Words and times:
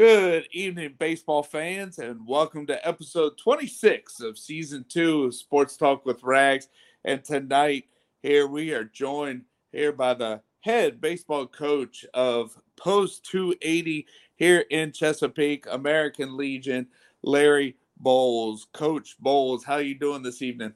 Good 0.00 0.48
evening, 0.52 0.94
baseball 0.98 1.42
fans, 1.42 1.98
and 1.98 2.26
welcome 2.26 2.66
to 2.68 2.88
episode 2.88 3.36
26 3.36 4.22
of 4.22 4.38
season 4.38 4.86
two 4.88 5.24
of 5.24 5.34
Sports 5.34 5.76
Talk 5.76 6.06
with 6.06 6.22
Rags. 6.22 6.68
And 7.04 7.22
tonight, 7.22 7.84
here 8.22 8.46
we 8.46 8.72
are 8.72 8.84
joined 8.84 9.42
here 9.72 9.92
by 9.92 10.14
the 10.14 10.40
head 10.60 11.02
baseball 11.02 11.46
coach 11.46 12.06
of 12.14 12.58
Post 12.76 13.26
280 13.26 14.06
here 14.36 14.64
in 14.70 14.92
Chesapeake, 14.92 15.66
American 15.70 16.34
Legion, 16.34 16.86
Larry 17.20 17.76
Bowles. 17.98 18.68
Coach 18.72 19.16
Bowles, 19.20 19.64
how 19.64 19.76
you 19.76 19.94
doing 19.94 20.22
this 20.22 20.40
evening? 20.40 20.72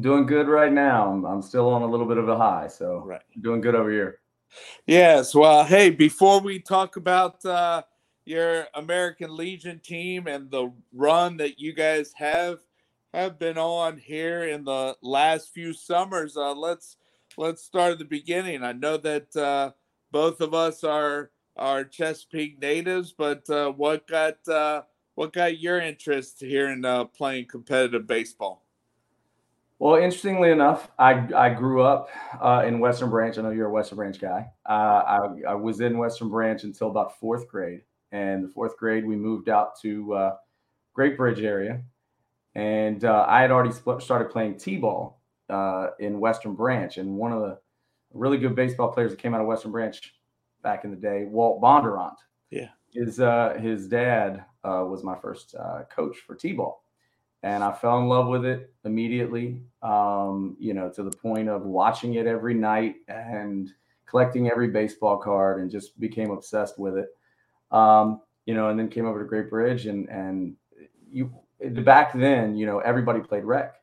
doing 0.00 0.26
good 0.26 0.48
right 0.48 0.72
now. 0.72 1.12
I'm, 1.12 1.24
I'm 1.24 1.42
still 1.42 1.68
on 1.68 1.82
a 1.82 1.86
little 1.86 2.06
bit 2.06 2.18
of 2.18 2.28
a 2.28 2.36
high, 2.36 2.66
so 2.66 3.04
Right. 3.06 3.22
doing 3.40 3.60
good 3.60 3.76
over 3.76 3.92
here. 3.92 4.18
Yes. 4.84 5.32
Well, 5.32 5.62
hey, 5.62 5.90
before 5.90 6.40
we 6.40 6.58
talk 6.58 6.96
about 6.96 7.44
uh, 7.44 7.82
your 8.28 8.66
American 8.74 9.34
Legion 9.34 9.80
team 9.80 10.26
and 10.26 10.50
the 10.50 10.70
run 10.92 11.38
that 11.38 11.58
you 11.58 11.72
guys 11.72 12.12
have 12.16 12.58
have 13.14 13.38
been 13.38 13.56
on 13.56 13.96
here 13.96 14.44
in 14.44 14.64
the 14.64 14.94
last 15.02 15.52
few 15.54 15.72
summers, 15.72 16.36
uh, 16.36 16.54
let's 16.54 16.96
let's 17.38 17.62
start 17.62 17.92
at 17.92 17.98
the 17.98 18.04
beginning. 18.04 18.62
I 18.62 18.72
know 18.72 18.98
that 18.98 19.34
uh, 19.34 19.70
both 20.12 20.40
of 20.40 20.52
us 20.52 20.84
are 20.84 21.30
are 21.56 21.84
Chesapeake 21.84 22.60
natives, 22.60 23.12
but 23.16 23.48
uh, 23.48 23.70
what 23.70 24.06
got 24.06 24.46
uh, 24.46 24.82
what 25.14 25.32
got 25.32 25.58
your 25.58 25.80
interest 25.80 26.40
here 26.40 26.68
in 26.68 26.84
uh, 26.84 27.06
playing 27.06 27.46
competitive 27.46 28.06
baseball? 28.06 28.64
Well, 29.80 29.94
interestingly 29.94 30.50
enough, 30.50 30.90
I, 30.98 31.28
I 31.36 31.50
grew 31.50 31.82
up 31.82 32.10
uh, 32.40 32.64
in 32.66 32.80
Western 32.80 33.10
Branch. 33.10 33.38
I 33.38 33.42
know 33.42 33.50
you're 33.50 33.68
a 33.68 33.72
Western 33.72 33.96
Branch 33.96 34.18
guy. 34.18 34.50
Uh, 34.68 34.72
I, 34.72 35.28
I 35.50 35.54
was 35.54 35.80
in 35.80 35.98
Western 35.98 36.28
Branch 36.28 36.64
until 36.64 36.90
about 36.90 37.18
fourth 37.20 37.46
grade. 37.46 37.82
And 38.12 38.44
the 38.44 38.48
fourth 38.48 38.76
grade, 38.76 39.06
we 39.06 39.16
moved 39.16 39.48
out 39.48 39.78
to 39.82 40.14
uh, 40.14 40.36
Great 40.94 41.16
Bridge 41.16 41.40
area. 41.40 41.82
And 42.54 43.04
uh, 43.04 43.26
I 43.28 43.40
had 43.40 43.50
already 43.50 43.72
split, 43.72 44.02
started 44.02 44.30
playing 44.30 44.58
T-ball 44.58 45.20
uh, 45.48 45.88
in 46.00 46.20
Western 46.20 46.54
Branch. 46.54 46.96
And 46.96 47.16
one 47.16 47.32
of 47.32 47.40
the 47.40 47.58
really 48.12 48.38
good 48.38 48.56
baseball 48.56 48.92
players 48.92 49.10
that 49.10 49.20
came 49.20 49.34
out 49.34 49.40
of 49.40 49.46
Western 49.46 49.72
Branch 49.72 50.00
back 50.62 50.84
in 50.84 50.90
the 50.90 50.96
day, 50.96 51.24
Walt 51.26 51.60
Bondurant. 51.60 52.16
Yeah. 52.50 52.68
His, 52.92 53.20
uh, 53.20 53.58
his 53.60 53.86
dad 53.86 54.44
uh, 54.64 54.84
was 54.88 55.04
my 55.04 55.16
first 55.16 55.54
uh, 55.54 55.82
coach 55.94 56.16
for 56.26 56.34
T-ball 56.34 56.82
and 57.42 57.62
I 57.62 57.72
fell 57.72 57.98
in 57.98 58.08
love 58.08 58.28
with 58.28 58.44
it 58.44 58.72
immediately. 58.84 59.62
Um, 59.82 60.56
you 60.58 60.74
know, 60.74 60.90
to 60.90 61.02
the 61.02 61.16
point 61.16 61.48
of 61.48 61.62
watching 61.62 62.14
it 62.14 62.26
every 62.26 62.54
night 62.54 62.96
and 63.06 63.70
collecting 64.06 64.50
every 64.50 64.68
baseball 64.68 65.18
card, 65.18 65.60
and 65.60 65.70
just 65.70 65.98
became 66.00 66.30
obsessed 66.30 66.78
with 66.78 66.96
it. 66.96 67.08
Um, 67.70 68.22
you 68.46 68.54
know, 68.54 68.70
and 68.70 68.78
then 68.78 68.88
came 68.88 69.06
over 69.06 69.22
to 69.22 69.28
Great 69.28 69.50
Bridge, 69.50 69.86
and 69.86 70.08
and 70.08 70.56
you 71.10 71.32
back 71.82 72.12
then, 72.14 72.56
you 72.56 72.66
know, 72.66 72.78
everybody 72.80 73.20
played 73.20 73.44
rec. 73.44 73.74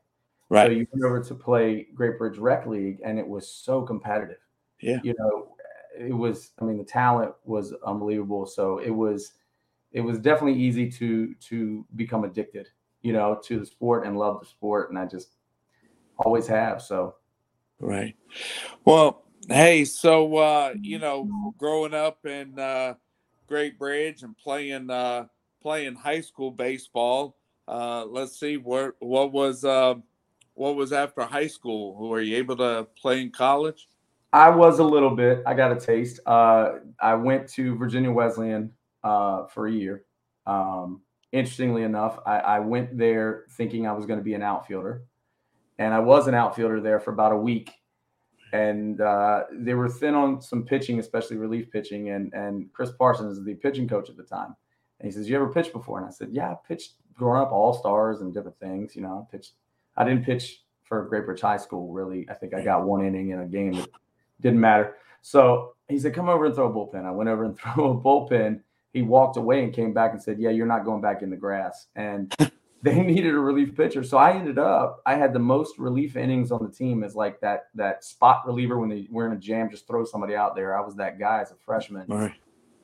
Right. 0.49 0.67
So 0.67 0.71
you 0.71 0.87
went 0.91 1.05
over 1.05 1.23
to 1.23 1.35
play 1.35 1.87
Great 1.93 2.17
Bridge 2.17 2.37
Rec 2.37 2.65
League, 2.67 2.99
and 3.03 3.19
it 3.19 3.27
was 3.27 3.47
so 3.49 3.81
competitive. 3.81 4.37
Yeah. 4.81 4.99
You 5.03 5.15
know, 5.17 5.55
it 5.97 6.13
was. 6.13 6.51
I 6.59 6.65
mean, 6.65 6.77
the 6.77 6.83
talent 6.83 7.33
was 7.43 7.73
unbelievable. 7.85 8.45
So 8.45 8.79
it 8.79 8.91
was, 8.91 9.33
it 9.91 10.01
was 10.01 10.19
definitely 10.19 10.59
easy 10.59 10.89
to 10.91 11.33
to 11.35 11.85
become 11.95 12.23
addicted 12.23 12.69
you 13.05 13.13
know, 13.13 13.39
to 13.43 13.59
the 13.59 13.65
sport 13.67 14.07
and 14.07 14.17
love 14.17 14.39
the 14.39 14.47
sport. 14.47 14.89
And 14.89 14.97
I 14.97 15.05
just 15.05 15.29
always 16.17 16.47
have. 16.47 16.81
So, 16.81 17.13
Right. 17.79 18.15
Well, 18.83 19.25
hey, 19.47 19.85
so 19.85 20.37
uh, 20.37 20.73
you 20.81 20.97
know, 20.97 21.53
growing 21.59 21.93
up 21.93 22.25
and 22.25 22.59
uh, 22.59 22.95
Great 23.47 23.77
Bridge 23.77 24.23
and 24.23 24.37
playing 24.37 24.89
uh, 24.89 25.25
playing 25.61 25.95
high 25.95 26.21
school 26.21 26.51
baseball, 26.51 27.37
uh, 27.67 28.05
let's 28.05 28.39
see 28.39 28.57
what 28.57 28.95
what 28.99 29.31
was 29.31 29.63
uh, 29.63 29.95
what 30.53 30.75
was 30.75 30.93
after 30.93 31.23
high 31.23 31.47
school. 31.47 31.95
Were 31.95 32.21
you 32.21 32.37
able 32.37 32.57
to 32.57 32.87
play 32.99 33.21
in 33.21 33.31
college? 33.31 33.87
I 34.33 34.49
was 34.49 34.79
a 34.79 34.83
little 34.83 35.15
bit. 35.15 35.41
I 35.45 35.53
got 35.53 35.71
a 35.71 35.79
taste. 35.79 36.19
Uh, 36.25 36.73
I 36.99 37.13
went 37.15 37.47
to 37.53 37.75
Virginia 37.77 38.11
Wesleyan 38.11 38.71
uh, 39.03 39.45
for 39.45 39.67
a 39.67 39.71
year. 39.71 40.03
Um, 40.45 41.01
interestingly 41.31 41.83
enough, 41.83 42.19
I, 42.25 42.39
I 42.39 42.59
went 42.59 42.97
there 42.97 43.45
thinking 43.51 43.87
I 43.87 43.93
was 43.93 44.05
going 44.05 44.19
to 44.19 44.23
be 44.23 44.33
an 44.33 44.41
outfielder, 44.41 45.03
and 45.79 45.93
I 45.93 45.99
was 45.99 46.27
an 46.27 46.33
outfielder 46.33 46.81
there 46.81 46.99
for 46.99 47.11
about 47.11 47.31
a 47.31 47.37
week. 47.37 47.71
And 48.55 49.01
uh, 49.01 49.43
they 49.51 49.73
were 49.73 49.89
thin 49.89 50.15
on 50.15 50.41
some 50.41 50.63
pitching, 50.63 50.99
especially 50.99 51.37
relief 51.37 51.71
pitching. 51.71 52.09
And 52.09 52.33
and 52.33 52.71
Chris 52.73 52.91
Parsons 52.91 53.37
is 53.37 53.43
the 53.43 53.55
pitching 53.55 53.87
coach 53.87 54.09
at 54.09 54.17
the 54.17 54.23
time, 54.23 54.55
and 54.99 55.07
he 55.07 55.11
says, 55.11 55.29
"You 55.29 55.35
ever 55.35 55.51
pitched 55.51 55.73
before?" 55.73 55.97
And 55.99 56.07
I 56.07 56.11
said, 56.11 56.29
"Yeah, 56.31 56.51
I 56.51 56.55
pitched 56.67 56.93
growing 57.17 57.41
up, 57.41 57.51
all 57.51 57.73
stars 57.73 58.21
and 58.21 58.33
different 58.33 58.59
things. 58.59 58.95
You 58.95 59.01
know, 59.01 59.27
I 59.27 59.31
pitched. 59.31 59.53
I 59.97 60.03
didn't 60.03 60.25
pitch 60.25 60.63
for 60.83 61.03
Great 61.05 61.25
Bridge 61.25 61.41
High 61.41 61.57
School 61.57 61.91
really. 61.91 62.27
I 62.29 62.33
think 62.33 62.53
I 62.53 62.63
got 62.63 62.85
one 62.85 63.05
inning 63.05 63.31
in 63.31 63.39
a 63.41 63.45
game 63.45 63.73
that 63.73 63.89
didn't 64.41 64.59
matter. 64.59 64.95
So 65.21 65.73
he 65.89 65.99
said, 65.99 66.13
"Come 66.13 66.29
over 66.29 66.45
and 66.45 66.55
throw 66.55 66.69
a 66.69 66.73
bullpen." 66.73 67.05
I 67.05 67.11
went 67.11 67.29
over 67.29 67.43
and 67.43 67.59
threw 67.59 67.91
a 67.91 67.97
bullpen 67.97 68.61
he 68.95 69.01
walked 69.01 69.35
away 69.35 69.61
and 69.61 69.73
came 69.73 69.91
back 69.91 70.13
and 70.13 70.23
said, 70.23 70.39
"Yeah, 70.39 70.51
you're 70.51 70.65
not 70.65 70.85
going 70.85 71.01
back 71.01 71.21
in 71.21 71.29
the 71.29 71.35
grass." 71.35 71.87
And 71.97 72.33
they 72.85 73.01
needed 73.01 73.33
a 73.33 73.39
relief 73.39 73.75
pitcher, 73.75 74.03
so 74.03 74.17
I 74.17 74.33
ended 74.33 74.59
up 74.59 75.01
I 75.05 75.15
had 75.15 75.33
the 75.33 75.39
most 75.39 75.77
relief 75.79 76.15
innings 76.15 76.51
on 76.51 76.63
the 76.63 76.71
team 76.71 77.03
as 77.03 77.15
like 77.15 77.41
that 77.41 77.65
that 77.73 78.03
spot 78.03 78.43
reliever 78.45 78.77
when 78.77 78.89
they 78.89 79.07
were 79.09 79.25
in 79.25 79.33
a 79.33 79.39
jam, 79.39 79.69
just 79.69 79.87
throw 79.87 80.05
somebody 80.05 80.35
out 80.35 80.55
there. 80.55 80.77
I 80.77 80.81
was 80.81 80.95
that 80.95 81.19
guy 81.19 81.41
as 81.41 81.51
a 81.51 81.55
freshman, 81.55 82.05
right. 82.07 82.33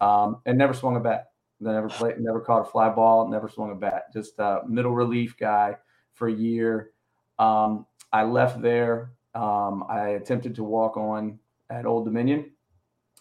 um, 0.02 0.42
and 0.46 0.58
never 0.58 0.74
swung 0.74 0.98
a 0.98 1.00
bat. 1.00 1.28
Never 1.60 1.90
played, 1.90 2.20
never 2.20 2.42
caught 2.42 2.62
a 2.62 2.72
fly 2.72 2.90
ball, 2.90 3.30
never 3.30 3.48
swung 3.48 3.72
a 3.72 3.76
bat. 3.76 4.12
Just 4.12 4.40
a 4.40 4.62
middle 4.68 4.94
relief 4.96 5.38
guy 5.38 5.78
for 6.14 6.28
a 6.28 6.34
year. 6.34 6.90
Um, 7.38 7.86
I 8.12 8.24
left 8.24 8.62
there. 8.64 9.12
Um, 9.36 9.84
I 9.88 10.10
attempted 10.10 10.56
to 10.56 10.64
walk 10.64 10.98
on 10.98 11.38
at 11.70 11.86
Old 11.86 12.06
Dominion. 12.06 12.52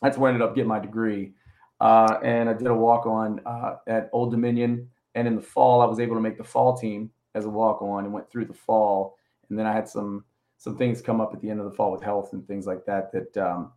That's 0.00 0.16
where 0.16 0.30
I 0.30 0.34
ended 0.34 0.48
up 0.48 0.54
getting 0.54 0.70
my 0.70 0.78
degree. 0.78 1.34
Uh, 1.80 2.18
and 2.24 2.48
I 2.48 2.54
did 2.54 2.66
a 2.66 2.74
walk 2.74 3.04
on 3.04 3.40
uh, 3.44 3.76
at 3.86 4.08
Old 4.14 4.30
Dominion. 4.30 4.88
And 5.14 5.26
in 5.26 5.36
the 5.36 5.42
fall, 5.42 5.80
I 5.80 5.86
was 5.86 6.00
able 6.00 6.14
to 6.14 6.20
make 6.20 6.38
the 6.38 6.44
fall 6.44 6.76
team 6.76 7.10
as 7.34 7.44
a 7.44 7.50
walk 7.50 7.82
on 7.82 8.04
and 8.04 8.12
went 8.12 8.30
through 8.30 8.46
the 8.46 8.54
fall. 8.54 9.16
And 9.48 9.58
then 9.58 9.66
I 9.66 9.72
had 9.72 9.88
some 9.88 10.24
some 10.58 10.76
things 10.76 11.00
come 11.00 11.22
up 11.22 11.32
at 11.32 11.40
the 11.40 11.48
end 11.48 11.58
of 11.58 11.64
the 11.64 11.72
fall 11.72 11.90
with 11.90 12.02
health 12.02 12.34
and 12.34 12.46
things 12.46 12.66
like 12.66 12.84
that 12.84 13.10
that 13.12 13.36
um, 13.36 13.72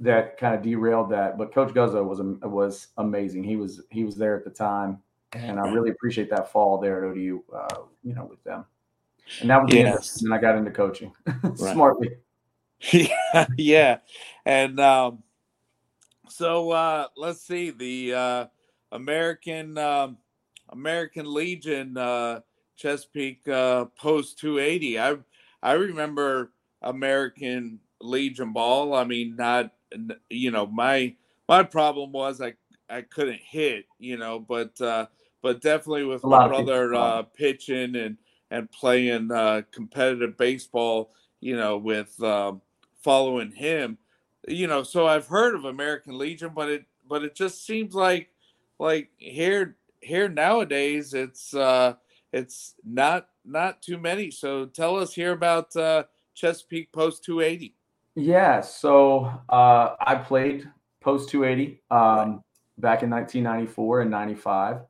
that 0.00 0.36
kind 0.36 0.54
of 0.54 0.62
derailed 0.62 1.10
that. 1.10 1.38
But 1.38 1.52
Coach 1.52 1.72
Guzzo 1.72 2.04
was 2.04 2.20
was 2.42 2.88
amazing. 2.98 3.44
He 3.44 3.56
was 3.56 3.82
he 3.90 4.04
was 4.04 4.16
there 4.16 4.36
at 4.36 4.44
the 4.44 4.50
time, 4.50 4.98
and 5.32 5.58
I 5.58 5.72
really 5.72 5.90
appreciate 5.90 6.30
that 6.30 6.52
fall 6.52 6.78
there 6.78 7.04
at 7.04 7.10
ODU. 7.10 7.42
Uh, 7.52 7.82
you 8.02 8.14
know, 8.14 8.26
with 8.26 8.42
them. 8.44 8.66
And 9.40 9.48
that 9.48 9.62
was 9.62 9.70
the 9.70 9.78
end 9.78 9.88
of 9.88 9.94
it. 9.94 9.98
Yes. 9.98 10.22
And 10.22 10.34
I 10.34 10.38
got 10.38 10.56
into 10.56 10.70
coaching 10.70 11.12
smartly. 11.56 12.10
yeah, 12.92 13.46
yeah, 13.56 13.98
and 14.44 14.78
um, 14.78 15.22
so 16.28 16.70
uh, 16.70 17.06
let's 17.16 17.40
see 17.40 17.70
the 17.70 18.14
uh, 18.14 18.46
American 18.92 19.78
um, 19.78 20.18
American 20.70 21.32
Legion 21.32 21.96
uh, 21.96 22.40
Chesapeake 22.76 23.46
uh, 23.48 23.86
Post 23.96 24.38
280. 24.38 24.98
I 24.98 25.16
I 25.62 25.72
remember 25.72 26.52
American 26.82 27.80
Legion 28.00 28.52
ball. 28.52 28.94
I 28.94 29.04
mean, 29.04 29.36
not 29.36 29.72
you 30.30 30.50
know 30.50 30.66
my 30.66 31.14
my 31.48 31.62
problem 31.62 32.12
was 32.12 32.40
I 32.40 32.54
I 32.88 33.02
couldn't 33.02 33.40
hit, 33.40 33.86
you 33.98 34.16
know, 34.16 34.38
but 34.38 34.78
uh, 34.80 35.06
but 35.42 35.60
definitely 35.60 36.04
with 36.04 36.22
my 36.24 36.30
lot 36.30 36.46
of 36.46 36.50
people 36.52 36.64
brother 36.66 36.94
uh, 36.94 37.22
pitching 37.22 37.96
and 37.96 38.18
and 38.50 38.70
playing 38.70 39.30
uh, 39.32 39.62
competitive 39.72 40.36
baseball, 40.36 41.12
you 41.40 41.56
know, 41.56 41.76
with 41.76 42.20
um, 42.22 42.60
following 43.02 43.50
him, 43.50 43.98
you 44.46 44.66
know. 44.66 44.82
So 44.82 45.06
I've 45.06 45.26
heard 45.26 45.54
of 45.54 45.64
American 45.64 46.18
Legion, 46.18 46.52
but 46.54 46.68
it 46.68 46.84
but 47.08 47.24
it 47.24 47.34
just 47.34 47.66
seems 47.66 47.94
like 47.94 48.28
like 48.78 49.10
here 49.16 49.76
here 50.04 50.28
nowadays 50.28 51.14
it's 51.14 51.54
uh, 51.54 51.94
it's 52.32 52.74
not 52.84 53.28
not 53.44 53.82
too 53.82 53.98
many. 53.98 54.30
So 54.30 54.66
tell 54.66 54.96
us 54.96 55.14
here 55.14 55.32
about 55.32 55.74
uh, 55.76 56.04
Chesapeake 56.34 56.92
Post 56.92 57.24
280. 57.24 57.74
Yeah, 58.16 58.60
so 58.60 59.30
uh, 59.48 59.96
I 60.00 60.14
played 60.16 60.70
post 61.00 61.30
280 61.30 61.82
um, 61.90 62.42
back 62.78 63.02
in 63.02 63.10
1994 63.10 64.02
and 64.02 64.10
95, 64.10 64.82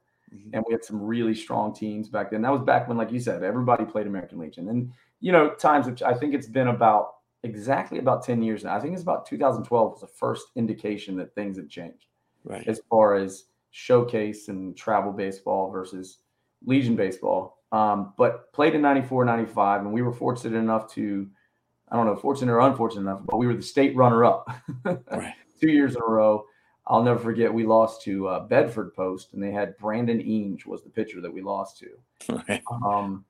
and 0.52 0.64
we 0.66 0.72
had 0.72 0.84
some 0.84 1.00
really 1.02 1.34
strong 1.34 1.75
teams 1.75 2.08
back 2.08 2.31
then. 2.31 2.43
That 2.43 2.52
was 2.52 2.60
back 2.62 2.87
when, 2.87 2.99
like 2.99 3.10
you 3.10 3.20
said, 3.20 3.43
everybody 3.43 3.84
played 3.84 4.06
American 4.06 4.38
Legion, 4.38 4.69
and 4.69 4.93
you 5.20 5.32
know, 5.32 5.50
times 5.55 6.02
I 6.02 6.12
think 6.12 6.34
it's 6.34 6.46
been 6.46 6.69
about 6.69 7.14
exactly 7.44 7.99
about 7.99 8.25
10 8.25 8.43
years 8.43 8.64
now. 8.64 8.75
I 8.76 8.81
think 8.81 8.94
it's 8.94 9.02
about 9.02 9.26
2012 9.26 9.93
was 9.93 10.00
the 10.00 10.06
first 10.06 10.46
indication 10.56 11.17
that 11.17 11.34
things 11.34 11.56
had 11.56 11.69
changed 11.69 12.06
Right. 12.44 12.67
as 12.69 12.81
far 12.90 13.14
as 13.14 13.44
showcase 13.76 14.47
and 14.47 14.76
travel 14.76 15.11
baseball 15.11 15.69
versus 15.69 16.19
Legion 16.65 16.94
baseball. 16.94 17.59
Um, 17.73 18.15
but 18.17 18.53
played 18.53 18.76
in 18.76 18.81
94, 18.81 19.25
95, 19.25 19.81
and 19.81 19.93
we 19.93 20.00
were 20.00 20.12
fortunate 20.12 20.56
enough 20.56 20.88
to, 20.94 21.26
I 21.91 21.97
don't 21.97 22.06
know, 22.06 22.15
fortunate 22.15 22.53
or 22.53 22.61
unfortunate 22.61 23.00
enough, 23.00 23.23
but 23.26 23.37
we 23.37 23.49
were 23.49 23.55
the 23.55 23.62
state 23.62 23.97
runner 23.97 24.25
up 24.25 24.49
Right. 24.85 25.35
two 25.61 25.73
years 25.73 25.97
in 25.97 26.03
a 26.03 26.06
row. 26.09 26.47
I'll 26.87 27.03
never 27.03 27.19
forget 27.19 27.53
we 27.53 27.67
lost 27.67 28.03
to 28.03 28.29
uh, 28.29 28.41
Bedford 28.47 28.94
Post, 28.94 29.32
and 29.35 29.43
they 29.43 29.50
had 29.50 29.77
Brandon 29.79 30.20
Eames 30.20 30.65
was 30.67 30.85
the 30.85 30.91
pitcher 30.91 31.20
that 31.20 31.32
we 31.32 31.43
lost 31.43 31.79
to. 31.81 32.61
Um, 32.87 33.25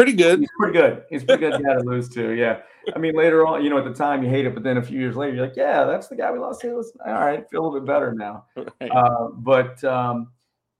pretty 0.00 0.16
good. 0.16 0.40
He's 0.40 0.48
pretty 0.58 0.78
good. 0.78 1.04
He's 1.10 1.24
pretty 1.24 1.40
good 1.40 1.62
guy 1.62 1.74
to 1.74 1.80
lose 1.80 2.08
to. 2.10 2.30
Yeah. 2.30 2.60
I 2.94 2.98
mean, 2.98 3.14
later 3.14 3.46
on, 3.46 3.62
you 3.62 3.68
know, 3.68 3.76
at 3.76 3.84
the 3.84 3.92
time 3.92 4.22
you 4.22 4.30
hate 4.30 4.46
it, 4.46 4.54
but 4.54 4.62
then 4.62 4.78
a 4.78 4.82
few 4.82 4.98
years 4.98 5.14
later, 5.14 5.36
you're 5.36 5.46
like, 5.46 5.56
yeah, 5.56 5.84
that's 5.84 6.08
the 6.08 6.16
guy 6.16 6.32
we 6.32 6.38
lost 6.38 6.62
to. 6.62 6.82
All 7.06 7.12
right, 7.12 7.48
feel 7.50 7.60
a 7.60 7.62
little 7.62 7.78
bit 7.78 7.86
better 7.86 8.14
now. 8.14 8.46
Right. 8.56 8.90
Uh, 8.90 9.28
but 9.34 9.82
um, 9.84 10.32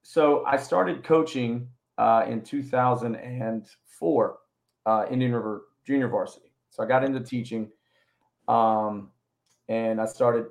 so 0.03 0.45
I 0.47 0.57
started 0.57 1.05
coaching 1.05 1.69
uh, 1.99 2.25
in 2.27 2.41
2004, 2.41 4.39
uh, 4.87 5.07
Indian 5.11 5.33
River 5.35 5.65
Junior 5.87 6.09
Varsity. 6.09 6.53
So 6.71 6.83
I 6.83 6.87
got 6.87 7.05
into 7.05 7.21
teaching, 7.21 7.71
um, 8.49 9.11
and 9.69 10.01
I 10.01 10.07
started 10.07 10.47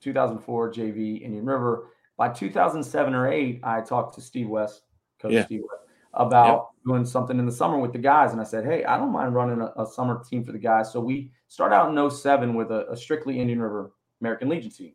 2004 0.00 0.72
JV 0.72 1.22
Indian 1.22 1.46
River. 1.46 1.88
By 2.18 2.28
2007 2.28 3.14
or 3.14 3.32
eight, 3.32 3.60
I 3.62 3.80
talked 3.80 4.14
to 4.16 4.20
Steve 4.20 4.48
West, 4.48 4.82
Coach 5.18 5.32
yeah. 5.32 5.46
Steve 5.46 5.62
West, 5.62 5.81
about 6.14 6.70
doing 6.84 7.04
something 7.04 7.38
in 7.38 7.46
the 7.46 7.52
summer 7.52 7.78
with 7.78 7.92
the 7.92 7.98
guys. 7.98 8.32
And 8.32 8.40
I 8.40 8.44
said, 8.44 8.64
Hey, 8.64 8.84
I 8.84 8.98
don't 8.98 9.12
mind 9.12 9.34
running 9.34 9.60
a, 9.60 9.82
a 9.82 9.86
summer 9.86 10.22
team 10.28 10.44
for 10.44 10.52
the 10.52 10.58
guys. 10.58 10.92
So 10.92 11.00
we 11.00 11.30
start 11.48 11.72
out 11.72 11.90
in 11.90 12.10
07 12.10 12.54
with 12.54 12.70
a, 12.70 12.90
a, 12.90 12.96
strictly 12.96 13.40
Indian 13.40 13.60
River 13.60 13.92
American 14.20 14.48
Legion 14.48 14.70
team 14.70 14.92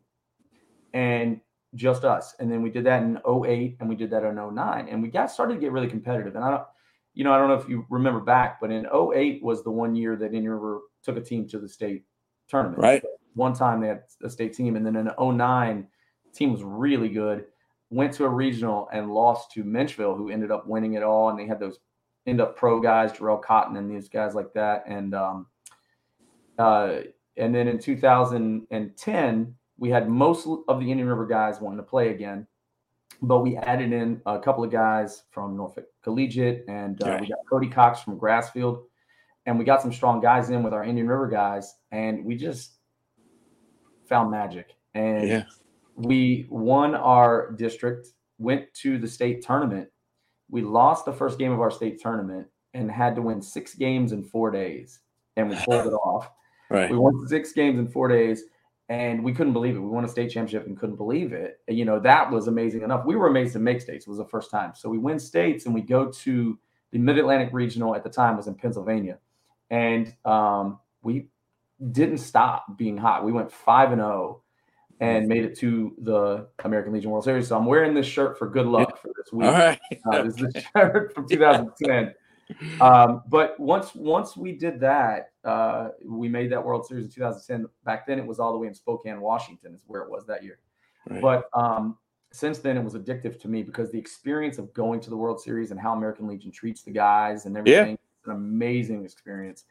and 0.92 1.40
just 1.74 2.04
us. 2.04 2.34
And 2.38 2.50
then 2.50 2.62
we 2.62 2.70
did 2.70 2.84
that 2.84 3.02
in 3.02 3.18
08 3.26 3.76
and 3.80 3.88
we 3.88 3.96
did 3.96 4.10
that 4.10 4.24
in 4.24 4.36
09. 4.36 4.88
And 4.88 5.02
we 5.02 5.08
got 5.08 5.30
started 5.30 5.54
to 5.54 5.60
get 5.60 5.72
really 5.72 5.88
competitive. 5.88 6.36
And 6.36 6.44
I 6.44 6.50
don't, 6.50 6.64
you 7.14 7.24
know, 7.24 7.32
I 7.32 7.38
don't 7.38 7.48
know 7.48 7.54
if 7.54 7.68
you 7.68 7.84
remember 7.90 8.20
back, 8.20 8.60
but 8.60 8.70
in 8.70 8.86
08 8.86 9.42
was 9.42 9.64
the 9.64 9.70
one 9.70 9.96
year 9.96 10.16
that 10.16 10.26
Indian 10.26 10.50
River 10.50 10.80
took 11.02 11.16
a 11.16 11.20
team 11.20 11.48
to 11.48 11.58
the 11.58 11.68
state 11.68 12.04
tournament. 12.48 12.80
Right. 12.80 13.02
One 13.34 13.54
time 13.54 13.80
they 13.80 13.88
had 13.88 14.04
a 14.22 14.30
state 14.30 14.54
team. 14.54 14.76
And 14.76 14.86
then 14.86 14.96
in 14.96 15.10
09, 15.18 15.86
team 16.32 16.52
was 16.52 16.62
really 16.62 17.08
good 17.08 17.46
went 17.90 18.12
to 18.14 18.24
a 18.24 18.28
regional 18.28 18.88
and 18.92 19.12
lost 19.12 19.52
to 19.52 19.64
Menchville, 19.64 20.16
who 20.16 20.30
ended 20.30 20.50
up 20.50 20.66
winning 20.66 20.94
it 20.94 21.02
all. 21.02 21.30
And 21.30 21.38
they 21.38 21.46
had 21.46 21.60
those 21.60 21.78
end 22.26 22.40
up 22.40 22.56
pro 22.56 22.80
guys, 22.80 23.12
Jharel 23.12 23.42
Cotton 23.42 23.76
and 23.76 23.90
these 23.90 24.08
guys 24.08 24.34
like 24.34 24.52
that. 24.54 24.84
And 24.86 25.14
um, 25.14 25.46
uh, 26.58 27.00
and 27.36 27.54
then 27.54 27.68
in 27.68 27.78
2010, 27.78 29.54
we 29.78 29.90
had 29.90 30.08
most 30.08 30.46
of 30.68 30.80
the 30.80 30.90
Indian 30.90 31.08
River 31.08 31.26
guys 31.26 31.60
wanting 31.60 31.78
to 31.78 31.84
play 31.84 32.08
again, 32.08 32.46
but 33.22 33.40
we 33.40 33.56
added 33.56 33.92
in 33.92 34.20
a 34.26 34.40
couple 34.40 34.64
of 34.64 34.72
guys 34.72 35.22
from 35.30 35.56
Norfolk 35.56 35.86
Collegiate, 36.02 36.64
and 36.66 37.00
uh, 37.00 37.18
we 37.20 37.28
got 37.28 37.38
Cody 37.48 37.68
Cox 37.68 38.00
from 38.00 38.18
Grassfield, 38.18 38.82
and 39.46 39.56
we 39.56 39.64
got 39.64 39.80
some 39.80 39.92
strong 39.92 40.20
guys 40.20 40.50
in 40.50 40.64
with 40.64 40.74
our 40.74 40.82
Indian 40.82 41.06
River 41.06 41.28
guys, 41.28 41.76
and 41.92 42.24
we 42.24 42.34
just 42.34 42.72
found 44.08 44.32
magic. 44.32 44.74
And 44.94 45.28
yeah 45.28 45.44
we 45.98 46.46
won 46.48 46.94
our 46.94 47.52
district, 47.52 48.08
went 48.38 48.72
to 48.72 48.98
the 48.98 49.08
state 49.08 49.42
tournament. 49.44 49.88
We 50.48 50.62
lost 50.62 51.04
the 51.04 51.12
first 51.12 51.38
game 51.38 51.52
of 51.52 51.60
our 51.60 51.70
state 51.70 52.00
tournament 52.00 52.46
and 52.72 52.90
had 52.90 53.16
to 53.16 53.22
win 53.22 53.42
six 53.42 53.74
games 53.74 54.12
in 54.12 54.22
four 54.22 54.50
days, 54.50 55.00
and 55.36 55.50
we 55.50 55.56
pulled 55.56 55.86
it 55.86 55.92
off. 55.92 56.30
Right. 56.70 56.90
We 56.90 56.98
won 56.98 57.26
six 57.26 57.52
games 57.52 57.78
in 57.78 57.88
four 57.88 58.08
days, 58.08 58.42
and 58.90 59.24
we 59.24 59.32
couldn't 59.32 59.54
believe 59.54 59.74
it. 59.74 59.78
We 59.78 59.88
won 59.88 60.04
a 60.04 60.08
state 60.08 60.30
championship 60.30 60.66
and 60.66 60.78
couldn't 60.78 60.96
believe 60.96 61.32
it. 61.32 61.60
And, 61.66 61.78
you 61.78 61.86
know, 61.86 61.98
that 62.00 62.30
was 62.30 62.46
amazing 62.46 62.82
enough. 62.82 63.06
We 63.06 63.16
were 63.16 63.28
amazed 63.28 63.54
to 63.54 63.58
make 63.58 63.80
states. 63.80 64.06
It 64.06 64.10
was 64.10 64.18
the 64.18 64.26
first 64.26 64.50
time. 64.50 64.72
So 64.74 64.90
we 64.90 64.98
win 64.98 65.18
states, 65.18 65.64
and 65.64 65.74
we 65.74 65.80
go 65.80 66.12
to 66.12 66.58
the 66.90 66.98
Mid 66.98 67.16
Atlantic 67.16 67.54
Regional 67.54 67.94
at 67.94 68.04
the 68.04 68.10
time 68.10 68.36
was 68.36 68.48
in 68.48 68.54
Pennsylvania, 68.54 69.16
and 69.70 70.14
um, 70.26 70.78
we 71.02 71.28
didn't 71.90 72.18
stop 72.18 72.76
being 72.76 72.98
hot. 72.98 73.24
We 73.24 73.32
went 73.32 73.50
five 73.50 73.92
and 73.92 74.00
zero 74.00 74.12
oh 74.12 74.42
and 75.00 75.28
made 75.28 75.44
it 75.44 75.56
to 75.58 75.94
the 75.98 76.48
American 76.64 76.92
Legion 76.92 77.10
World 77.10 77.24
Series. 77.24 77.48
So 77.48 77.56
I'm 77.56 77.66
wearing 77.66 77.94
this 77.94 78.06
shirt 78.06 78.38
for 78.38 78.48
good 78.48 78.66
luck 78.66 79.00
for 79.00 79.08
this 79.16 79.32
week. 79.32 79.46
All 79.46 79.52
right. 79.52 79.78
uh, 80.12 80.22
this 80.22 80.34
is 80.34 80.52
the 80.52 80.64
shirt 80.76 81.14
from 81.14 81.28
2010. 81.28 82.14
Um, 82.80 83.22
but 83.28 83.58
once 83.60 83.94
once 83.94 84.36
we 84.36 84.52
did 84.52 84.80
that, 84.80 85.32
uh, 85.44 85.90
we 86.04 86.28
made 86.28 86.50
that 86.52 86.64
World 86.64 86.86
Series 86.86 87.04
in 87.04 87.10
2010. 87.10 87.66
Back 87.84 88.06
then, 88.06 88.18
it 88.18 88.26
was 88.26 88.38
all 88.38 88.52
the 88.52 88.58
way 88.58 88.66
in 88.66 88.74
Spokane, 88.74 89.20
Washington, 89.20 89.74
is 89.74 89.82
where 89.86 90.02
it 90.02 90.10
was 90.10 90.24
that 90.26 90.42
year. 90.42 90.58
Right. 91.08 91.20
But 91.20 91.50
um, 91.54 91.98
since 92.32 92.58
then, 92.58 92.76
it 92.76 92.82
was 92.82 92.94
addictive 92.94 93.40
to 93.40 93.48
me 93.48 93.62
because 93.62 93.90
the 93.90 93.98
experience 93.98 94.58
of 94.58 94.72
going 94.72 95.00
to 95.00 95.10
the 95.10 95.16
World 95.16 95.40
Series 95.40 95.70
and 95.70 95.80
how 95.80 95.92
American 95.92 96.26
Legion 96.26 96.50
treats 96.50 96.82
the 96.82 96.90
guys 96.90 97.46
and 97.46 97.56
everything, 97.56 97.98
yeah. 98.26 98.32
an 98.32 98.36
amazing 98.36 99.04
experience. 99.04 99.64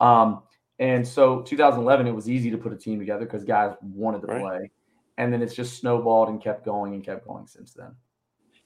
Um, 0.00 0.42
and 0.80 1.06
so 1.06 1.42
2011, 1.42 2.06
it 2.06 2.14
was 2.14 2.28
easy 2.28 2.50
to 2.50 2.56
put 2.56 2.72
a 2.72 2.76
team 2.76 2.98
together 2.98 3.26
because 3.26 3.44
guys 3.44 3.74
wanted 3.82 4.22
to 4.22 4.28
right. 4.28 4.40
play. 4.40 4.70
And 5.18 5.30
then 5.30 5.42
it's 5.42 5.54
just 5.54 5.78
snowballed 5.78 6.30
and 6.30 6.42
kept 6.42 6.64
going 6.64 6.94
and 6.94 7.04
kept 7.04 7.26
going 7.26 7.46
since 7.46 7.74
then. 7.74 7.94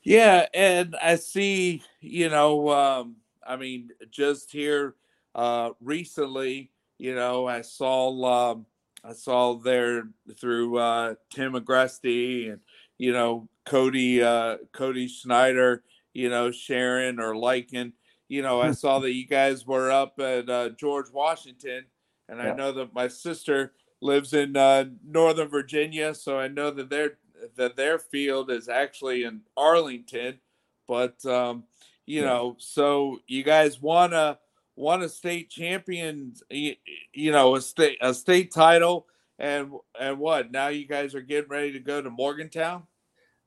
Yeah. 0.05 0.46
And 0.55 0.94
I 1.02 1.16
see, 1.16 1.82
you 2.00 2.28
know, 2.28 2.70
um, 2.70 3.16
I 3.44 3.56
mean, 3.56 3.90
just 4.12 4.52
here 4.52 4.94
uh, 5.34 5.70
recently, 5.81 6.70
you 6.99 7.16
know, 7.16 7.49
I 7.49 7.62
saw, 7.62 8.52
um, 8.52 8.66
I 9.02 9.12
saw 9.12 9.55
there 9.56 10.05
through 10.38 10.78
uh, 10.78 11.14
Tim 11.31 11.55
Agresti 11.55 12.52
and, 12.52 12.61
you 12.96 13.12
know, 13.12 13.49
Cody, 13.66 14.22
uh, 14.22 14.58
Cody 14.72 15.08
Schneider, 15.08 15.82
you 16.12 16.28
know, 16.31 16.52
sharing 16.52 17.19
or 17.19 17.34
liking, 17.34 17.93
you 18.28 18.43
know, 18.43 18.61
I 18.61 18.70
saw 18.72 19.00
that 19.00 19.12
you 19.12 19.26
guys 19.26 19.66
were 19.66 19.90
up 19.90 20.20
at 20.20 20.49
uh, 20.49 20.69
George 20.78 21.11
Washington 21.12 21.87
and 22.29 22.38
yeah. 22.38 22.53
I 22.53 22.55
know 22.55 22.73
that 22.73 22.94
my 22.94 23.09
sister 23.09 23.73
lives 24.00 24.32
in 24.32 24.56
uh, 24.56 24.85
Northern 25.06 25.49
Virginia, 25.49 26.15
so 26.15 26.38
I 26.38 26.49
know 26.49 26.71
that 26.71 26.91
their 26.91 27.19
that 27.56 27.76
their 27.76 27.99
field 27.99 28.50
is 28.50 28.69
actually 28.69 29.25
in 29.25 29.41
Arlington. 29.56 30.38
But 30.87 31.25
um, 31.26 31.65
you 32.06 32.21
yeah. 32.21 32.26
know, 32.26 32.56
so 32.59 33.19
you 33.26 33.43
guys 33.43 33.81
won 33.81 34.12
a 34.12 34.38
won 34.76 35.03
a 35.03 35.09
state 35.09 35.50
champion, 35.50 36.35
you, 36.50 36.75
you 37.12 37.32
know, 37.32 37.56
a 37.56 37.61
state 37.61 37.99
a 38.00 38.15
state 38.15 38.53
title, 38.53 39.06
and 39.38 39.73
and 39.99 40.19
what? 40.19 40.50
Now 40.50 40.69
you 40.69 40.87
guys 40.87 41.15
are 41.15 41.23
getting 41.23 41.50
ready 41.50 41.73
to 41.73 41.81
go 41.81 42.00
to 42.00 42.11
Morgantown. 42.11 42.85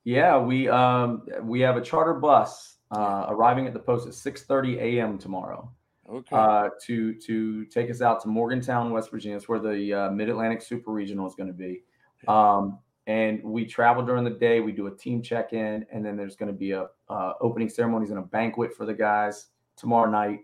Yeah, 0.04 0.40
we 0.40 0.68
um 0.70 1.24
we 1.42 1.62
have 1.62 1.78
a 1.78 1.82
charter 1.82 2.14
bus 2.14 2.78
uh, 2.92 3.26
arriving 3.30 3.68
at 3.68 3.74
the 3.74 3.80
post 3.80 4.08
at 4.08 4.14
6:30 4.14 4.78
a.m. 4.78 5.18
tomorrow 5.18 5.72
okay. 6.10 6.36
uh, 6.36 6.70
to 6.86 7.14
to 7.14 7.66
take 7.66 7.90
us 7.90 8.02
out 8.02 8.22
to 8.24 8.28
Morgantown, 8.28 8.92
West 8.92 9.12
Virginia. 9.12 9.38
It's 9.38 9.50
where 9.50 9.60
the 9.60 9.94
uh, 9.94 10.12
Mid 10.12 10.30
Atlantic 10.30 10.62
Super 10.62 10.92
Regional 10.92 11.28
is 11.28 11.36
going 11.36 11.48
to 11.48 11.54
be. 11.54 11.84
Um, 12.28 12.80
and 13.08 13.42
we 13.42 13.66
travel 13.66 14.04
during 14.04 14.26
the 14.26 14.30
day. 14.32 14.60
We 14.60 14.74
do 14.74 14.88
a 14.88 14.96
team 14.96 15.22
check 15.22 15.54
in, 15.54 15.86
and 15.92 16.06
then 16.06 16.18
there's 16.18 16.36
going 16.36 16.52
to 16.52 16.58
be 16.58 16.72
a 16.72 16.88
uh, 17.10 17.34
opening 17.40 17.70
ceremonies 17.70 18.10
and 18.10 18.20
a 18.20 18.24
banquet 18.24 18.74
for 18.76 18.86
the 18.86 18.94
guys 18.94 19.48
tomorrow 19.78 20.10
night. 20.10 20.40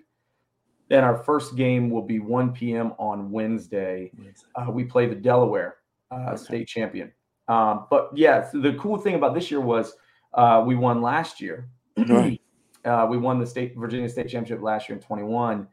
Then 0.89 1.03
our 1.03 1.24
first 1.24 1.55
game 1.55 1.89
will 1.89 2.03
be 2.03 2.20
1 2.20 2.53
p.m. 2.53 2.93
on 3.00 3.32
Wednesday. 3.32 4.12
Uh, 4.55 4.72
we 4.72 4.84
play 4.84 5.08
the 5.08 5.15
Delaware 5.15 5.77
uh, 6.12 6.32
okay. 6.32 6.36
state 6.38 6.67
champion. 6.67 7.12
Um, 7.48 7.88
but 7.89 8.12
yeah, 8.15 8.50
so 8.50 8.60
the 8.60 8.74
cool 8.75 8.98
thing 8.98 9.15
about 9.15 9.34
this 9.34 9.51
year 9.51 9.60
was 9.60 9.96
uh, 10.34 10.63
we 10.65 10.75
won 10.75 11.01
last 11.01 11.41
year. 11.41 11.70
Right. 11.96 12.41
Uh, 12.86 13.08
we 13.10 13.18
won 13.18 13.40
the 13.40 13.46
state 13.46 13.75
Virginia 13.75 14.10
State 14.10 14.30
Championship 14.30 14.62
last 14.62 14.90
year 14.90 14.98
in 14.98 15.04
21, 15.04 15.68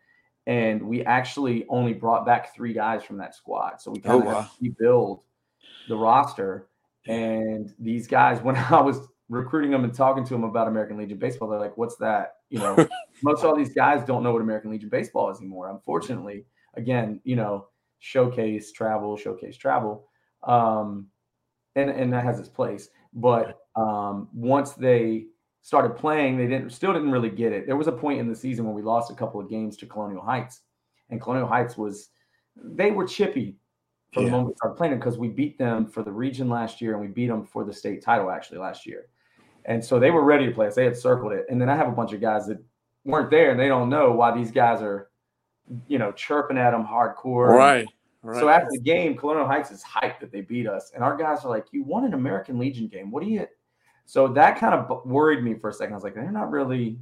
and 0.47 0.83
we 0.83 1.05
actually 1.05 1.67
only 1.69 1.93
brought 1.93 2.25
back 2.25 2.55
three 2.55 2.73
guys 2.73 3.03
from 3.03 3.19
that 3.19 3.35
squad. 3.35 3.81
So 3.81 3.91
we 3.91 4.01
kind 4.01 4.23
of 4.23 4.29
oh, 4.29 4.31
wow. 4.31 4.51
rebuild 4.61 5.21
the 5.89 5.97
roster. 5.97 6.69
And 7.07 7.73
these 7.79 8.07
guys, 8.07 8.41
when 8.43 8.57
I 8.57 8.81
was 8.81 9.09
recruiting 9.29 9.71
them 9.71 9.85
and 9.85 9.95
talking 9.95 10.25
to 10.25 10.35
them 10.35 10.45
about 10.45 10.69
American 10.69 10.99
Legion 10.99 11.19
baseball, 11.19 11.49
they're 11.49 11.61
like, 11.61 11.77
"What's 11.77 11.97
that?" 11.97 12.37
You 12.51 12.59
know, 12.59 12.89
most 13.23 13.41
of 13.41 13.47
all 13.47 13.57
these 13.57 13.75
guys 13.75 14.05
don't 14.05 14.23
know 14.23 14.33
what 14.33 14.43
American 14.43 14.71
Legion 14.71 14.89
baseball 14.89 15.31
is 15.31 15.39
anymore. 15.39 15.71
Unfortunately, 15.71 16.47
again, 16.75 17.21
you 17.25 17.37
know, 17.37 17.69
showcase 17.99 18.73
travel, 18.73 19.17
showcase 19.17 19.57
travel, 19.57 20.07
um, 20.43 21.07
and 21.77 21.91
and 21.91 22.13
that 22.13 22.25
has 22.25 22.39
its 22.39 22.49
place. 22.49 22.89
But 23.13 23.59
um, 23.77 24.29
once 24.33 24.73
they 24.73 25.27
started 25.63 25.97
playing, 25.97 26.39
they 26.39 26.47
didn't 26.47 26.71
still 26.71 26.93
didn't 26.93 27.11
really 27.11 27.31
get 27.31 27.53
it. 27.53 27.67
There 27.67 27.77
was 27.77 27.87
a 27.87 27.93
point 27.93 28.21
in 28.21 28.29
the 28.29 28.37
season 28.37 28.65
when 28.65 28.75
we 28.75 28.83
lost 28.83 29.11
a 29.11 29.15
couple 29.15 29.41
of 29.41 29.49
games 29.49 29.77
to 29.79 29.87
Colonial 29.87 30.23
Heights, 30.23 30.61
and 31.11 31.21
Colonial 31.21 31.49
Heights 31.49 31.77
was 31.77 32.09
they 32.57 32.91
were 32.91 33.07
chippy 33.07 33.57
from 34.13 34.25
yeah. 34.25 34.29
the 34.29 34.33
moment 34.33 34.49
we 34.51 34.57
started 34.57 34.77
playing 34.77 34.97
because 34.97 35.19
we 35.19 35.29
beat 35.29 35.59
them 35.59 35.87
for 35.87 36.03
the 36.03 36.11
region 36.11 36.49
last 36.49 36.81
year 36.81 36.93
and 36.93 37.01
we 37.01 37.07
beat 37.07 37.29
them 37.29 37.45
for 37.45 37.65
the 37.65 37.73
state 37.73 38.03
title 38.03 38.31
actually 38.31 38.59
last 38.59 38.87
year. 38.87 39.07
And 39.67 39.85
so 39.85 40.01
they 40.01 40.11
were 40.11 40.25
ready 40.25 40.47
to 40.47 40.53
play 40.53 40.67
us. 40.67 40.75
They 40.75 40.85
had 40.85 40.97
circled 40.97 41.33
it. 41.33 41.47
And 41.49 41.61
then 41.61 41.69
I 41.69 41.77
have 41.77 41.89
a 41.89 41.93
bunch 41.93 42.13
of 42.13 42.21
guys 42.21 42.47
that 42.47 42.59
weren't 43.05 43.31
there 43.31 43.51
and 43.51 43.61
they 43.61 43.69
don't 43.69 43.89
know 43.89 44.11
why 44.13 44.37
these 44.37 44.51
guys 44.51 44.83
are, 44.83 45.11
you 45.87 45.99
know, 45.99 46.13
chirping 46.13 46.59
at 46.59 46.73
them 46.73 46.85
hardcore. 46.85 47.49
Right. 47.49 47.87
right. 48.23 48.41
So 48.41 48.49
after 48.49 48.69
the 48.71 48.81
game, 48.81 49.17
Colonial 49.17 49.47
Heights 49.47 49.71
is 49.71 49.85
hyped 49.85 50.21
that 50.21 50.33
they 50.33 50.41
beat 50.41 50.67
us. 50.67 50.91
And 50.95 51.05
our 51.05 51.17
guys 51.17 51.45
are 51.45 51.51
like, 51.51 51.67
You 51.71 51.85
won 51.85 52.05
an 52.05 52.15
American 52.15 52.59
Legion 52.59 52.89
game. 52.89 53.11
What 53.11 53.23
do 53.23 53.31
you 53.31 53.47
so 54.07 54.29
that 54.29 54.59
kind 54.59 54.75
of 54.75 55.07
worried 55.07 55.43
me 55.43 55.55
for 55.55 55.71
a 55.71 55.73
second. 55.73 55.95
I 55.95 55.97
was 55.97 56.05
like, 56.05 56.15
they're 56.15 56.31
not 56.33 56.51
really, 56.51 56.99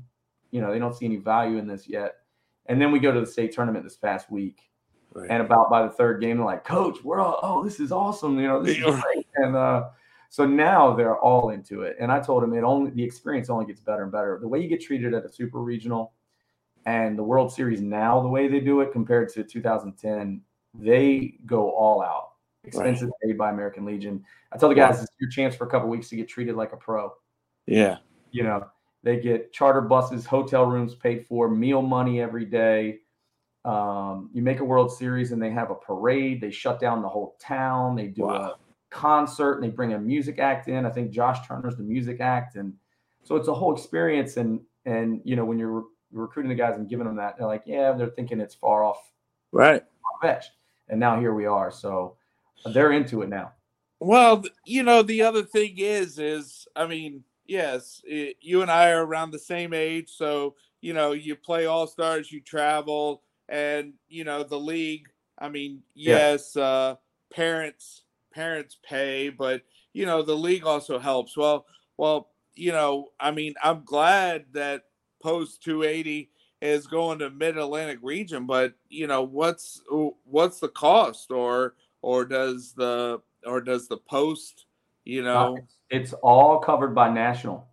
you 0.51 0.61
know, 0.61 0.73
they 0.73 0.79
don't 0.79 0.95
see 0.95 1.07
any 1.07 1.17
value 1.17 1.59
in 1.59 1.67
this 1.67 1.89
yet. 1.89 2.17
And 2.67 2.81
then 2.81 2.93
we 2.93 2.99
go 2.99 3.13
to 3.13 3.21
the 3.21 3.27
state 3.27 3.53
tournament 3.53 3.85
this 3.85 3.97
past 3.97 4.31
week. 4.31 4.71
Right. 5.15 5.31
And 5.31 5.43
about 5.43 5.71
by 5.71 5.83
the 5.83 5.91
third 5.91 6.21
game, 6.21 6.37
they're 6.37 6.47
like, 6.47 6.65
Coach, 6.65 6.99
we're 7.03 7.21
all, 7.21 7.39
oh, 7.43 7.65
this 7.65 7.81
is 7.81 7.93
awesome. 7.93 8.39
You 8.39 8.47
know, 8.47 8.63
this 8.63 8.77
is 8.77 8.83
great. 8.83 9.27
And 9.37 9.57
uh, 9.57 9.89
So 10.31 10.47
now 10.47 10.95
they're 10.95 11.19
all 11.19 11.51
into 11.51 11.83
it. 11.83 11.97
And 11.99 12.13
I 12.13 12.21
told 12.21 12.43
them 12.43 12.53
it 12.53 12.63
only 12.63 12.91
the 12.91 13.03
experience 13.03 13.49
only 13.49 13.67
gets 13.67 13.81
better 13.81 14.03
and 14.03 14.13
better. 14.13 14.39
The 14.41 14.49
way 14.49 14.61
you 14.61 14.69
get 14.69 14.83
treated 14.83 15.15
at 15.15 15.25
a 15.25 15.33
super 15.33 15.61
regional 15.61 16.13
and 16.85 17.19
the 17.19 17.23
World 17.23 17.53
Series 17.53 17.81
now, 17.81 18.21
the 18.21 18.29
way 18.29 18.49
they 18.49 18.61
do 18.61 18.81
it 18.83 18.93
compared 18.93 19.31
to 19.31 19.43
2010, 19.43 20.43
they 20.75 21.39
go 21.47 21.71
all 21.71 22.03
out. 22.03 22.28
Expenses 22.65 23.05
right. 23.05 23.13
paid 23.23 23.39
by 23.39 23.51
American 23.51 23.85
Legion. 23.85 24.25
I 24.53 24.59
tell 24.59 24.69
the 24.69 24.75
guys 24.75 25.03
it's 25.03 25.13
your 25.21 25.31
chance 25.31 25.55
for 25.55 25.67
a 25.67 25.71
couple 25.71 25.89
weeks 25.89 26.09
to 26.11 26.17
get 26.17 26.29
treated 26.29 26.57
like 26.57 26.73
a 26.73 26.77
pro. 26.77 27.13
Yeah. 27.67 27.99
You 28.31 28.43
know, 28.43 28.67
they 29.03 29.21
get 29.21 29.53
charter 29.53 29.81
buses, 29.81 30.27
hotel 30.27 30.67
rooms 30.67 30.95
paid 30.95 31.27
for, 31.27 31.49
meal 31.49 31.83
money 31.83 32.21
every 32.21 32.45
day. 32.45 33.01
Um, 33.65 34.31
you 34.33 34.43
make 34.43 34.61
a 34.61 34.65
World 34.65 34.93
Series 34.93 35.33
and 35.33 35.43
they 35.43 35.51
have 35.51 35.71
a 35.71 35.75
parade. 35.75 36.41
They 36.41 36.51
shut 36.51 36.81
down 36.81 37.03
the 37.03 37.09
whole 37.09 37.37
town. 37.41 37.97
They 37.97 38.07
do 38.07 38.23
wow. 38.23 38.35
a 38.35 38.55
concert 38.91 39.55
and 39.55 39.65
they 39.65 39.69
bring 39.69 39.93
a 39.95 39.99
music 39.99 40.39
act 40.39 40.69
in. 40.69 40.87
I 40.87 40.91
think 40.91 41.11
Josh 41.11 41.47
Turner's 41.47 41.77
the 41.77 41.83
music 41.83 42.21
act, 42.21 42.57
and 42.57 42.73
so 43.25 43.37
it's 43.37 43.49
a 43.49 43.55
whole 43.55 43.75
experience. 43.75 44.37
And 44.37 44.61
and 44.85 45.21
you 45.25 45.37
know 45.37 45.45
when 45.45 45.59
you're 45.59 45.85
recruiting 46.13 46.49
the 46.49 46.55
guys 46.55 46.77
and 46.77 46.89
giving 46.89 47.07
them 47.07 47.17
that, 47.17 47.37
they're 47.37 47.47
like, 47.47 47.65
yeah, 47.67 47.93
they're 47.93 48.09
thinking 48.09 48.41
it's 48.41 48.55
far 48.55 48.85
off, 48.85 49.13
right? 49.53 49.83
And 50.89 50.99
now 50.99 51.21
here 51.21 51.35
we 51.35 51.47
are. 51.47 51.71
So 51.71 52.17
they're 52.67 52.93
into 52.93 53.23
it 53.23 53.29
now. 53.29 53.53
Well, 54.01 54.45
you 54.65 54.83
know, 54.83 55.03
the 55.03 55.23
other 55.23 55.43
thing 55.43 55.75
is, 55.79 56.19
is 56.19 56.69
I 56.77 56.87
mean, 56.87 57.25
yes, 57.47 58.01
it, 58.05 58.37
you 58.41 58.63
and 58.63 58.71
I 58.71 58.91
are 58.91 59.05
around 59.05 59.33
the 59.33 59.39
same 59.39 59.73
age, 59.73 60.11
so 60.11 60.55
you 60.81 60.95
know, 60.95 61.13
you 61.13 61.35
play 61.35 61.67
all 61.67 61.87
stars, 61.87 62.31
you 62.31 62.41
travel, 62.41 63.23
and 63.49 63.95
you 64.09 64.25
know, 64.25 64.45
the 64.45 64.59
league. 64.59 65.09
I 65.39 65.49
mean, 65.49 65.83
yes, 65.95 66.53
yeah. 66.55 66.63
uh, 66.63 66.95
parents 67.33 68.03
parents 68.33 68.77
pay, 68.89 69.31
but 69.31 69.63
you 69.93 70.07
know, 70.07 70.23
the 70.23 70.37
league 70.37 70.65
also 70.65 70.99
helps. 70.99 71.37
Well, 71.37 71.67
well, 71.97 72.29
you 72.55 72.73
know, 72.73 73.09
I 73.19 73.31
mean, 73.31 73.55
I'm 73.63 73.83
glad 73.85 74.47
that 74.53 74.85
post 75.21 75.63
280 75.65 76.31
is 76.61 76.87
going 76.87 77.21
to 77.21 77.31
mid 77.31 77.57
Atlantic 77.57 77.99
region, 78.03 78.47
but 78.47 78.75
you 78.89 79.07
know, 79.07 79.23
what's 79.23 79.83
what's 80.25 80.61
the 80.61 80.69
cost 80.69 81.31
or 81.31 81.75
or 82.03 82.25
does 82.25 82.73
the 82.73 83.21
or 83.47 83.61
does 83.61 83.89
the 83.89 83.99
post, 83.99 84.67
you 85.05 85.23
know, 85.23 85.59
it's 85.91 86.13
all 86.15 86.59
covered 86.59 86.95
by 86.95 87.11
national. 87.11 87.69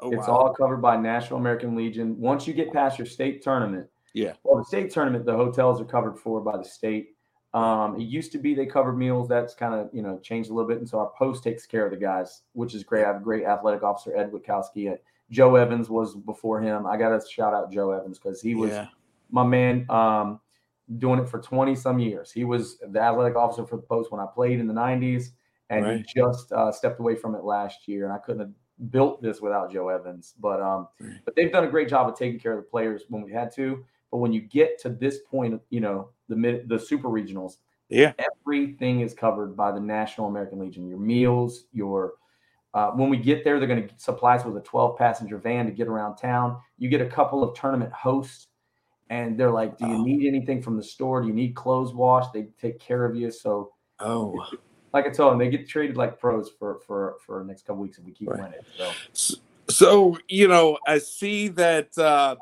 Oh, 0.00 0.12
it's 0.12 0.28
wow. 0.28 0.36
all 0.36 0.54
covered 0.54 0.80
by 0.80 0.96
National 0.96 1.40
American 1.40 1.74
Legion. 1.74 2.18
Once 2.20 2.46
you 2.46 2.54
get 2.54 2.72
past 2.72 2.98
your 2.98 3.06
state 3.06 3.42
tournament, 3.42 3.88
yeah. 4.14 4.32
Well, 4.42 4.58
the 4.58 4.64
state 4.64 4.90
tournament, 4.90 5.24
the 5.26 5.34
hotels 5.34 5.80
are 5.80 5.84
covered 5.84 6.18
for 6.18 6.40
by 6.40 6.56
the 6.56 6.64
state. 6.64 7.14
Um, 7.54 7.98
it 7.98 8.04
used 8.04 8.32
to 8.32 8.38
be 8.38 8.54
they 8.54 8.66
covered 8.66 8.94
meals. 8.94 9.28
That's 9.28 9.54
kind 9.54 9.74
of 9.74 9.88
you 9.92 10.02
know 10.02 10.18
changed 10.18 10.50
a 10.50 10.54
little 10.54 10.68
bit, 10.68 10.78
and 10.78 10.88
so 10.88 10.98
our 10.98 11.12
post 11.18 11.42
takes 11.42 11.66
care 11.66 11.84
of 11.84 11.90
the 11.90 11.96
guys, 11.96 12.42
which 12.52 12.74
is 12.74 12.84
great. 12.84 13.04
I 13.04 13.08
have 13.08 13.16
a 13.16 13.24
great 13.24 13.44
athletic 13.44 13.82
officer, 13.82 14.16
Ed 14.16 14.30
Witkowski. 14.32 14.96
Joe 15.30 15.56
Evans 15.56 15.90
was 15.90 16.14
before 16.14 16.60
him. 16.60 16.86
I 16.86 16.96
got 16.96 17.10
to 17.10 17.26
shout 17.28 17.54
out 17.54 17.70
Joe 17.70 17.90
Evans 17.90 18.18
because 18.18 18.40
he 18.40 18.54
was 18.54 18.70
yeah. 18.70 18.86
my 19.30 19.44
man. 19.44 19.86
Um, 19.90 20.40
doing 20.96 21.20
it 21.20 21.28
for 21.28 21.40
20 21.40 21.74
some 21.74 21.98
years. 21.98 22.32
He 22.32 22.44
was 22.44 22.78
the 22.78 23.00
athletic 23.00 23.36
officer 23.36 23.66
for 23.66 23.76
the 23.76 23.82
post 23.82 24.10
when 24.10 24.20
I 24.20 24.26
played 24.32 24.58
in 24.58 24.66
the 24.66 24.74
90s, 24.74 25.26
and 25.70 25.84
right. 25.84 25.96
he 25.98 26.20
just 26.20 26.50
uh, 26.52 26.72
stepped 26.72 26.98
away 26.98 27.14
from 27.14 27.34
it 27.34 27.44
last 27.44 27.86
year. 27.86 28.04
And 28.04 28.12
I 28.12 28.18
couldn't 28.18 28.40
have 28.40 28.90
built 28.90 29.22
this 29.22 29.40
without 29.40 29.72
Joe 29.72 29.88
Evans. 29.88 30.34
But 30.40 30.60
um, 30.62 30.88
right. 31.00 31.18
but 31.24 31.36
they've 31.36 31.52
done 31.52 31.64
a 31.64 31.70
great 31.70 31.88
job 31.88 32.08
of 32.08 32.18
taking 32.18 32.40
care 32.40 32.52
of 32.52 32.64
the 32.64 32.70
players 32.70 33.02
when 33.08 33.22
we 33.22 33.32
had 33.32 33.54
to. 33.56 33.84
But 34.10 34.18
when 34.18 34.32
you 34.32 34.40
get 34.40 34.80
to 34.80 34.88
this 34.88 35.18
point, 35.30 35.60
you 35.70 35.80
know 35.80 36.10
the 36.28 36.36
mid 36.36 36.68
the 36.68 36.78
super 36.78 37.08
regionals, 37.08 37.56
yeah, 37.88 38.12
everything 38.18 39.00
is 39.00 39.12
covered 39.12 39.56
by 39.56 39.72
the 39.72 39.80
National 39.80 40.28
American 40.28 40.58
Legion. 40.58 40.88
Your 40.88 40.98
meals, 40.98 41.64
your 41.72 42.14
uh, 42.74 42.90
when 42.90 43.08
we 43.08 43.16
get 43.16 43.44
there, 43.44 43.58
they're 43.58 43.68
going 43.68 43.88
to 43.88 43.94
supply 43.98 44.36
us 44.36 44.44
with 44.44 44.56
a 44.56 44.60
12 44.60 44.96
passenger 44.98 45.38
van 45.38 45.66
to 45.66 45.72
get 45.72 45.88
around 45.88 46.16
town. 46.16 46.58
You 46.78 46.88
get 46.88 47.00
a 47.00 47.06
couple 47.06 47.42
of 47.42 47.56
tournament 47.58 47.92
hosts 47.92 48.48
and 49.10 49.38
they're 49.38 49.50
like, 49.50 49.78
"Do 49.78 49.86
you 49.86 49.94
oh. 49.94 50.02
need 50.02 50.26
anything 50.26 50.62
from 50.62 50.76
the 50.76 50.82
store? 50.82 51.22
Do 51.22 51.28
you 51.28 51.34
need 51.34 51.54
clothes 51.54 51.94
washed?" 51.94 52.32
They 52.32 52.48
take 52.60 52.78
care 52.78 53.04
of 53.04 53.16
you. 53.16 53.30
So, 53.30 53.72
oh, 54.00 54.46
like 54.92 55.06
I 55.06 55.10
told 55.10 55.32
them, 55.32 55.38
they 55.38 55.50
get 55.50 55.68
traded 55.68 55.96
like 55.96 56.18
pros 56.18 56.50
for 56.58 56.80
for 56.86 57.16
for 57.24 57.40
the 57.40 57.46
next 57.46 57.66
couple 57.66 57.82
weeks 57.82 57.98
if 57.98 58.04
we 58.04 58.12
keep 58.12 58.28
right. 58.28 58.40
winning. 58.40 58.60
So. 59.12 59.36
so, 59.70 60.18
you 60.28 60.48
know, 60.48 60.78
I 60.86 60.98
see 60.98 61.48
that 61.48 61.96
uh, 61.98 62.36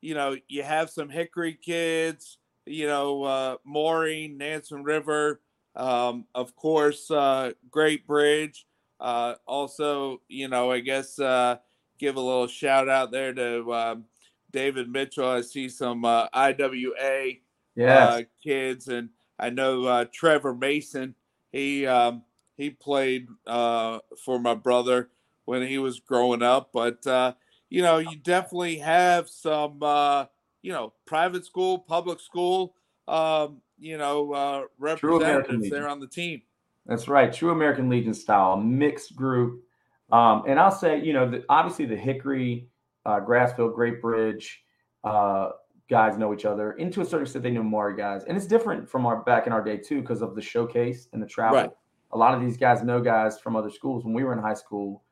you 0.00 0.14
know 0.14 0.36
you 0.48 0.62
have 0.62 0.90
some 0.90 1.08
Hickory 1.08 1.54
kids. 1.54 2.38
You 2.64 2.86
know, 2.86 3.24
uh, 3.24 3.56
Maureen, 3.64 4.38
Nansemond 4.38 4.84
River, 4.84 5.40
um, 5.74 6.26
of 6.32 6.54
course, 6.54 7.10
uh, 7.10 7.52
Great 7.70 8.06
Bridge. 8.06 8.66
Uh, 9.00 9.34
also, 9.46 10.20
you 10.28 10.46
know, 10.46 10.70
I 10.70 10.78
guess 10.78 11.18
uh, 11.18 11.56
give 11.98 12.14
a 12.14 12.20
little 12.20 12.46
shout 12.46 12.88
out 12.88 13.10
there 13.10 13.34
to 13.34 13.72
um, 13.74 14.04
David 14.52 14.88
Mitchell. 14.88 15.28
I 15.28 15.40
see 15.40 15.68
some 15.68 16.04
uh, 16.04 16.26
IWA 16.32 17.32
yes. 17.74 18.12
uh, 18.12 18.22
kids, 18.42 18.88
and 18.88 19.08
I 19.38 19.50
know 19.50 19.84
uh, 19.84 20.04
Trevor 20.12 20.54
Mason. 20.54 21.14
He 21.50 21.86
um, 21.86 22.22
he 22.56 22.70
played 22.70 23.28
uh, 23.46 23.98
for 24.24 24.38
my 24.38 24.54
brother 24.54 25.10
when 25.44 25.66
he 25.66 25.78
was 25.78 26.00
growing 26.00 26.42
up, 26.42 26.70
but 26.72 27.06
uh, 27.06 27.32
you 27.68 27.82
know, 27.82 27.98
you 27.98 28.16
definitely 28.16 28.78
have 28.78 29.28
some 29.28 29.82
uh, 29.82 30.26
you 30.62 30.72
know 30.72 30.92
private 31.06 31.44
school, 31.44 31.78
public 31.78 32.20
school, 32.20 32.74
um, 33.08 33.60
you 33.78 33.98
know, 33.98 34.68
representatives 34.78 35.70
there 35.70 35.88
on 35.88 36.00
the 36.00 36.06
team. 36.06 36.42
That's 36.86 37.08
right, 37.08 37.32
true 37.32 37.50
American 37.50 37.88
Legion 37.88 38.14
style, 38.14 38.56
mixed 38.56 39.14
group. 39.14 39.62
Um, 40.10 40.44
and 40.46 40.60
I'll 40.60 40.70
say, 40.70 41.00
you 41.00 41.14
know, 41.14 41.30
the, 41.30 41.44
obviously 41.48 41.86
the 41.86 41.96
Hickory 41.96 42.68
uh, 43.06 43.20
Grassfield, 43.20 43.74
Great 43.74 44.00
Bridge, 44.00 44.62
uh, 45.04 45.50
guys 45.90 46.16
know 46.16 46.32
each 46.32 46.44
other. 46.44 46.72
And 46.72 46.92
to 46.94 47.00
a 47.02 47.04
certain 47.04 47.22
extent, 47.22 47.42
they 47.42 47.50
know 47.50 47.62
more 47.62 47.92
guys. 47.92 48.24
And 48.24 48.36
it's 48.36 48.46
different 48.46 48.88
from 48.88 49.06
our 49.06 49.22
back 49.22 49.46
in 49.46 49.52
our 49.52 49.62
day 49.62 49.76
too, 49.76 50.00
because 50.00 50.22
of 50.22 50.34
the 50.34 50.42
showcase 50.42 51.08
and 51.12 51.22
the 51.22 51.26
travel. 51.26 51.58
Right. 51.58 51.70
A 52.12 52.18
lot 52.18 52.34
of 52.34 52.40
these 52.40 52.56
guys 52.56 52.82
know 52.82 53.00
guys 53.00 53.38
from 53.38 53.56
other 53.56 53.70
schools. 53.70 54.04
When 54.04 54.14
we 54.14 54.24
were 54.24 54.32
in 54.32 54.38
high 54.38 54.54
school, 54.54 55.02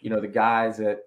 you 0.00 0.10
know, 0.10 0.20
the 0.20 0.28
guys 0.28 0.80
at 0.80 1.00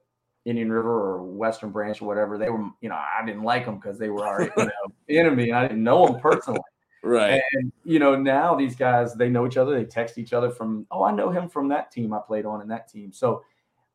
Indian 0.45 0.71
River 0.71 0.89
or 0.89 1.24
Western 1.24 1.71
Branch 1.71 2.01
or 2.01 2.05
whatever, 2.05 2.38
they 2.38 2.50
were, 2.50 2.69
you 2.81 2.89
know, 2.89 2.95
I 2.95 3.25
didn't 3.25 3.43
like 3.43 3.65
them 3.65 3.75
because 3.75 4.00
they 4.00 4.10
were 4.10 4.25
our 4.25 4.43
you 4.43 4.51
know, 4.57 4.71
enemy. 5.10 5.51
I 5.51 5.67
didn't 5.67 5.83
know 5.83 6.07
them 6.07 6.19
personally. 6.19 6.62
Right. 7.03 7.41
And 7.53 7.71
you 7.83 8.00
know, 8.00 8.15
now 8.15 8.55
these 8.55 8.75
guys 8.75 9.15
they 9.15 9.29
know 9.29 9.45
each 9.48 9.57
other. 9.57 9.77
They 9.77 9.86
text 9.86 10.17
each 10.17 10.33
other 10.33 10.51
from, 10.51 10.86
oh, 10.91 11.03
I 11.03 11.12
know 11.12 11.29
him 11.29 11.50
from 11.50 11.67
that 11.69 11.91
team 11.91 12.13
I 12.13 12.19
played 12.19 12.45
on 12.45 12.62
in 12.62 12.67
that 12.69 12.88
team. 12.88 13.12
So 13.12 13.43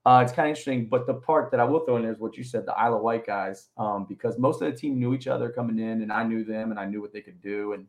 uh, 0.07 0.21
it's 0.21 0.31
kind 0.31 0.47
of 0.47 0.51
interesting, 0.51 0.87
but 0.87 1.05
the 1.05 1.15
part 1.15 1.51
that 1.51 1.59
I 1.59 1.65
will 1.65 1.81
throw 1.81 1.97
in 1.97 2.05
is 2.05 2.21
what 2.21 2.37
you 2.37 2.45
said, 2.45 2.65
the 2.65 2.79
Isle 2.79 2.95
of 2.95 3.03
Wight 3.03 3.27
guys, 3.27 3.71
um, 3.77 4.07
because 4.09 4.39
most 4.39 4.63
of 4.63 4.71
the 4.71 4.79
team 4.79 5.01
knew 5.01 5.13
each 5.15 5.27
other 5.27 5.51
coming 5.51 5.81
in, 5.81 6.01
and 6.01 6.13
I 6.13 6.23
knew 6.23 6.45
them, 6.45 6.71
and 6.71 6.79
I 6.79 6.85
knew 6.85 7.01
what 7.01 7.13
they 7.13 7.21
could 7.21 7.43
do. 7.43 7.73
And 7.73 7.89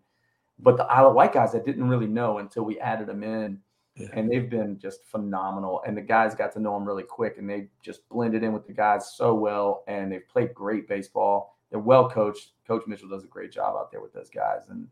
but 0.58 0.78
the 0.78 0.86
Isle 0.86 1.10
of 1.10 1.14
Wight 1.14 1.32
guys, 1.32 1.54
I 1.54 1.60
didn't 1.60 1.88
really 1.88 2.08
know 2.08 2.40
until 2.40 2.64
we 2.64 2.80
added 2.80 3.06
them 3.06 3.22
in, 3.22 3.60
yeah. 3.96 4.08
and 4.14 4.32
they've 4.32 4.50
been 4.50 4.80
just 4.80 5.06
phenomenal. 5.06 5.84
And 5.86 5.96
the 5.96 6.02
guys 6.02 6.34
got 6.34 6.52
to 6.54 6.60
know 6.60 6.74
them 6.74 6.86
really 6.86 7.04
quick, 7.04 7.38
and 7.38 7.48
they 7.48 7.68
just 7.84 8.10
blended 8.10 8.42
in 8.42 8.52
with 8.52 8.66
the 8.66 8.74
guys 8.74 9.14
so 9.16 9.36
well, 9.36 9.84
and 9.88 10.12
they've 10.12 10.28
played 10.28 10.56
great 10.56 10.88
baseball. 10.88 11.56
They're 11.70 11.78
well 11.80 12.10
coached. 12.10 12.54
Coach 12.68 12.82
Mitchell 12.88 13.10
does 13.10 13.26
a 13.26 13.28
great 13.28 13.52
job 13.52 13.76
out 13.78 13.92
there 13.92 14.02
with 14.02 14.14
those 14.14 14.32
guys, 14.32 14.70
and 14.70 14.88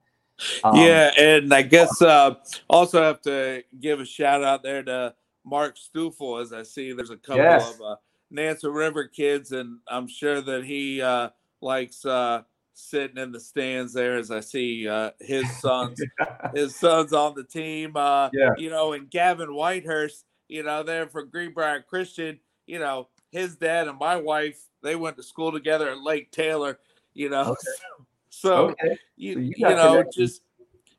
um, 0.63 0.75
yeah, 0.75 1.09
and 1.17 1.51
I 1.51 1.63
guess 1.63 2.03
uh, 2.03 2.35
also 2.69 3.01
have 3.01 3.21
to 3.21 3.63
give 3.79 3.99
a 3.99 4.05
shout 4.05 4.43
out 4.43 4.61
there 4.61 4.83
to 4.83 5.15
Mark 5.45 5.77
Stufel, 5.77 6.41
as 6.41 6.51
I 6.51 6.63
see 6.63 6.91
there's 6.91 7.11
a 7.11 7.17
couple 7.17 7.43
yes. 7.43 7.75
of 7.75 7.81
uh, 7.81 7.95
Nansemond 8.33 8.75
River 8.75 9.07
kids, 9.07 9.51
and 9.51 9.79
I'm 9.87 10.07
sure 10.07 10.41
that 10.41 10.65
he 10.65 11.01
uh, 11.01 11.29
likes 11.61 12.05
uh, 12.05 12.41
sitting 12.73 13.17
in 13.17 13.31
the 13.31 13.39
stands 13.39 13.93
there 13.93 14.17
as 14.17 14.31
I 14.31 14.41
see 14.41 14.87
uh, 14.87 15.11
his 15.19 15.49
sons, 15.59 16.01
his 16.53 16.75
sons 16.75 17.13
on 17.13 17.35
the 17.35 17.43
team. 17.43 17.95
Uh, 17.95 18.29
yeah. 18.33 18.49
You 18.57 18.69
know, 18.69 18.93
and 18.93 19.09
Gavin 19.09 19.49
Whitehurst, 19.49 20.23
you 20.47 20.63
know, 20.63 20.83
there 20.83 21.07
for 21.07 21.23
Greenbrier 21.23 21.81
Christian, 21.81 22.39
you 22.67 22.79
know, 22.79 23.07
his 23.31 23.55
dad 23.55 23.87
and 23.87 23.99
my 23.99 24.15
wife, 24.15 24.59
they 24.81 24.95
went 24.95 25.17
to 25.17 25.23
school 25.23 25.51
together 25.51 25.89
at 25.89 26.01
Lake 26.01 26.31
Taylor, 26.31 26.79
you 27.13 27.29
know. 27.29 27.51
Okay. 27.51 27.61
So, 28.31 28.71
okay. 28.71 28.97
you, 29.15 29.33
so 29.33 29.39
you, 29.39 29.53
you 29.55 29.69
know, 29.69 30.03
just, 30.13 30.41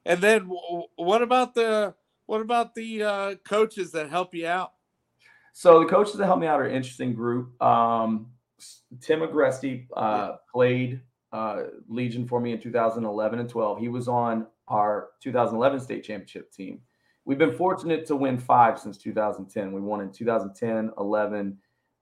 and 0.07 0.23
then 0.23 0.49
what 0.97 1.21
about 1.21 1.55
the, 1.55 1.95
what 2.27 2.41
about 2.41 2.75
the 2.75 3.03
uh, 3.03 3.35
coaches 3.45 3.93
that 3.93 4.11
help 4.11 4.35
you 4.35 4.47
out? 4.47 4.73
So 5.53 5.81
the 5.81 5.87
coaches 5.87 6.15
that 6.17 6.27
help 6.27 6.41
me 6.41 6.47
out 6.47 6.61
are 6.61 6.67
an 6.67 6.75
interesting 6.75 7.15
group. 7.15 7.61
Um, 7.63 8.27
Tim 9.01 9.21
Agresti 9.21 9.87
uh, 9.97 10.01
yeah. 10.01 10.37
played 10.53 11.01
uh, 11.33 11.63
Legion 11.89 12.27
for 12.27 12.41
me 12.41 12.53
in 12.53 12.61
2011 12.61 13.39
and 13.39 13.49
12. 13.49 13.79
He 13.79 13.89
was 13.89 14.09
on 14.09 14.47
our 14.69 15.11
2011 15.23 15.81
state 15.81 16.05
championship 16.05 16.53
team. 16.53 16.81
We've 17.25 17.39
been 17.39 17.57
fortunate 17.57 18.07
to 18.07 18.17
win 18.17 18.39
five 18.39 18.79
since 18.79 18.99
2010. 18.99 19.73
We 19.73 19.81
won 19.81 20.01
in 20.01 20.13
2010, 20.13 20.93
11, 20.99 21.59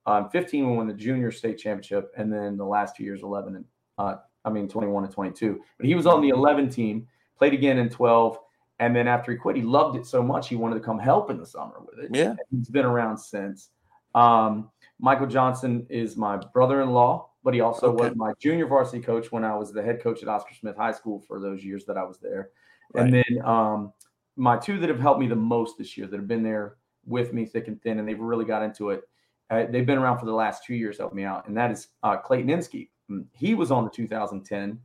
um, 0.06 0.28
15. 0.30 0.70
We 0.70 0.76
won 0.76 0.86
the 0.86 0.92
junior 0.92 1.30
state 1.30 1.58
championship, 1.58 2.12
and 2.16 2.32
then 2.32 2.56
the 2.56 2.64
last 2.64 2.96
two 2.96 3.04
years, 3.04 3.22
11 3.22 3.56
and 3.56 3.64
uh, 3.96 4.16
I 4.44 4.50
mean 4.50 4.68
21 4.68 5.04
and 5.04 5.12
22. 5.12 5.60
But 5.78 5.86
he 5.86 5.94
was 5.94 6.06
on 6.06 6.20
the 6.20 6.28
11 6.28 6.68
team. 6.70 7.06
Played 7.38 7.54
again 7.54 7.78
in 7.78 7.88
12 7.88 8.38
And 8.80 8.94
then 8.94 9.06
after 9.06 9.30
he 9.32 9.38
quit, 9.38 9.56
he 9.56 9.62
loved 9.62 9.96
it 9.96 10.06
so 10.06 10.22
much 10.22 10.48
he 10.48 10.56
wanted 10.56 10.74
to 10.74 10.80
come 10.80 10.98
help 10.98 11.30
in 11.30 11.38
the 11.38 11.46
summer 11.46 11.74
with 11.80 11.98
it. 12.04 12.10
Yeah. 12.12 12.30
And 12.30 12.38
he's 12.50 12.68
been 12.68 12.84
around 12.84 13.18
since. 13.18 13.70
Um, 14.14 14.70
Michael 14.98 15.26
Johnson 15.26 15.86
is 15.88 16.16
my 16.16 16.36
brother-in-law, 16.36 17.28
but 17.44 17.54
he 17.54 17.60
also 17.60 17.92
Okay. 17.92 18.08
was 18.08 18.16
my 18.16 18.32
junior 18.40 18.66
varsity 18.66 19.02
coach 19.02 19.30
when 19.32 19.44
I 19.44 19.56
was 19.56 19.72
the 19.72 19.82
head 19.82 20.02
coach 20.02 20.22
at 20.22 20.28
Oscar 20.28 20.54
Smith 20.54 20.76
High 20.76 20.92
School 20.92 21.20
for 21.20 21.40
those 21.40 21.64
years 21.64 21.84
that 21.86 21.96
I 21.96 22.04
was 22.04 22.18
there. 22.18 22.50
And 22.96 23.12
then 23.12 23.24
um, 23.44 23.92
my 24.36 24.56
two 24.56 24.78
that 24.80 24.88
have 24.88 25.00
helped 25.00 25.20
me 25.20 25.26
the 25.26 25.34
most 25.36 25.78
this 25.78 25.96
year, 25.96 26.06
that 26.06 26.16
have 26.16 26.28
been 26.28 26.42
there 26.42 26.76
with 27.06 27.32
me 27.32 27.44
thick 27.44 27.68
and 27.68 27.80
thin, 27.82 27.98
and 27.98 28.08
they've 28.08 28.18
really 28.20 28.44
got 28.44 28.62
into 28.62 28.90
it. 28.90 29.02
Uh, 29.50 29.64
they've 29.68 29.86
been 29.86 29.98
around 29.98 30.18
for 30.18 30.26
the 30.26 30.32
last 30.32 30.64
two 30.64 30.74
years, 30.74 30.98
helping 30.98 31.16
me 31.16 31.24
out, 31.24 31.46
and 31.48 31.56
that 31.56 31.70
is 31.70 31.88
uh, 32.02 32.16
Clayton 32.16 32.50
Inskeep. 32.50 32.90
Mm, 33.10 33.26
He 33.32 33.54
was 33.54 33.70
on 33.70 33.84
the 33.84 33.90
2010 33.90 34.80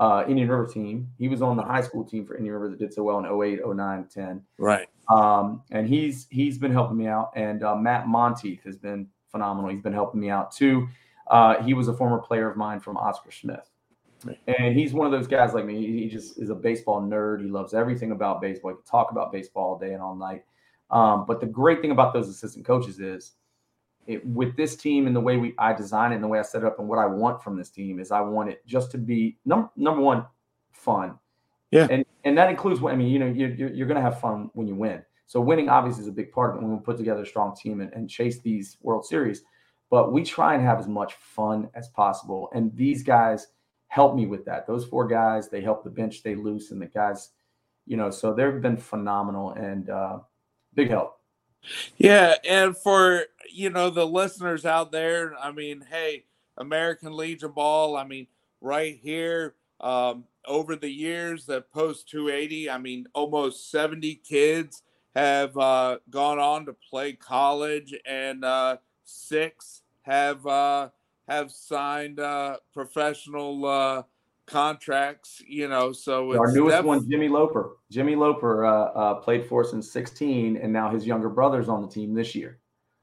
uh, 0.00 0.24
Indian 0.28 0.48
River 0.48 0.66
team. 0.66 1.08
He 1.18 1.28
was 1.28 1.42
on 1.42 1.56
the 1.56 1.62
high 1.62 1.80
school 1.80 2.04
team 2.04 2.26
for 2.26 2.36
Indian 2.36 2.54
River 2.54 2.68
that 2.68 2.78
did 2.78 2.92
so 2.92 3.02
well 3.02 3.18
in 3.18 3.26
08, 3.26 3.60
09, 3.66 4.06
10. 4.12 4.42
Right. 4.58 4.88
Um, 5.08 5.62
and 5.70 5.88
he's 5.88 6.26
he's 6.30 6.58
been 6.58 6.72
helping 6.72 6.96
me 6.96 7.06
out. 7.06 7.32
And 7.36 7.62
uh, 7.62 7.76
Matt 7.76 8.08
Monteith 8.08 8.64
has 8.64 8.76
been 8.76 9.08
phenomenal. 9.30 9.70
He's 9.70 9.82
been 9.82 9.92
helping 9.92 10.20
me 10.20 10.30
out 10.30 10.52
too. 10.52 10.88
Uh, 11.26 11.62
he 11.62 11.74
was 11.74 11.88
a 11.88 11.94
former 11.94 12.18
player 12.18 12.50
of 12.50 12.56
mine 12.56 12.80
from 12.80 12.96
Oscar 12.96 13.30
Smith. 13.30 13.70
Right. 14.24 14.38
And 14.46 14.74
he's 14.74 14.94
one 14.94 15.06
of 15.06 15.12
those 15.12 15.26
guys 15.26 15.52
like 15.52 15.66
me. 15.66 15.78
He, 15.78 16.02
he 16.02 16.08
just 16.08 16.38
is 16.38 16.50
a 16.50 16.54
baseball 16.54 17.02
nerd. 17.02 17.42
He 17.42 17.48
loves 17.48 17.74
everything 17.74 18.12
about 18.12 18.40
baseball. 18.40 18.70
He 18.70 18.76
can 18.76 18.84
talk 18.84 19.10
about 19.10 19.32
baseball 19.32 19.72
all 19.72 19.78
day 19.78 19.92
and 19.92 20.02
all 20.02 20.14
night. 20.14 20.44
Um, 20.90 21.24
but 21.26 21.40
the 21.40 21.46
great 21.46 21.80
thing 21.82 21.90
about 21.90 22.14
those 22.14 22.28
assistant 22.28 22.64
coaches 22.64 23.00
is 23.00 23.32
it, 24.06 24.26
with 24.26 24.56
this 24.56 24.76
team 24.76 25.06
and 25.06 25.14
the 25.14 25.20
way 25.20 25.36
we 25.36 25.54
I 25.58 25.72
design 25.72 26.12
it 26.12 26.16
and 26.16 26.24
the 26.24 26.28
way 26.28 26.38
I 26.38 26.42
set 26.42 26.62
it 26.62 26.66
up 26.66 26.78
and 26.78 26.88
what 26.88 26.98
I 26.98 27.06
want 27.06 27.42
from 27.42 27.56
this 27.56 27.70
team 27.70 28.00
is 28.00 28.10
I 28.10 28.20
want 28.20 28.50
it 28.50 28.66
just 28.66 28.90
to 28.92 28.98
be 28.98 29.36
number 29.44 29.70
number 29.76 30.00
one, 30.00 30.26
fun. 30.72 31.18
Yeah. 31.70 31.88
And 31.90 32.04
and 32.24 32.36
that 32.38 32.50
includes 32.50 32.80
what 32.80 32.92
I 32.92 32.96
mean, 32.96 33.08
you 33.08 33.18
know, 33.18 33.26
you're 33.26 33.50
you're, 33.50 33.72
you're 33.72 33.86
going 33.86 33.96
to 33.96 34.02
have 34.02 34.20
fun 34.20 34.50
when 34.54 34.66
you 34.66 34.74
win. 34.74 35.02
So 35.26 35.40
winning 35.40 35.68
obviously 35.68 36.02
is 36.02 36.08
a 36.08 36.12
big 36.12 36.32
part 36.32 36.50
of 36.50 36.56
it 36.56 36.66
when 36.66 36.76
we 36.76 36.82
put 36.82 36.96
together 36.96 37.22
a 37.22 37.26
strong 37.26 37.56
team 37.56 37.80
and, 37.80 37.92
and 37.92 38.08
chase 38.08 38.40
these 38.40 38.76
World 38.82 39.06
Series. 39.06 39.42
But 39.90 40.12
we 40.12 40.22
try 40.22 40.54
and 40.54 40.62
have 40.62 40.78
as 40.78 40.88
much 40.88 41.14
fun 41.14 41.68
as 41.74 41.88
possible. 41.88 42.50
And 42.54 42.74
these 42.76 43.02
guys 43.02 43.48
help 43.88 44.16
me 44.16 44.26
with 44.26 44.44
that. 44.44 44.66
Those 44.66 44.84
four 44.84 45.06
guys, 45.06 45.48
they 45.48 45.60
help 45.60 45.84
the 45.84 45.90
bench 45.90 46.18
stay 46.18 46.34
loose 46.34 46.72
and 46.72 46.82
the 46.82 46.86
guys, 46.86 47.30
you 47.86 47.96
know, 47.96 48.10
so 48.10 48.34
they've 48.34 48.60
been 48.60 48.76
phenomenal 48.76 49.52
and 49.52 49.88
uh, 49.88 50.18
big 50.74 50.90
help. 50.90 51.13
Yeah, 51.96 52.34
and 52.48 52.76
for 52.76 53.24
you 53.50 53.70
know 53.70 53.90
the 53.90 54.06
listeners 54.06 54.64
out 54.64 54.92
there, 54.92 55.34
I 55.40 55.52
mean, 55.52 55.84
hey, 55.90 56.24
American 56.58 57.16
Legion 57.16 57.52
Ball, 57.52 57.96
I 57.96 58.04
mean, 58.04 58.26
right 58.60 58.98
here, 59.02 59.54
um, 59.80 60.24
over 60.46 60.76
the 60.76 60.90
years 60.90 61.46
that 61.46 61.70
post 61.72 62.08
280, 62.10 62.70
I 62.70 62.78
mean, 62.78 63.06
almost 63.14 63.70
70 63.70 64.16
kids 64.16 64.82
have 65.14 65.56
uh, 65.56 65.98
gone 66.10 66.38
on 66.38 66.66
to 66.66 66.74
play 66.90 67.12
college, 67.12 67.94
and 68.04 68.44
uh, 68.44 68.76
six 69.04 69.82
have 70.02 70.46
uh, 70.46 70.88
have 71.28 71.50
signed 71.50 72.20
uh, 72.20 72.56
professional 72.72 73.64
uh, 73.66 74.02
contracts. 74.46 75.42
You 75.46 75.68
know, 75.68 75.92
so 75.92 76.36
Our 76.38 76.52
newest 76.52 76.78
def- 76.78 76.84
one, 76.84 77.08
Jimmy 77.10 77.28
Loper. 77.28 77.76
Jimmy 77.90 78.16
Loper 78.16 78.64
uh, 78.66 78.84
uh, 78.84 79.14
played 79.16 79.46
for 79.46 79.64
us 79.64 79.72
in 79.72 79.82
16, 79.82 80.56
and 80.56 80.72
now 80.72 80.90
his 80.90 81.06
younger 81.06 81.28
brother's 81.28 81.68
on 81.68 81.82
the 81.82 81.88
team 81.88 82.14
this 82.14 82.34
year. 82.34 82.58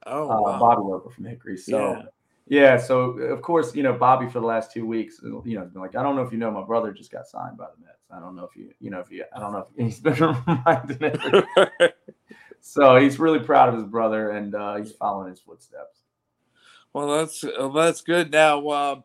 Oh, 0.05 0.29
uh, 0.29 0.41
wow. 0.41 0.60
Bobby 0.60 0.81
Loper 0.81 1.10
from 1.10 1.25
Hickory. 1.25 1.57
So, 1.57 1.77
Yeah. 1.77 2.01
yeah. 2.48 2.77
So, 2.77 3.12
of 3.19 3.41
course, 3.41 3.75
you 3.75 3.83
know, 3.83 3.93
Bobby 3.93 4.27
for 4.27 4.39
the 4.39 4.48
last 4.48 4.71
two 4.71 4.86
weeks, 4.86 5.19
you 5.24 5.41
know, 5.45 5.62
has 5.62 5.71
been 5.71 5.81
like, 5.81 5.95
I 5.95 6.03
don't 6.03 6.15
know 6.15 6.24
if 6.24 6.31
you 6.31 6.38
know, 6.39 6.51
my 6.51 6.63
brother 6.63 6.91
just 6.91 7.12
got 7.12 7.27
signed 7.27 7.57
by 7.57 7.65
the 7.65 7.86
Mets. 7.86 8.07
I 8.12 8.19
don't 8.19 8.36
know 8.36 8.45
if 8.45 8.55
you, 8.55 8.71
you 8.79 8.89
know, 8.89 9.00
if 9.00 9.12
you, 9.12 9.24
I 9.36 9.39
don't 9.39 9.51
know 9.53 9.67
if 9.77 9.86
he's 9.86 10.00
been 10.00 10.13
reminding 10.48 10.98
it. 11.01 11.95
So 12.62 12.95
he's 12.98 13.17
really 13.19 13.39
proud 13.39 13.69
of 13.69 13.75
his 13.75 13.86
brother 13.86 14.29
and 14.29 14.53
uh, 14.53 14.75
he's 14.75 14.91
following 14.91 15.29
his 15.31 15.39
footsteps. 15.39 16.01
Well, 16.93 17.07
that's 17.17 17.43
that's 17.74 18.01
good. 18.01 18.31
Now, 18.31 18.67
uh, 18.67 19.01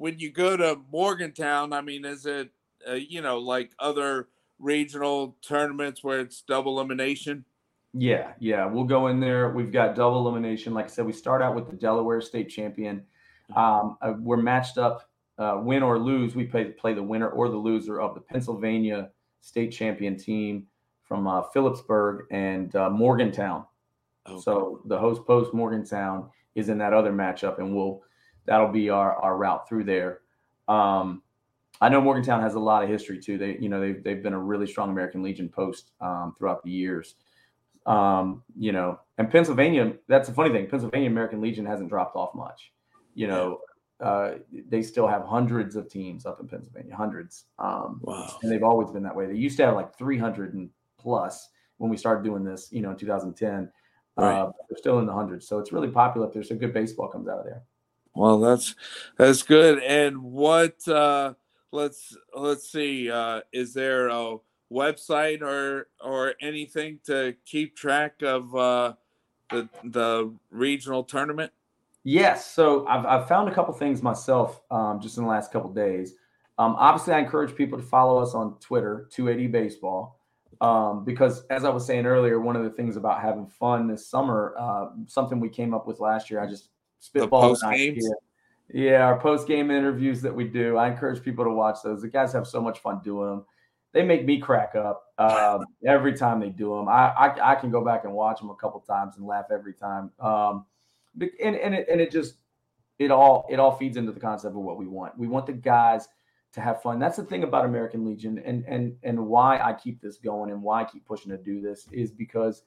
when 0.00 0.18
you 0.18 0.32
go 0.32 0.56
to 0.56 0.80
Morgantown, 0.90 1.74
I 1.74 1.82
mean, 1.82 2.06
is 2.06 2.24
it 2.24 2.48
uh, 2.88 2.94
you 2.94 3.20
know 3.20 3.38
like 3.38 3.72
other 3.78 4.28
regional 4.58 5.36
tournaments 5.46 6.02
where 6.02 6.20
it's 6.20 6.40
double 6.40 6.78
elimination? 6.78 7.44
Yeah, 7.92 8.32
yeah. 8.38 8.64
We'll 8.64 8.84
go 8.84 9.08
in 9.08 9.20
there. 9.20 9.50
We've 9.50 9.70
got 9.70 9.94
double 9.94 10.26
elimination. 10.26 10.72
Like 10.72 10.86
I 10.86 10.88
said, 10.88 11.04
we 11.04 11.12
start 11.12 11.42
out 11.42 11.54
with 11.54 11.68
the 11.68 11.76
Delaware 11.76 12.22
State 12.22 12.48
champion. 12.48 13.02
Um, 13.54 13.98
uh, 14.00 14.14
we're 14.18 14.38
matched 14.38 14.78
up, 14.78 15.10
uh, 15.38 15.60
win 15.62 15.82
or 15.82 15.98
lose. 15.98 16.34
We 16.34 16.44
play 16.44 16.64
play 16.64 16.94
the 16.94 17.02
winner 17.02 17.28
or 17.28 17.50
the 17.50 17.58
loser 17.58 18.00
of 18.00 18.14
the 18.14 18.20
Pennsylvania 18.22 19.10
State 19.42 19.70
champion 19.70 20.16
team 20.16 20.66
from 21.02 21.26
uh, 21.26 21.42
Phillipsburg 21.52 22.24
and 22.30 22.74
uh, 22.74 22.88
Morgantown. 22.88 23.66
Okay. 24.26 24.40
So 24.40 24.80
the 24.86 24.98
host 24.98 25.26
post 25.26 25.52
Morgantown 25.52 26.30
is 26.54 26.70
in 26.70 26.78
that 26.78 26.94
other 26.94 27.12
matchup, 27.12 27.58
and 27.58 27.76
we'll 27.76 28.02
that'll 28.50 28.68
be 28.68 28.90
our 28.90 29.14
our 29.14 29.36
route 29.38 29.66
through 29.68 29.84
there. 29.84 30.20
Um, 30.68 31.22
I 31.80 31.88
know 31.88 32.00
Morgantown 32.00 32.42
has 32.42 32.56
a 32.56 32.58
lot 32.58 32.82
of 32.82 32.90
history 32.90 33.18
too. 33.20 33.38
They 33.38 33.56
you 33.58 33.68
know 33.70 33.80
they've 33.80 34.02
they've 34.02 34.22
been 34.22 34.34
a 34.34 34.38
really 34.38 34.66
strong 34.66 34.90
American 34.90 35.22
Legion 35.22 35.48
post 35.48 35.92
um, 36.00 36.34
throughout 36.36 36.62
the 36.64 36.70
years. 36.70 37.14
Um, 37.86 38.42
you 38.58 38.72
know, 38.72 39.00
and 39.16 39.30
Pennsylvania. 39.30 39.94
That's 40.08 40.28
a 40.28 40.34
funny 40.34 40.50
thing. 40.50 40.66
Pennsylvania 40.68 41.08
American 41.08 41.40
Legion 41.40 41.64
hasn't 41.64 41.88
dropped 41.88 42.16
off 42.16 42.34
much. 42.34 42.72
You 43.14 43.28
know, 43.28 43.60
uh, 44.00 44.32
they 44.68 44.82
still 44.82 45.06
have 45.06 45.24
hundreds 45.24 45.76
of 45.76 45.88
teams 45.88 46.26
up 46.26 46.40
in 46.40 46.48
Pennsylvania, 46.48 46.94
hundreds. 46.94 47.44
Um, 47.58 48.00
Wow. 48.02 48.36
and 48.42 48.50
they've 48.52 48.62
always 48.62 48.90
been 48.90 49.02
that 49.04 49.14
way. 49.14 49.26
They 49.26 49.34
used 49.34 49.56
to 49.58 49.66
have 49.66 49.74
like 49.76 49.96
300 49.96 50.54
and 50.54 50.68
plus 50.98 51.48
when 51.78 51.90
we 51.90 51.96
started 51.96 52.24
doing 52.24 52.44
this, 52.44 52.68
you 52.70 52.82
know, 52.82 52.90
in 52.90 52.96
2010. 52.96 53.70
Right. 54.16 54.38
Uh, 54.38 54.52
they're 54.68 54.76
still 54.78 54.98
in 54.98 55.06
the 55.06 55.12
hundreds, 55.12 55.48
so 55.48 55.58
it's 55.58 55.72
really 55.72 55.88
popular 55.88 56.26
up 56.26 56.34
there. 56.34 56.42
So 56.42 56.54
good 56.56 56.74
baseball 56.74 57.08
comes 57.08 57.28
out 57.28 57.38
of 57.38 57.44
there. 57.46 57.62
Well, 58.14 58.40
that's 58.40 58.74
that's 59.16 59.42
good. 59.42 59.82
And 59.82 60.22
what? 60.22 60.86
Uh, 60.86 61.34
let's 61.72 62.16
let's 62.34 62.70
see. 62.70 63.10
Uh, 63.10 63.42
is 63.52 63.74
there 63.74 64.08
a 64.08 64.36
website 64.72 65.42
or 65.42 65.88
or 66.02 66.34
anything 66.40 67.00
to 67.06 67.34
keep 67.44 67.76
track 67.76 68.22
of 68.22 68.54
uh, 68.54 68.94
the 69.50 69.68
the 69.84 70.32
regional 70.50 71.04
tournament? 71.04 71.52
Yes, 72.02 72.50
so 72.50 72.86
I've, 72.86 73.04
I've 73.04 73.28
found 73.28 73.50
a 73.50 73.54
couple 73.54 73.74
things 73.74 74.02
myself 74.02 74.62
um, 74.70 75.00
just 75.00 75.18
in 75.18 75.24
the 75.24 75.28
last 75.28 75.52
couple 75.52 75.70
days. 75.70 76.14
Um, 76.58 76.74
obviously, 76.78 77.12
I 77.12 77.18
encourage 77.18 77.54
people 77.54 77.78
to 77.78 77.84
follow 77.84 78.18
us 78.18 78.34
on 78.34 78.58
Twitter, 78.58 79.06
280 79.12 79.48
Baseball, 79.52 80.18
um, 80.62 81.04
because 81.04 81.44
as 81.50 81.64
I 81.64 81.70
was 81.70 81.86
saying 81.86 82.06
earlier, 82.06 82.40
one 82.40 82.56
of 82.56 82.64
the 82.64 82.70
things 82.70 82.96
about 82.96 83.20
having 83.20 83.46
fun 83.46 83.86
this 83.86 84.06
summer, 84.06 84.54
uh, 84.58 84.86
something 85.06 85.40
we 85.40 85.50
came 85.50 85.74
up 85.74 85.86
with 85.86 86.00
last 86.00 86.30
year, 86.30 86.40
I 86.40 86.46
just 86.46 86.70
spitballed 87.00 87.22
an 87.22 87.30
post-games? 87.30 88.08
Yeah, 88.72 89.04
our 89.04 89.18
post 89.18 89.48
game 89.48 89.70
interviews 89.70 90.22
that 90.22 90.34
we 90.34 90.44
do. 90.44 90.76
I 90.76 90.88
encourage 90.88 91.22
people 91.22 91.44
to 91.44 91.50
watch 91.50 91.78
those. 91.82 92.02
The 92.02 92.08
guys 92.08 92.32
have 92.32 92.46
so 92.46 92.60
much 92.60 92.78
fun 92.78 93.00
doing 93.02 93.28
them. 93.28 93.44
They 93.92 94.04
make 94.04 94.24
me 94.24 94.38
crack 94.38 94.76
up 94.76 95.06
um, 95.18 95.64
every 95.86 96.16
time 96.16 96.38
they 96.38 96.50
do 96.50 96.76
them. 96.76 96.88
I, 96.88 97.08
I 97.08 97.52
I 97.52 97.54
can 97.56 97.70
go 97.70 97.84
back 97.84 98.04
and 98.04 98.12
watch 98.12 98.38
them 98.38 98.50
a 98.50 98.54
couple 98.54 98.78
times 98.80 99.16
and 99.16 99.26
laugh 99.26 99.46
every 99.50 99.74
time. 99.74 100.12
Um, 100.20 100.66
and 101.18 101.56
and 101.56 101.74
it, 101.74 101.88
and 101.90 102.00
it 102.00 102.12
just 102.12 102.36
it 103.00 103.10
all 103.10 103.46
it 103.50 103.58
all 103.58 103.76
feeds 103.76 103.96
into 103.96 104.12
the 104.12 104.20
concept 104.20 104.54
of 104.54 104.62
what 104.62 104.78
we 104.78 104.86
want. 104.86 105.18
We 105.18 105.26
want 105.26 105.46
the 105.46 105.52
guys 105.52 106.08
to 106.52 106.60
have 106.60 106.82
fun. 106.82 106.98
That's 106.98 107.16
the 107.16 107.24
thing 107.24 107.42
about 107.42 107.64
American 107.64 108.04
Legion 108.04 108.40
and 108.44 108.64
and 108.66 108.96
and 109.02 109.26
why 109.26 109.58
I 109.58 109.72
keep 109.72 110.00
this 110.00 110.18
going 110.18 110.50
and 110.50 110.62
why 110.62 110.82
I 110.82 110.84
keep 110.84 111.04
pushing 111.06 111.30
to 111.30 111.38
do 111.38 111.60
this 111.60 111.88
is 111.90 112.12
because 112.12 112.62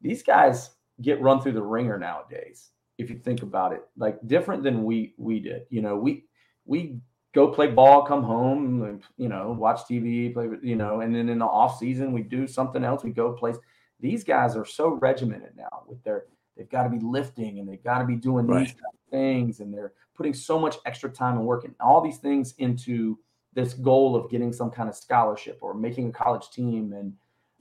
these 0.00 0.22
guys 0.22 0.70
get 1.00 1.20
run 1.20 1.40
through 1.40 1.52
the 1.52 1.62
ringer 1.62 1.98
nowadays. 1.98 2.70
If 2.98 3.10
you 3.10 3.18
think 3.18 3.42
about 3.42 3.72
it, 3.72 3.82
like 3.96 4.18
different 4.26 4.62
than 4.62 4.84
we 4.84 5.14
we 5.16 5.40
did. 5.40 5.62
You 5.70 5.82
know, 5.82 5.96
we 5.96 6.24
we 6.64 7.00
go 7.34 7.48
play 7.48 7.66
ball, 7.66 8.02
come 8.04 8.22
home, 8.22 8.82
and, 8.84 9.02
you 9.16 9.28
know, 9.28 9.56
watch 9.58 9.80
TV, 9.90 10.32
play, 10.32 10.48
you 10.62 10.76
know, 10.76 11.00
and 11.00 11.14
then 11.14 11.28
in 11.28 11.40
the 11.40 11.44
off 11.44 11.78
season 11.78 12.12
we 12.12 12.22
do 12.22 12.46
something 12.46 12.84
else. 12.84 13.02
We 13.02 13.10
go 13.10 13.32
place. 13.32 13.56
These 14.00 14.22
guys 14.24 14.54
are 14.56 14.64
so 14.64 14.90
regimented 14.90 15.56
now 15.56 15.82
with 15.88 16.02
their 16.04 16.26
they've 16.56 16.70
got 16.70 16.84
to 16.84 16.88
be 16.88 17.00
lifting 17.00 17.58
and 17.58 17.68
they've 17.68 17.82
got 17.82 17.98
to 17.98 18.04
be 18.04 18.16
doing 18.16 18.46
these 18.46 18.54
Right. 18.54 18.70
of 18.70 19.10
things 19.10 19.60
and 19.60 19.72
they're 19.72 19.92
putting 20.14 20.34
so 20.34 20.58
much 20.58 20.76
extra 20.86 21.10
time 21.10 21.36
and 21.36 21.46
work 21.46 21.64
and 21.64 21.74
all 21.80 22.00
these 22.00 22.18
things 22.18 22.54
into 22.58 23.18
this 23.54 23.74
goal 23.74 24.16
of 24.16 24.30
getting 24.30 24.52
some 24.52 24.70
kind 24.70 24.88
of 24.88 24.94
scholarship 24.94 25.58
or 25.60 25.74
making 25.74 26.08
a 26.08 26.12
college 26.12 26.50
team 26.50 26.92
and 26.92 27.12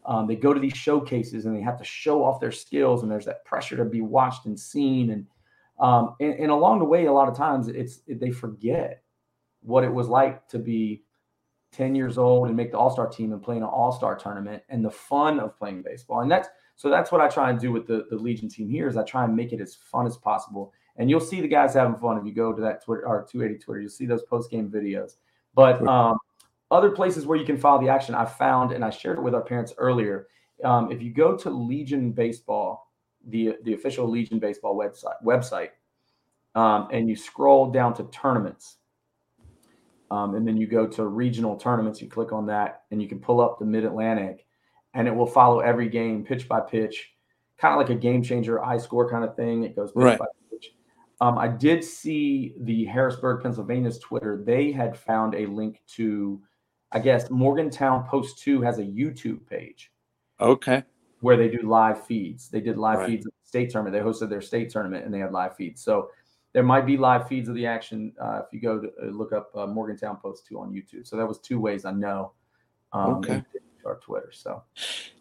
um, 0.05 0.27
they 0.27 0.35
go 0.35 0.53
to 0.53 0.59
these 0.59 0.75
showcases 0.75 1.45
and 1.45 1.55
they 1.55 1.61
have 1.61 1.77
to 1.77 1.83
show 1.83 2.23
off 2.23 2.39
their 2.39 2.51
skills 2.51 3.03
and 3.03 3.11
there's 3.11 3.25
that 3.25 3.45
pressure 3.45 3.77
to 3.77 3.85
be 3.85 4.01
watched 4.01 4.45
and 4.45 4.59
seen 4.59 5.11
and 5.11 5.27
um, 5.79 6.15
and, 6.19 6.33
and 6.35 6.51
along 6.51 6.79
the 6.79 6.85
way 6.85 7.05
a 7.05 7.11
lot 7.11 7.27
of 7.27 7.35
times 7.35 7.67
it's 7.67 8.01
they 8.07 8.31
forget 8.31 9.03
what 9.61 9.83
it 9.83 9.93
was 9.93 10.07
like 10.07 10.47
to 10.49 10.59
be 10.59 11.03
10 11.71 11.95
years 11.95 12.17
old 12.17 12.47
and 12.47 12.55
make 12.55 12.71
the 12.71 12.77
all-star 12.77 13.07
team 13.07 13.33
and 13.33 13.41
play 13.41 13.57
in 13.57 13.63
an 13.63 13.69
all-star 13.69 14.15
tournament 14.15 14.61
and 14.69 14.85
the 14.85 14.91
fun 14.91 15.39
of 15.39 15.57
playing 15.57 15.81
baseball 15.81 16.21
and 16.21 16.29
that's 16.29 16.49
so 16.75 16.89
that's 16.89 17.11
what 17.11 17.21
I 17.21 17.27
try 17.27 17.49
and 17.49 17.59
do 17.59 17.71
with 17.71 17.87
the, 17.87 18.05
the 18.09 18.15
Legion 18.15 18.49
team 18.49 18.69
here 18.69 18.87
is 18.87 18.97
I 18.97 19.03
try 19.03 19.23
and 19.23 19.35
make 19.35 19.53
it 19.53 19.61
as 19.61 19.75
fun 19.75 20.05
as 20.05 20.17
possible. 20.17 20.73
And 20.97 21.09
you'll 21.09 21.19
see 21.19 21.41
the 21.41 21.47
guys 21.47 21.73
having 21.73 21.95
fun 21.95 22.17
if 22.17 22.25
you 22.25 22.33
go 22.33 22.53
to 22.53 22.61
that 22.61 22.83
Twitter 22.83 23.07
or 23.07 23.27
280 23.29 23.63
Twitter. 23.63 23.81
You'll 23.81 23.89
see 23.89 24.05
those 24.05 24.23
post 24.23 24.49
game 24.49 24.69
videos. 24.69 25.17
But 25.55 25.85
um, 25.87 26.17
other 26.73 26.91
places 26.91 27.25
where 27.25 27.37
you 27.37 27.45
can 27.45 27.57
follow 27.57 27.79
the 27.81 27.89
action, 27.89 28.15
I 28.15 28.25
found, 28.25 28.71
and 28.71 28.83
I 28.83 28.89
shared 28.89 29.17
it 29.19 29.21
with 29.21 29.35
our 29.35 29.43
parents 29.43 29.73
earlier. 29.77 30.27
Um, 30.63 30.91
if 30.91 31.01
you 31.01 31.13
go 31.13 31.37
to 31.37 31.49
Legion 31.49 32.11
Baseball, 32.11 32.91
the 33.29 33.55
the 33.63 33.73
official 33.73 34.09
Legion 34.09 34.39
Baseball 34.39 34.75
website 34.77 35.21
website, 35.23 35.69
um, 36.55 36.89
and 36.91 37.07
you 37.07 37.15
scroll 37.15 37.71
down 37.71 37.93
to 37.95 38.03
tournaments, 38.05 38.77
um, 40.11 40.35
and 40.35 40.47
then 40.47 40.57
you 40.57 40.67
go 40.67 40.85
to 40.87 41.07
regional 41.07 41.55
tournaments. 41.55 42.01
You 42.01 42.09
click 42.09 42.31
on 42.33 42.45
that, 42.47 42.83
and 42.91 43.01
you 43.01 43.07
can 43.07 43.19
pull 43.19 43.39
up 43.39 43.59
the 43.59 43.65
Mid 43.65 43.85
Atlantic, 43.85 44.45
and 44.93 45.07
it 45.07 45.15
will 45.15 45.25
follow 45.27 45.59
every 45.59 45.89
game 45.89 46.23
pitch 46.25 46.47
by 46.47 46.59
pitch, 46.59 47.13
kind 47.57 47.73
of 47.73 47.79
like 47.79 47.89
a 47.95 47.99
game 47.99 48.21
changer, 48.23 48.59
high 48.59 48.77
score 48.77 49.09
kind 49.09 49.23
of 49.23 49.35
thing. 49.35 49.63
It 49.63 49.75
goes 49.75 49.91
pitch 49.91 50.03
Right. 50.03 50.19
by 50.19 50.25
pitch. 50.51 50.75
Um, 51.21 51.37
I 51.37 51.47
did 51.47 51.83
see 51.83 52.53
the 52.61 52.85
Harrisburg, 52.85 53.41
Pennsylvania's 53.41 53.99
Twitter. 53.99 54.43
They 54.45 54.71
had 54.71 54.97
found 54.97 55.35
a 55.35 55.45
link 55.45 55.81
to, 55.95 56.41
I 56.93 56.99
guess, 56.99 57.29
Morgantown 57.29 58.05
Post 58.07 58.39
2 58.39 58.61
has 58.61 58.79
a 58.79 58.83
YouTube 58.83 59.45
page 59.47 59.91
Okay. 60.39 60.83
where 61.21 61.37
they 61.37 61.49
do 61.49 61.67
live 61.67 62.05
feeds. 62.05 62.49
They 62.49 62.61
did 62.61 62.77
live 62.77 62.99
Right. 62.99 63.07
feeds 63.07 63.25
of 63.25 63.31
the 63.31 63.47
state 63.47 63.71
tournament. 63.71 63.93
They 63.93 64.07
hosted 64.09 64.29
their 64.29 64.41
state 64.41 64.69
tournament 64.69 65.05
and 65.05 65.13
they 65.13 65.19
had 65.19 65.31
live 65.31 65.55
feeds. 65.55 65.81
So 65.81 66.11
there 66.53 66.63
might 66.63 66.85
be 66.85 66.97
live 66.97 67.27
feeds 67.27 67.49
of 67.49 67.55
the 67.55 67.65
action 67.65 68.13
uh, 68.21 68.41
if 68.45 68.53
you 68.53 68.59
go 68.59 68.79
to 68.79 68.91
uh, 69.01 69.05
look 69.07 69.33
up 69.33 69.49
uh, 69.55 69.65
Morgantown 69.65 70.17
Post 70.17 70.45
2 70.47 70.59
on 70.59 70.71
YouTube. 70.71 71.07
So 71.07 71.17
that 71.17 71.27
was 71.27 71.39
two 71.39 71.59
ways 71.59 71.83
I 71.85 71.91
know. 71.91 72.33
Um, 72.93 73.17
Okay. 73.17 73.41
our 73.85 73.95
Twitter. 73.99 74.31
So 74.31 74.63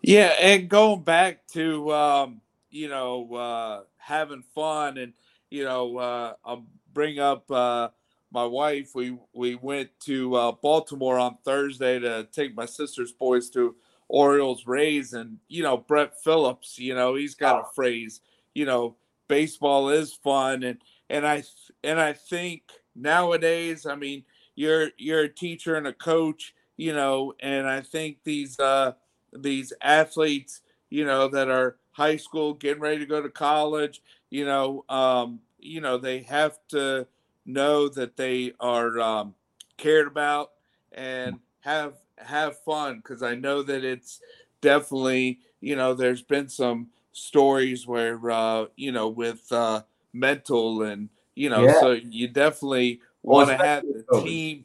Yeah, 0.02 0.34
and 0.40 0.68
going 0.68 1.02
back 1.02 1.46
to 1.48 1.92
um, 1.92 2.40
you 2.70 2.88
know 2.88 3.34
uh, 3.34 3.82
having 3.96 4.42
fun, 4.54 4.98
and 4.98 5.14
you 5.50 5.64
know 5.64 5.96
uh, 5.98 6.34
I'll 6.44 6.66
bring 6.92 7.18
up 7.18 7.50
uh, 7.50 7.88
my 8.32 8.44
wife. 8.44 8.90
We 8.94 9.16
we 9.32 9.54
went 9.56 9.90
to 10.00 10.34
uh, 10.34 10.52
Baltimore 10.52 11.18
on 11.18 11.36
Thursday 11.44 11.98
to 11.98 12.26
take 12.32 12.56
my 12.56 12.66
sister's 12.66 13.12
boys 13.12 13.50
to 13.50 13.76
Orioles 14.08 14.66
Rays, 14.66 15.12
and 15.12 15.38
you 15.48 15.62
know 15.62 15.76
Brett 15.76 16.22
Phillips. 16.22 16.78
You 16.78 16.94
know 16.94 17.14
he's 17.14 17.34
got 17.34 17.60
a 17.60 17.74
phrase. 17.74 18.20
You 18.54 18.64
know 18.64 18.96
baseball 19.28 19.88
is 19.88 20.12
fun, 20.12 20.62
and 20.62 20.78
and 21.10 21.26
I 21.26 21.42
and 21.84 22.00
I 22.00 22.12
think 22.12 22.62
nowadays, 22.94 23.86
I 23.86 23.94
mean, 23.94 24.24
you're 24.54 24.90
you're 24.98 25.24
a 25.24 25.28
teacher 25.28 25.76
and 25.76 25.86
a 25.86 25.92
coach. 25.92 26.54
You 26.76 26.94
know, 26.94 27.34
and 27.40 27.68
I 27.68 27.80
think 27.80 28.18
these. 28.24 28.58
Uh, 28.58 28.92
these 29.32 29.72
athletes, 29.80 30.60
you 30.90 31.04
know, 31.04 31.28
that 31.28 31.48
are 31.48 31.76
high 31.92 32.16
school 32.16 32.54
getting 32.54 32.82
ready 32.82 32.98
to 32.98 33.06
go 33.06 33.22
to 33.22 33.28
college, 33.28 34.02
you 34.30 34.44
know, 34.44 34.84
um, 34.88 35.40
you 35.58 35.80
know, 35.80 35.98
they 35.98 36.20
have 36.22 36.58
to 36.68 37.06
know 37.44 37.88
that 37.88 38.16
they 38.16 38.52
are 38.60 39.00
um, 39.00 39.34
cared 39.76 40.06
about 40.06 40.50
and 40.92 41.38
have 41.60 41.94
have 42.18 42.58
fun 42.60 42.96
because 42.98 43.22
I 43.22 43.34
know 43.34 43.62
that 43.62 43.84
it's 43.84 44.20
definitely, 44.60 45.40
you 45.60 45.76
know, 45.76 45.94
there's 45.94 46.22
been 46.22 46.48
some 46.48 46.88
stories 47.12 47.86
where 47.86 48.30
uh, 48.30 48.66
you 48.76 48.92
know, 48.92 49.08
with 49.08 49.50
uh 49.52 49.82
mental 50.12 50.82
and 50.82 51.08
you 51.34 51.48
know, 51.48 51.66
Yeah. 51.66 51.80
so 51.80 51.92
you 51.92 52.28
definitely 52.28 53.00
want 53.22 53.48
to 53.48 53.56
have 53.56 53.84
the 53.84 54.04
team 54.20 54.64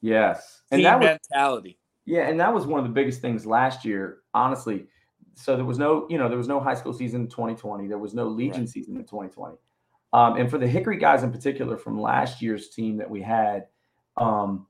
yes, 0.00 0.62
and 0.70 0.78
team 0.78 0.84
that 0.84 1.00
was 1.00 1.08
mentality. 1.08 1.78
Yeah, 2.06 2.28
and 2.28 2.38
that 2.38 2.52
was 2.52 2.66
one 2.66 2.78
of 2.78 2.84
the 2.86 2.92
biggest 2.92 3.20
things 3.20 3.46
last 3.46 3.84
year, 3.84 4.18
honestly. 4.34 4.86
So 5.34 5.56
there 5.56 5.64
was 5.64 5.78
no, 5.78 6.06
you 6.08 6.18
know, 6.18 6.28
there 6.28 6.38
was 6.38 6.48
no 6.48 6.60
high 6.60 6.74
school 6.74 6.92
season 6.92 7.22
in 7.22 7.28
2020. 7.28 7.88
There 7.88 7.98
was 7.98 8.14
no 8.14 8.26
Legion 8.28 8.60
Right. 8.60 8.68
season 8.68 8.96
in 8.96 9.02
2020. 9.02 9.56
Um, 10.14 10.36
and 10.36 10.48
for 10.48 10.58
the 10.58 10.66
Hickory 10.66 10.96
guys 10.96 11.22
in 11.22 11.32
particular, 11.32 11.76
from 11.76 12.00
last 12.00 12.40
year's 12.40 12.70
team 12.70 12.96
that 12.98 13.10
we 13.10 13.20
had, 13.20 13.66
um, 14.16 14.66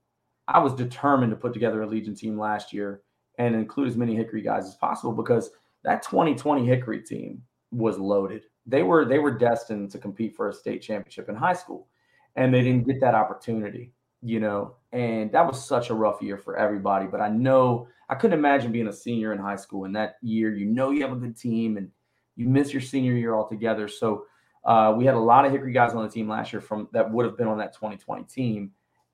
I 0.49 0.59
was 0.59 0.75
determined 0.75 1.31
to 1.31 1.37
put 1.37 1.53
together 1.53 1.83
a 1.83 1.87
Legion 1.87 2.17
team 2.17 2.39
last 2.39 2.73
year 2.73 3.03
and 3.39 3.55
include 3.55 3.89
as 3.89 3.97
many 3.97 4.17
Hickory 4.17 4.43
guys 4.43 4.67
as 4.67 4.75
possible 4.75 5.13
because 5.13 5.51
that 5.85 6.03
2020 6.03 6.67
Hickory 6.67 7.03
team 7.03 7.43
was 7.71 7.99
loaded. 7.99 8.45
They 8.67 8.83
were 8.83 9.05
they 9.05 9.19
were 9.19 9.37
destined 9.37 9.91
to 9.91 9.99
compete 9.99 10.35
for 10.35 10.49
a 10.49 10.55
state 10.55 10.81
championship 10.81 11.29
in 11.29 11.37
high 11.37 11.53
school, 11.53 11.89
and 12.35 12.53
they 12.53 12.63
didn't 12.63 12.87
get 12.87 13.01
that 13.03 13.15
opportunity 13.15 13.93
you 14.25 14.41
know, 14.41 14.75
and 14.91 15.31
that 15.33 15.47
was 15.47 15.63
such 15.63 15.91
a 15.91 15.95
rough 15.95 16.23
year 16.23 16.39
for 16.39 16.57
everybody. 16.57 17.07
But 17.07 17.21
I 17.21 17.29
know 17.29 17.89
I 18.09 18.15
couldn't 18.15 18.39
imagine 18.39 18.73
being 18.73 18.89
a 18.89 18.93
senior 18.93 19.35
in 19.35 19.39
high 19.39 19.57
school 19.57 19.85
in 19.85 19.93
that 19.93 20.17
year. 20.23 20.51
You 20.51 20.65
know, 20.65 20.91
you 20.91 21.03
have 21.03 21.13
a 21.13 21.17
good 21.17 21.37
team 21.37 21.77
and 21.77 21.91
you 22.35 22.49
miss 22.49 22.73
your 22.73 22.81
senior 22.81 23.13
year 23.13 23.35
altogether. 23.35 23.87
So 23.87 24.25
uh, 24.65 24.95
we 24.97 25.05
had 25.05 25.15
a 25.15 25.19
lot 25.19 25.45
of 25.45 25.53
Hickory 25.53 25.73
guys 25.73 25.93
on 25.95 26.05
the 26.05 26.11
team 26.11 26.29
last 26.29 26.53
year 26.53 26.61
from 26.61 26.89
that 26.93 27.11
would 27.11 27.27
have 27.27 27.37
been 27.37 27.49
on 27.49 27.59
that 27.59 27.75
2020 27.75 28.25
team. 28.25 28.73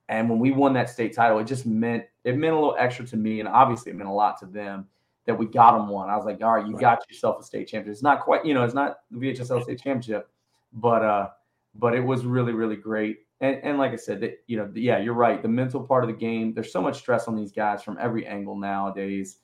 And 0.09 0.29
when 0.29 0.39
we 0.39 0.51
won 0.51 0.73
that 0.75 0.91
state 0.91 1.15
title, 1.15 1.39
it 1.39 1.45
just 1.45 1.67
meant 1.67 2.05
it 2.25 2.37
meant 2.37 2.53
a 2.53 2.57
little 2.57 2.77
extra 2.79 3.07
to 3.07 3.17
me, 3.17 3.41
and 3.41 3.49
obviously 3.49 3.93
it 3.93 3.97
meant 3.97 4.09
a 4.09 4.13
lot 4.13 4.39
to 4.41 4.47
them 4.47 4.87
that 5.27 5.37
we 5.39 5.47
got 5.47 5.77
them 5.77 5.89
one. 5.89 6.11
I 6.11 6.17
was 6.17 6.25
like, 6.25 6.43
all 6.43 6.55
right, 6.55 6.67
you 6.67 6.73
Right. 6.75 6.81
got 6.81 7.09
yourself 7.09 7.41
a 7.41 7.43
state 7.45 7.69
championship. 7.69 7.93
It's 7.93 8.03
not 8.03 8.21
quite, 8.21 8.45
you 8.45 8.55
know, 8.55 8.65
it's 8.65 8.75
not 8.75 9.01
the 9.11 9.19
VHSL 9.19 9.63
state 9.63 9.81
championship, 9.81 10.29
but 10.73 11.03
uh, 11.03 11.29
but 11.75 11.95
it 11.95 12.01
was 12.01 12.25
really 12.25 12.53
really 12.53 12.77
great 12.77 13.19
and, 13.41 13.61
and 13.63 13.79
like 13.79 13.93
i 13.93 13.97
said 13.97 14.21
that 14.21 14.43
you 14.47 14.57
know 14.57 14.71
yeah 14.75 14.99
you're 14.99 15.15
right 15.15 15.43
the 15.43 15.49
mental 15.49 15.83
part 15.83 16.05
of 16.05 16.09
the 16.09 16.17
game 16.17 16.53
there's 16.53 16.73
so 16.73 16.83
much 16.83 16.99
stress 16.99 17.29
on 17.29 17.37
these 17.37 17.53
guys 17.53 17.83
from 17.83 17.97
every 18.01 18.27
angle 18.27 18.57
nowadays 18.57 19.39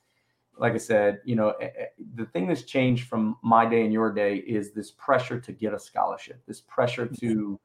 like 0.58 0.72
i 0.72 0.78
said 0.78 1.20
you 1.24 1.36
know 1.36 1.50
eh, 1.60 1.68
eh, 1.78 1.84
the 2.14 2.26
thing 2.26 2.46
that's 2.46 2.62
changed 2.62 3.08
from 3.08 3.36
my 3.42 3.66
day 3.66 3.82
and 3.82 3.92
your 3.92 4.12
day 4.12 4.36
is 4.36 4.72
this 4.72 4.90
pressure 4.92 5.40
to 5.40 5.52
get 5.52 5.74
a 5.74 5.78
scholarship 5.78 6.40
this 6.46 6.60
pressure 6.60 7.06
to 7.06 7.58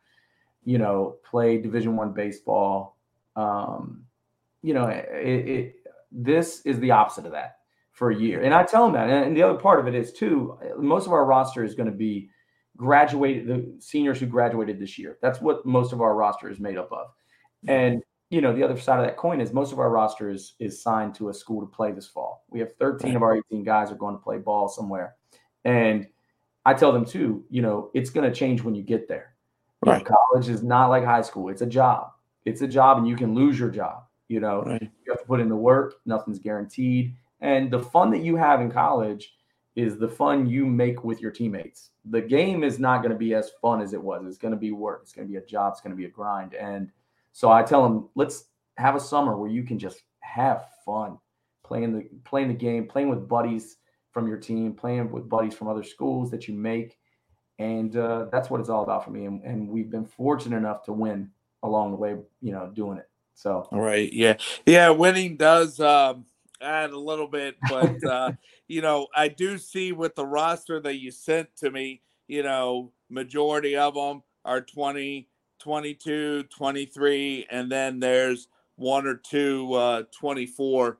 you 0.64 0.78
know 0.78 1.16
play 1.24 1.58
division 1.58 1.96
one 1.96 2.12
baseball 2.12 2.98
um 3.36 4.04
you 4.62 4.74
know 4.74 4.86
it, 4.86 5.50
it 5.50 5.76
this 6.12 6.62
is 6.66 6.80
the 6.80 6.92
opposite 6.92 7.26
of 7.26 7.32
that 7.32 7.58
for 7.92 8.12
a 8.12 8.16
year 8.16 8.42
and 8.42 8.54
i 8.54 8.64
tell 8.64 8.86
them 8.86 8.94
that 8.94 9.10
and, 9.10 9.28
and 9.28 9.38
the 9.38 9.42
other 9.42 9.58
part 9.58 9.80
of 9.80 9.88
it 9.88 9.96
is 9.96 10.12
too 10.12 10.58
most 10.78 11.06
of 11.06 11.14
our 11.14 11.26
roster 11.26 11.64
is 11.64 11.76
going 11.76 11.90
to 11.90 11.96
be 11.96 12.30
graduated 12.78 13.48
the 13.48 13.80
seniors 13.80 14.20
who 14.20 14.26
graduated 14.26 14.80
this 14.80 14.98
year. 14.98 15.18
That's 15.22 15.40
what 15.40 15.66
most 15.66 15.94
of 15.94 16.02
our 16.02 16.16
roster 16.16 16.50
is 16.50 16.60
made 16.60 16.78
up 16.78 16.92
of. 16.92 17.08
And 17.68 18.02
you 18.32 18.42
know, 18.42 18.54
the 18.56 18.64
other 18.64 18.80
side 18.80 19.00
of 19.00 19.06
that 19.06 19.18
coin 19.18 19.42
is 19.42 19.54
most 19.54 19.72
of 19.74 19.80
our 19.80 19.90
roster 19.90 20.30
is 20.30 20.56
is 20.60 20.82
signed 20.82 21.14
to 21.16 21.30
a 21.30 21.34
school 21.34 21.60
to 21.62 21.68
play 21.68 21.92
this 21.92 22.08
fall. 22.08 22.46
We 22.50 22.60
have 22.62 22.74
13 22.78 23.16
of 23.16 23.22
our 23.22 23.36
18 23.38 23.64
guys 23.64 23.92
are 23.92 23.96
going 23.96 24.16
to 24.16 24.22
play 24.24 24.38
ball 24.40 24.68
somewhere. 24.70 25.16
And 25.66 26.08
I 26.66 26.74
tell 26.74 26.92
them 26.92 27.06
too, 27.06 27.44
you 27.50 27.62
know, 27.62 27.92
it's 27.94 28.10
going 28.10 28.28
to 28.28 28.36
change 28.36 28.64
when 28.64 28.74
you 28.74 28.84
get 28.84 29.08
there. 29.08 29.36
You 29.86 29.92
know, 29.92 29.98
Right. 29.98 30.06
college 30.06 30.48
is 30.50 30.64
not 30.64 30.88
like 30.88 31.04
high 31.04 31.22
school. 31.24 31.50
It's 31.50 31.62
a 31.62 31.68
job. 31.68 32.12
It's 32.46 32.62
a 32.62 32.68
job 32.68 32.98
and 32.98 33.08
you 33.08 33.16
can 33.16 33.36
lose 33.36 33.60
your 33.60 33.70
job, 33.70 34.04
you 34.28 34.40
know 34.40 34.64
Right. 34.64 34.82
you 34.82 35.12
have 35.12 35.20
to 35.20 35.28
put 35.28 35.40
in 35.42 35.50
the 35.50 35.56
work 35.56 35.96
nothing's 36.06 36.40
guaranteed 36.40 37.14
and 37.42 37.70
the 37.70 37.80
fun 37.80 38.10
that 38.12 38.24
you 38.24 38.36
have 38.36 38.62
in 38.62 38.72
college 38.72 39.36
is 39.76 39.98
the 39.98 40.08
fun 40.08 40.48
you 40.48 40.66
make 40.66 41.04
with 41.04 41.22
your 41.22 41.32
teammates 41.32 41.92
the 42.06 42.22
game 42.22 42.64
is 42.64 42.80
not 42.80 43.00
going 43.02 43.12
to 43.12 43.18
be 43.18 43.34
as 43.36 43.52
fun 43.62 43.82
as 43.82 43.94
it 43.94 44.02
was 44.02 44.26
it's 44.26 44.38
going 44.40 44.54
to 44.54 44.58
be 44.60 44.72
work 44.72 45.02
it's 45.04 45.12
going 45.12 45.28
to 45.28 45.32
be 45.32 45.38
a 45.38 45.46
job 45.46 45.74
it's 45.74 45.82
going 45.82 45.92
to 45.92 45.98
be 45.98 46.06
a 46.06 46.10
grind 46.10 46.54
and 46.56 46.90
so 47.32 47.52
i 47.52 47.64
tell 47.64 47.84
them 47.84 48.10
let's 48.16 48.46
have 48.78 48.96
a 48.96 49.00
summer 49.00 49.38
where 49.38 49.50
you 49.50 49.64
can 49.64 49.78
just 49.78 50.02
have 50.22 50.66
fun 50.86 51.18
playing 51.64 51.94
the 51.94 52.10
playing 52.24 52.48
the 52.48 52.54
game 52.54 52.88
playing 52.88 53.10
with 53.10 53.28
buddies 53.28 53.78
from 54.12 54.28
your 54.28 54.38
team 54.38 54.74
playing 54.74 55.12
with 55.12 55.30
buddies 55.30 55.54
from 55.54 55.68
other 55.68 55.84
schools 55.84 56.32
that 56.32 56.48
you 56.48 56.54
make 56.54 56.98
and 57.60 57.96
uh, 57.96 58.26
that's 58.32 58.50
what 58.50 58.60
it's 58.60 58.70
all 58.70 58.84
about 58.84 59.06
for 59.06 59.12
me 59.12 59.26
and, 59.26 59.44
and 59.44 59.68
we've 59.68 59.92
been 59.92 60.06
fortunate 60.06 60.58
enough 60.58 60.84
to 60.84 60.94
win 60.94 61.30
along 61.64 61.92
the 61.92 61.98
way 61.98 62.16
you 62.42 62.52
know 62.52 62.72
doing 62.74 62.98
it 62.98 63.08
so 63.42 63.68
Right. 63.72 64.12
Yeah. 64.14 64.38
Yeah. 64.66 64.92
Winning 64.92 65.36
does 65.36 65.80
um, 65.80 66.26
add 66.62 66.92
a 66.92 67.00
little 67.00 67.28
bit, 67.28 67.56
but 67.68 68.04
uh, 68.08 68.34
you 68.68 68.82
know, 68.82 69.08
I 69.16 69.30
do 69.30 69.58
see 69.58 69.92
with 69.92 70.16
the 70.16 70.26
roster 70.26 70.80
that 70.82 71.00
you 71.00 71.12
sent 71.12 71.56
to 71.58 71.72
me, 71.72 72.02
you 72.28 72.44
know, 72.44 72.92
majority 73.10 73.76
of 73.76 73.96
them 73.96 74.22
are 74.46 74.62
20, 74.62 75.28
22, 75.62 76.44
23, 76.44 77.48
and 77.50 77.72
then 77.72 78.00
there's 78.00 78.48
one 78.76 79.06
or 79.06 79.16
two 79.16 79.74
uh, 79.74 80.04
24 80.12 80.98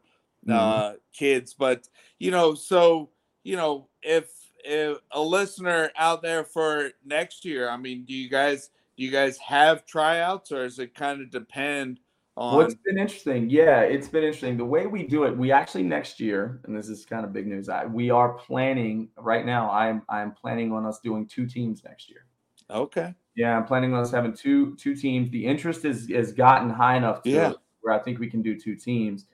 uh, 0.50 0.94
kids. 1.14 1.54
But 1.54 1.88
you 2.20 2.32
know, 2.32 2.54
so 2.54 3.10
you 3.44 3.56
know, 3.56 3.88
if 4.02 4.30
if 4.64 5.00
a 5.12 5.22
listener 5.22 5.92
out 5.98 6.22
there 6.22 6.44
for 6.44 6.92
next 7.04 7.46
year, 7.46 7.70
I 7.70 7.78
mean, 7.78 8.06
do 8.06 8.14
you 8.14 8.30
guys 8.30 8.70
do 8.98 9.04
you 9.04 9.12
guys 9.12 9.38
have 9.40 9.86
tryouts, 9.86 10.52
or 10.52 10.64
does 10.64 10.80
it 10.80 10.94
kind 10.94 11.22
of 11.22 11.32
depend 11.32 12.00
on? 12.38 12.56
What's 12.58 12.76
been 12.76 12.98
interesting, 12.98 13.50
yeah, 13.50 13.82
it's 13.82 14.08
been 14.08 14.24
interesting. 14.24 14.58
The 14.58 14.66
way 14.66 14.86
we 14.86 15.04
do 15.08 15.24
it, 15.24 15.36
we 15.36 15.52
actually 15.52 15.84
next 15.84 16.20
year, 16.20 16.62
and 16.66 16.78
this 16.78 16.90
is 16.90 17.06
kind 17.06 17.26
of 17.26 17.34
big 17.34 17.48
news. 17.48 17.70
I, 17.70 17.86
we 17.86 18.10
are 18.10 18.34
planning 18.34 19.10
right 19.18 19.46
now. 19.46 19.72
I'm 19.72 20.04
I'm 20.10 20.32
planning 20.34 20.72
on 20.72 20.86
us 20.86 21.00
doing 21.00 21.26
two 21.26 21.48
teams 21.48 21.84
next 21.84 22.10
year. 22.10 22.26
Okay. 22.70 23.14
Yeah, 23.36 23.58
I'm 23.58 23.66
planning 23.66 23.94
on 23.94 24.02
us 24.02 24.12
having 24.12 24.34
two 24.34 24.76
two 24.76 24.96
teams. 24.96 25.30
The 25.32 25.46
interest 25.46 25.86
is 25.86 26.10
has 26.10 26.34
gotten 26.34 26.70
high 26.70 26.98
enough 26.98 27.24
to 27.24 27.30
Yeah. 27.30 27.54
where 27.82 27.94
I 27.94 28.00
think 28.00 28.20
we 28.20 28.30
can 28.30 28.42
do 28.42 28.60
two 28.60 28.76
teams. 28.76 29.26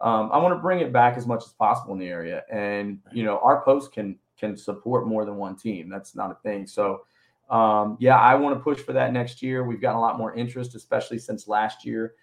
Um, 0.00 0.30
I 0.32 0.38
want 0.38 0.54
to 0.54 0.58
bring 0.60 0.80
it 0.80 0.92
back 0.92 1.16
as 1.16 1.26
much 1.26 1.44
as 1.44 1.52
possible 1.52 1.94
in 1.94 2.00
the 2.00 2.08
area, 2.08 2.42
and 2.50 2.98
you 3.12 3.22
know, 3.24 3.38
our 3.38 3.64
post 3.64 3.92
can 3.92 4.18
can 4.36 4.56
support 4.56 5.06
more 5.06 5.24
than 5.24 5.36
one 5.36 5.54
team. 5.56 5.88
That's 5.88 6.16
not 6.16 6.30
a 6.32 6.34
thing. 6.42 6.66
So, 6.66 7.04
um, 7.48 7.96
yeah, 8.00 8.18
I 8.18 8.34
want 8.34 8.56
to 8.56 8.60
push 8.62 8.80
for 8.80 8.92
that 8.92 9.12
next 9.12 9.40
year. 9.42 9.62
We've 9.62 9.80
gotten 9.80 9.98
a 9.98 10.00
lot 10.00 10.18
more 10.18 10.34
interest, 10.34 10.74
especially 10.74 11.18
since 11.18 11.46
last 11.46 11.84
year. 11.86 12.14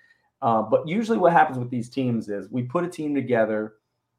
Uh, 0.41 0.62
but 0.63 0.86
usually, 0.86 1.17
what 1.17 1.32
happens 1.32 1.58
with 1.58 1.70
these 1.70 1.89
teams 1.89 2.28
is 2.28 2.50
we 2.52 2.63
put 2.63 2.84
a 2.84 2.89
team 2.89 3.15
together, 3.15 3.76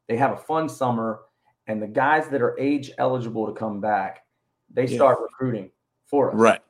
they 0.07 0.17
have 0.17 0.31
a 0.31 0.37
fun 0.37 0.67
summer, 0.67 1.21
and 1.67 1.79
the 1.81 1.87
guys 1.87 2.27
that 2.29 2.41
are 2.41 2.59
age 2.59 2.91
eligible 2.97 3.45
to 3.45 3.53
come 3.53 3.79
back, 3.79 4.25
they 4.73 4.87
start 4.87 5.19
recruiting 5.21 5.69
for 6.05 6.31
us. 6.31 6.35
Right. 6.35 6.61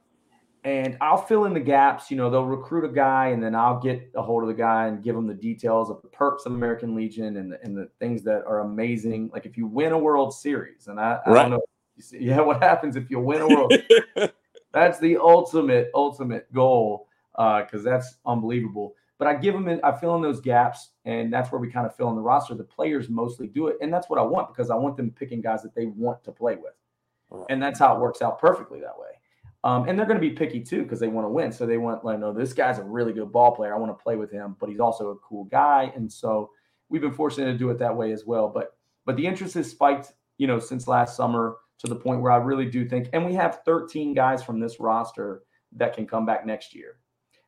And 0.65 0.97
I'll 1.01 1.17
fill 1.17 1.43
in 1.45 1.53
the 1.53 1.59
gaps. 1.59 2.09
You 2.09 2.15
know, 2.15 2.29
they'll 2.29 2.45
recruit 2.45 2.85
a 2.85 2.93
guy, 2.93 3.27
and 3.29 3.43
then 3.43 3.53
I'll 3.53 3.79
get 3.79 4.09
a 4.15 4.21
hold 4.21 4.43
of 4.43 4.47
the 4.47 4.53
guy 4.53 4.87
and 4.87 5.03
give 5.03 5.15
him 5.15 5.27
the 5.27 5.33
details 5.33 5.89
of 5.89 6.01
the 6.01 6.07
perks 6.07 6.45
of 6.45 6.53
American 6.53 6.95
Legion 6.95 7.35
and 7.37 7.51
the, 7.51 7.61
and 7.63 7.75
the 7.75 7.89
things 7.99 8.23
that 8.23 8.45
are 8.45 8.61
amazing. 8.61 9.29
Like 9.33 9.45
if 9.45 9.57
you 9.57 9.67
win 9.67 9.91
a 9.91 9.97
World 9.97 10.33
Series, 10.33 10.87
and 10.87 10.99
I, 10.99 11.19
I 11.25 11.29
right. 11.29 11.41
don't 11.49 11.51
know, 11.51 11.61
yeah, 12.11 12.39
what 12.39 12.63
happens 12.63 12.95
if 12.95 13.09
you 13.09 13.19
win 13.19 13.41
a 13.41 13.47
World? 13.47 13.73
that's 14.71 14.99
the 14.99 15.17
ultimate, 15.17 15.91
ultimate 15.93 16.51
goal 16.53 17.07
because 17.33 17.85
uh, 17.85 17.89
that's 17.89 18.17
unbelievable. 18.25 18.95
But 19.17 19.27
I 19.27 19.35
give 19.35 19.53
them, 19.53 19.67
in, 19.67 19.79
I 19.83 19.91
fill 19.91 20.15
in 20.15 20.21
those 20.21 20.41
gaps, 20.41 20.89
and 21.05 21.31
that's 21.31 21.51
where 21.51 21.59
we 21.59 21.69
kind 21.69 21.85
of 21.85 21.95
fill 21.95 22.09
in 22.09 22.15
the 22.15 22.21
roster. 22.21 22.55
The 22.55 22.63
players 22.63 23.09
mostly 23.09 23.47
do 23.47 23.67
it, 23.67 23.77
and 23.81 23.93
that's 23.93 24.09
what 24.09 24.19
I 24.19 24.23
want 24.23 24.49
because 24.49 24.69
I 24.69 24.75
want 24.75 24.97
them 24.97 25.11
picking 25.11 25.41
guys 25.41 25.61
that 25.63 25.75
they 25.75 25.85
want 25.85 26.23
to 26.23 26.31
play 26.31 26.55
with, 26.55 26.73
and 27.49 27.61
that's 27.61 27.79
how 27.79 27.95
it 27.95 27.99
works 27.99 28.21
out 28.21 28.39
perfectly 28.39 28.79
that 28.81 28.97
way. 28.97 29.11
Um, 29.63 29.87
and 29.87 29.97
they're 29.97 30.05
going 30.05 30.19
to 30.19 30.27
be 30.27 30.33
picky 30.33 30.59
too 30.59 30.83
because 30.83 30.99
they 30.99 31.07
want 31.07 31.25
to 31.25 31.29
win. 31.29 31.51
So 31.51 31.65
they 31.65 31.77
want, 31.77 32.03
like, 32.03 32.19
no, 32.19 32.33
this 32.33 32.51
guy's 32.51 32.79
a 32.79 32.83
really 32.83 33.13
good 33.13 33.31
ball 33.31 33.55
player. 33.55 33.73
I 33.73 33.77
want 33.77 33.97
to 33.97 34.03
play 34.03 34.17
with 34.17 34.29
him, 34.29 34.57
but 34.59 34.69
he's 34.69 34.81
also 34.81 35.11
a 35.11 35.15
cool 35.17 35.45
guy. 35.45 35.91
And 35.95 36.11
so 36.11 36.51
we've 36.89 37.01
been 37.01 37.13
fortunate 37.13 37.51
to 37.51 37.57
do 37.57 37.69
it 37.69 37.79
that 37.79 37.95
way 37.95 38.11
as 38.11 38.25
well. 38.25 38.49
But 38.49 38.75
but 39.05 39.15
the 39.15 39.25
interest 39.25 39.53
has 39.55 39.69
spiked, 39.69 40.13
you 40.37 40.47
know, 40.47 40.59
since 40.59 40.87
last 40.87 41.15
summer 41.15 41.57
to 41.79 41.87
the 41.87 41.95
point 41.95 42.21
where 42.21 42.31
I 42.31 42.37
really 42.37 42.65
do 42.65 42.87
think, 42.87 43.09
and 43.13 43.25
we 43.25 43.33
have 43.33 43.59
13 43.65 44.13
guys 44.13 44.43
from 44.43 44.59
this 44.59 44.79
roster 44.79 45.43
that 45.73 45.93
can 45.93 46.07
come 46.07 46.25
back 46.25 46.45
next 46.45 46.73
year. 46.73 46.97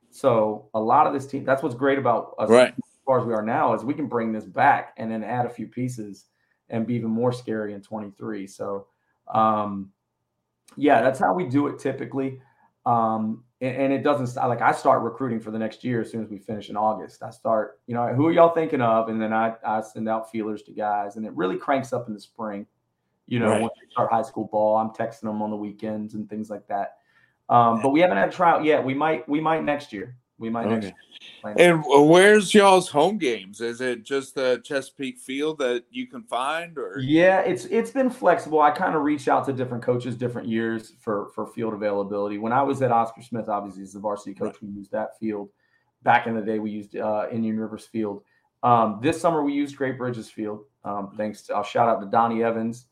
So 0.10 0.70
a 0.74 0.80
lot 0.80 1.08
of 1.08 1.14
this 1.14 1.28
team, 1.28 1.44
that's 1.44 1.62
what's 1.62 1.76
great 1.76 2.00
about 2.00 2.36
us 2.40 2.50
right. 2.50 2.70
as 2.70 3.00
far 3.06 3.20
as 3.20 3.26
we 3.26 3.34
are 3.34 3.42
now, 3.42 3.74
is 3.74 3.84
we 3.84 3.94
can 3.94 4.08
bring 4.08 4.32
this 4.32 4.46
back 4.46 4.94
and 4.98 5.12
then 5.12 5.24
add 5.24 5.46
a 5.46 5.50
few 5.50 5.68
pieces 5.68 6.26
and 6.70 6.88
be 6.88 6.96
even 6.96 7.10
more 7.10 7.32
scary 7.32 7.74
in 7.74 7.82
23. 7.82 8.48
So 8.48 8.88
um, 9.34 9.92
yeah, 10.76 11.02
that's 11.02 11.20
how 11.20 11.34
we 11.34 11.46
do 11.46 11.68
it 11.68 11.80
typically. 11.80 12.42
Um, 12.86 13.44
and, 13.62 13.76
and, 13.76 13.94
it 13.94 14.04
doesn't 14.04 14.36
like 14.48 14.62
I 14.62 14.72
start 14.72 15.02
recruiting 15.02 15.40
for 15.40 15.50
the 15.50 15.58
next 15.58 15.84
year 15.84 16.02
as 16.02 16.12
soon 16.12 16.24
as 16.24 16.30
we 16.30 16.38
finish 16.38 16.70
in 16.70 16.78
August. 16.78 17.24
I 17.24 17.32
start, 17.32 17.80
you 17.88 17.96
know, 17.96 18.14
who 18.14 18.28
are 18.28 18.32
y'all 18.32 18.54
thinking 18.54 18.82
of? 18.82 19.10
And 19.10 19.20
then 19.20 19.34
I, 19.34 19.56
I 19.66 19.82
send 19.82 20.08
out 20.08 20.30
feelers 20.30 20.62
to 20.64 20.72
guys, 20.72 21.16
and 21.16 21.26
it 21.26 21.32
really 21.34 21.58
cranks 21.58 21.94
up 21.94 22.08
in 22.08 22.14
the 22.14 22.20
spring. 22.20 22.68
You 23.28 23.40
know, 23.40 23.50
right. 23.50 23.62
once 23.62 23.74
we 23.82 23.90
start 23.90 24.12
high 24.12 24.22
school 24.22 24.48
ball, 24.52 24.78
I'm 24.78 24.90
texting 24.90 25.22
them 25.22 25.42
on 25.42 25.50
the 25.50 25.56
weekends 25.56 26.14
and 26.14 26.30
things 26.30 26.52
like 26.52 26.68
that. 26.68 26.98
Um, 27.50 27.82
but 27.82 27.90
we 27.90 28.02
haven't 28.02 28.18
had 28.18 28.30
a 28.30 28.32
tryout 28.32 28.64
yet. 28.64 28.84
We 28.84 28.94
might, 28.94 29.28
we 29.28 29.40
might 29.40 29.64
next 29.64 29.92
year. 29.92 30.16
We 30.38 30.50
might 30.50 30.68
okay. 30.68 30.94
And 31.58 31.84
where's 31.86 32.54
y'all's 32.54 32.90
home 32.90 33.18
games? 33.18 33.62
Is 33.62 33.82
it 33.82 34.04
just 34.04 34.36
the 34.36 34.62
Chesapeake 34.64 35.20
Field 35.20 35.60
that 35.60 35.84
you 35.92 36.08
can 36.08 36.24
find, 36.24 36.78
or? 36.78 36.98
Yeah, 37.00 37.42
it's 37.42 37.66
it's 37.66 37.92
been 37.92 38.10
flexible. 38.10 38.62
I 38.62 38.72
kind 38.72 38.96
of 38.96 39.04
reach 39.04 39.28
out 39.28 39.46
to 39.46 39.54
different 39.54 39.84
coaches 39.84 40.16
different 40.16 40.48
years 40.48 40.94
for 41.00 41.30
for 41.36 41.48
field 41.48 41.74
availability. 41.74 42.38
When 42.38 42.54
I 42.54 42.64
was 42.64 42.82
at 42.82 42.92
Oscar 42.92 43.22
Smith, 43.22 43.50
obviously 43.50 43.84
as 43.84 43.94
the 43.94 44.00
varsity 44.00 44.34
coach, 44.34 44.54
right. 44.54 44.64
we 44.64 44.70
used 44.70 44.92
that 44.92 45.20
field. 45.20 45.50
Back 46.04 46.28
in 46.28 46.36
the 46.36 46.42
day, 46.42 46.60
we 46.60 46.72
used 46.72 46.96
uh, 46.96 47.28
Indian 47.32 47.60
Rivers 47.60 47.86
Field. 47.86 48.24
Um, 48.64 49.00
this 49.02 49.20
summer, 49.20 49.44
we 49.44 49.54
used 49.54 49.76
Great 49.76 49.98
Bridges 49.98 50.30
Field. 50.30 50.66
Um, 50.84 51.14
thanks 51.18 51.44
to 51.44 51.56
I'll 51.56 51.64
shout 51.64 51.90
out 51.90 52.00
to 52.02 52.08
Donnie 52.08 52.44
Evans. 52.44 52.88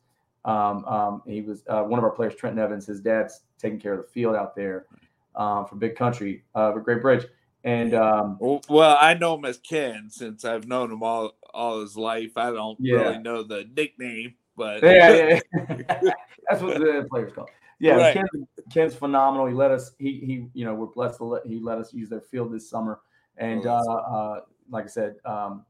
Um, 0.45 0.83
um, 0.85 1.21
he 1.25 1.41
was 1.41 1.63
uh, 1.67 1.83
one 1.83 1.99
of 1.99 2.03
our 2.03 2.11
players, 2.11 2.35
Trenton 2.35 2.61
Evans. 2.61 2.85
His 2.85 2.99
dad's 3.01 3.41
taking 3.57 3.79
care 3.79 3.93
of 3.93 4.01
the 4.05 4.11
field 4.11 4.35
out 4.35 4.55
there 4.55 4.87
um, 5.35 5.65
for 5.65 5.75
Big 5.75 5.95
Country, 5.95 6.43
uh, 6.55 6.71
for 6.73 6.81
Great 6.81 7.01
Bridge. 7.01 7.25
And 7.63 7.93
um, 7.93 8.37
well, 8.41 8.97
I 8.99 9.13
know 9.13 9.35
him 9.35 9.45
as 9.45 9.57
Ken 9.57 10.09
since 10.09 10.43
I've 10.43 10.67
known 10.67 10.91
him 10.91 11.01
all 11.01 11.31
all 11.53 11.81
his 11.81 11.95
life. 11.95 12.35
I 12.35 12.51
don't 12.51 12.77
yeah. 12.81 12.95
really 12.95 13.19
know 13.19 13.43
the 13.43 13.65
nickname, 13.75 14.33
but 14.57 14.83
yeah, 14.83 15.39
yeah, 15.53 15.65
that's 16.49 16.61
what 16.61 16.77
the 16.79 17.07
players 17.09 17.31
call. 17.33 17.49
Yeah, 17.79 17.95
right. 17.95 18.13
Ken, 18.15 18.47
Ken's 18.73 18.95
phenomenal. 18.95 19.47
He 19.47 19.53
let 19.53 19.71
us. 19.71 19.91
He 19.97 20.19
he. 20.25 20.47
You 20.53 20.65
know, 20.65 20.73
we're 20.73 20.87
blessed 20.87 21.17
to 21.19 21.23
let 21.23 21.45
he 21.45 21.59
let 21.59 21.77
us 21.77 21.93
use 21.93 22.09
their 22.09 22.21
field 22.21 22.51
this 22.51 22.69
summer. 22.69 22.99
And 23.37 23.65
oh, 23.65 23.71
uh, 23.75 24.15
uh, 24.15 24.41
like 24.69 24.83
I 24.83 24.87
said, 24.87 25.15
um, 25.23 25.65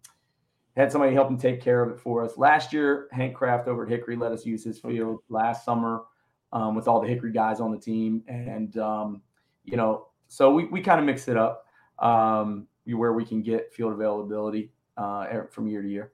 had 0.76 0.92
somebody 0.92 1.14
help 1.14 1.30
him 1.30 1.38
take 1.38 1.62
care 1.62 1.84
of 1.84 1.92
it 1.92 2.00
for 2.00 2.24
us. 2.24 2.38
Last 2.38 2.74
year, 2.74 3.08
Hank 3.12 3.36
Kraft 3.36 3.68
over 3.68 3.84
at 3.84 3.90
Hickory 3.90 4.16
let 4.16 4.32
us 4.32 4.48
use 4.48 4.64
his 4.64 4.80
field. 4.80 5.20
Last 5.30 5.64
summer, 5.64 6.06
um, 6.52 6.74
with 6.74 6.88
all 6.88 7.00
the 7.00 7.08
Hickory 7.08 7.32
guys 7.32 7.60
on 7.60 7.72
the 7.72 7.78
team, 7.78 8.24
and 8.28 8.76
um, 8.78 9.22
you 9.64 9.78
know, 9.78 10.08
so 10.28 10.52
we 10.52 10.66
we 10.66 10.82
kind 10.82 11.00
of 11.00 11.06
mixed 11.06 11.30
it 11.30 11.38
up 11.38 11.62
um, 12.04 12.68
where 12.86 13.13
we 13.13 13.26
can 13.26 13.42
get 13.42 13.74
field 13.74 13.94
availability 13.94 14.70
uh, 14.98 15.44
from 15.50 15.68
year 15.68 15.82
to 15.82 15.89
year. 15.89 16.12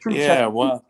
True 0.00 0.14
yeah, 0.14 0.46
well, 0.46 0.84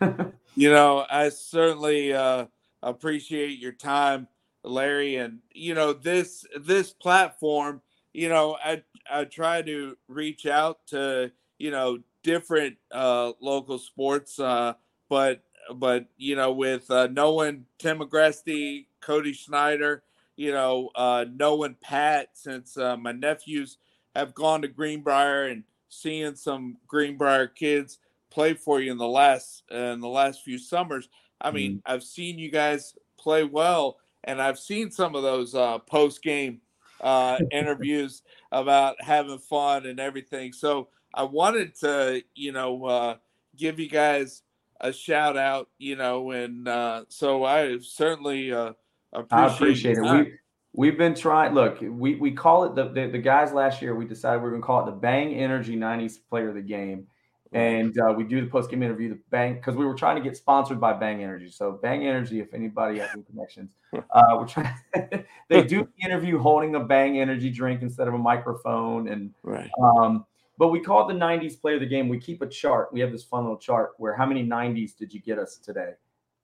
you 0.54 0.70
know, 0.70 1.04
I 1.10 1.30
certainly 1.30 2.12
uh, 2.12 2.46
appreciate 2.82 3.58
your 3.58 3.72
time, 3.72 4.28
Larry, 4.62 5.16
and 5.16 5.38
you 5.50 5.74
know 5.74 5.92
this 5.92 6.46
this 6.60 6.92
platform. 6.92 7.80
You 8.12 8.28
know, 8.28 8.56
I 8.62 8.82
I 9.10 9.24
try 9.24 9.62
to 9.62 9.96
reach 10.08 10.46
out 10.46 10.86
to 10.88 11.32
you 11.58 11.70
know 11.70 11.98
different 12.22 12.76
uh, 12.92 13.32
local 13.40 13.78
sports, 13.78 14.38
uh, 14.38 14.74
but 15.08 15.42
but 15.74 16.06
you 16.16 16.36
know 16.36 16.52
with 16.52 16.90
uh, 16.90 17.08
knowing 17.08 17.66
Tim 17.78 17.98
Agresti, 17.98 18.86
Cody 19.00 19.32
Schneider, 19.32 20.02
you 20.38 20.52
know, 20.52 20.88
uh, 20.94 21.24
knowing 21.34 21.74
Pat 21.80 22.28
since 22.32 22.78
uh, 22.78 22.96
my 22.96 23.10
nephews 23.10 23.78
have 24.14 24.36
gone 24.36 24.62
to 24.62 24.68
Greenbrier 24.68 25.48
and 25.48 25.64
seeing 25.88 26.36
some 26.36 26.76
Greenbrier 26.86 27.48
kids 27.48 27.98
play 28.30 28.54
for 28.54 28.80
you 28.80 28.92
in 28.92 28.98
the 28.98 29.08
last 29.08 29.64
uh, 29.74 29.76
in 29.76 30.00
the 30.00 30.08
last 30.08 30.44
few 30.44 30.56
summers. 30.56 31.08
I 31.40 31.50
mean, 31.50 31.72
mm-hmm. 31.72 31.92
I've 31.92 32.04
seen 32.04 32.38
you 32.38 32.52
guys 32.52 32.94
play 33.18 33.42
well, 33.42 33.98
and 34.22 34.40
I've 34.40 34.60
seen 34.60 34.92
some 34.92 35.16
of 35.16 35.24
those 35.24 35.56
uh, 35.56 35.78
post 35.80 36.22
game 36.22 36.60
uh, 37.00 37.40
interviews 37.50 38.22
about 38.52 38.94
having 39.02 39.40
fun 39.40 39.86
and 39.86 39.98
everything. 39.98 40.52
So 40.52 40.86
I 41.12 41.24
wanted 41.24 41.74
to, 41.80 42.22
you 42.36 42.52
know, 42.52 42.84
uh, 42.84 43.16
give 43.56 43.80
you 43.80 43.88
guys 43.88 44.42
a 44.80 44.92
shout 44.92 45.36
out, 45.36 45.68
you 45.78 45.96
know, 45.96 46.30
and 46.30 46.68
uh, 46.68 47.06
so 47.08 47.42
I 47.42 47.78
certainly 47.80 48.52
uh, 48.52 48.74
Appreciate 49.12 49.38
I 49.38 49.54
appreciate 49.54 49.98
it. 49.98 50.02
We 50.02 50.32
we've 50.72 50.98
been 50.98 51.14
trying. 51.14 51.54
Look, 51.54 51.78
we 51.80 52.16
we 52.16 52.32
call 52.32 52.64
it 52.64 52.74
the, 52.74 52.88
the, 52.88 53.10
the 53.10 53.18
guys 53.18 53.52
last 53.52 53.80
year. 53.80 53.94
We 53.94 54.04
decided 54.04 54.42
we 54.42 54.48
are 54.48 54.50
going 54.50 54.62
to 54.62 54.66
call 54.66 54.82
it 54.82 54.86
the 54.86 54.96
Bang 54.96 55.34
Energy 55.34 55.76
'90s 55.76 56.18
Player 56.28 56.50
of 56.50 56.54
the 56.54 56.62
Game, 56.62 57.06
and 57.52 57.98
uh, 57.98 58.12
we 58.12 58.24
do 58.24 58.40
the 58.40 58.46
post 58.46 58.70
game 58.70 58.82
interview. 58.82 59.10
The 59.10 59.18
Bang 59.30 59.54
because 59.54 59.76
we 59.76 59.86
were 59.86 59.94
trying 59.94 60.16
to 60.16 60.22
get 60.22 60.36
sponsored 60.36 60.80
by 60.80 60.92
Bang 60.92 61.22
Energy. 61.22 61.50
So 61.50 61.72
Bang 61.82 62.06
Energy, 62.06 62.40
if 62.40 62.52
anybody 62.52 62.98
has 62.98 63.10
any 63.14 63.22
connections, 63.22 63.70
uh, 63.94 64.22
we're 64.32 64.46
trying. 64.46 64.74
they 65.48 65.62
do 65.62 65.88
the 65.98 66.06
interview 66.06 66.38
holding 66.38 66.74
a 66.74 66.80
Bang 66.80 67.18
Energy 67.18 67.50
drink 67.50 67.82
instead 67.82 68.08
of 68.08 68.14
a 68.14 68.18
microphone, 68.18 69.08
and 69.08 69.32
right. 69.42 69.70
Um, 69.82 70.26
but 70.58 70.68
we 70.68 70.80
call 70.80 71.08
it 71.08 71.12
the 71.12 71.18
90s 71.20 71.60
player 71.60 71.76
of 71.76 71.80
the 71.80 71.86
game. 71.86 72.08
We 72.08 72.18
keep 72.18 72.42
a 72.42 72.46
chart. 72.46 72.92
We 72.92 72.98
have 72.98 73.12
this 73.12 73.22
fun 73.22 73.44
little 73.44 73.58
chart 73.58 73.92
where 73.98 74.16
how 74.16 74.26
many 74.26 74.44
90s 74.44 74.96
did 74.96 75.14
you 75.14 75.20
get 75.20 75.38
us 75.38 75.56
today? 75.56 75.92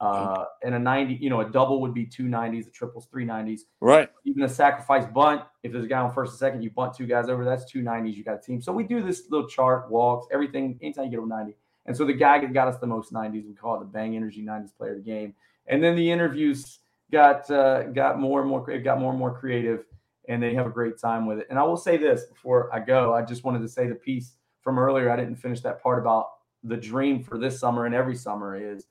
Uh, 0.01 0.45
and 0.63 0.75
a 0.75 0.79
90, 0.79 1.15
you 1.15 1.31
know, 1.31 1.41
a 1.41 1.49
double 1.49 1.81
would 1.81 1.95
be 1.95 2.05
two 2.05 2.25
90s, 2.25 2.67
a 2.67 2.71
triple's 2.71 3.07
three 3.07 3.25
90s. 3.25 3.61
Right. 3.81 4.09
Even 4.25 4.43
a 4.43 4.49
sacrifice 4.49 5.07
bunt, 5.07 5.43
if 5.63 5.73
there's 5.73 5.85
a 5.85 5.89
guy 5.89 6.01
on 6.01 6.13
first 6.13 6.33
and 6.33 6.39
second, 6.39 6.63
you 6.63 6.71
bunt 6.71 6.95
two 6.95 7.07
guys 7.07 7.29
over, 7.29 7.45
that's 7.45 7.65
two 7.65 7.81
90s. 7.81 8.15
You 8.15 8.25
got 8.25 8.35
a 8.35 8.41
team. 8.41 8.61
So 8.61 8.73
we 8.73 8.85
do 8.85 9.03
this 9.03 9.23
little 9.31 9.49
chart, 9.49 9.91
walks, 9.91 10.27
everything, 10.33 10.79
anytime 10.83 11.05
you 11.05 11.11
get 11.11 11.19
over 11.19 11.29
90. 11.29 11.55
And 11.87 11.97
so 11.97 12.05
the 12.05 12.13
guy 12.13 12.39
that 12.41 12.53
got 12.53 12.69
us 12.69 12.79
the 12.79 12.87
most 12.87 13.13
90s, 13.13 13.47
we 13.47 13.55
call 13.55 13.77
it 13.77 13.81
the 13.81 13.87
Bang 13.87 14.17
Energy 14.17 14.43
90s 14.43 14.77
player 14.77 14.93
of 14.93 14.99
the 14.99 15.03
game. 15.03 15.35
And 15.67 15.83
then 15.83 15.97
the 15.97 16.11
interviews 16.11 16.81
got 17.13 17.51
uh, 17.51 17.85
got 17.85 18.19
more 18.19 18.41
and 18.41 18.49
more 18.49 18.79
got 18.79 18.99
more 18.99 19.11
and 19.11 19.19
more 19.19 19.33
creative, 19.33 19.85
and 20.29 20.43
they 20.43 20.55
have 20.55 20.67
a 20.67 20.71
great 20.71 20.99
time 20.99 21.27
with 21.27 21.39
it. 21.39 21.47
And 21.49 21.59
I 21.59 21.63
will 21.63 21.77
say 21.77 21.97
this 21.97 22.25
before 22.25 22.75
I 22.75 22.81
go, 22.81 23.15
I 23.15 23.23
just 23.23 23.45
wanted 23.45 23.61
to 23.61 23.69
say 23.69 23.87
the 23.87 23.95
piece 23.95 24.35
from 24.63 24.79
earlier. 24.79 25.11
I 25.11 25.17
didn't 25.17 25.37
finish 25.37 25.61
that 25.61 25.83
part 25.83 25.99
about 25.99 26.29
the 26.65 26.77
dream 26.77 27.23
for 27.23 27.39
this 27.39 27.61
summer 27.61 27.85
and 27.87 27.95
every 27.95 28.17
summer 28.17 28.57
is 28.57 28.87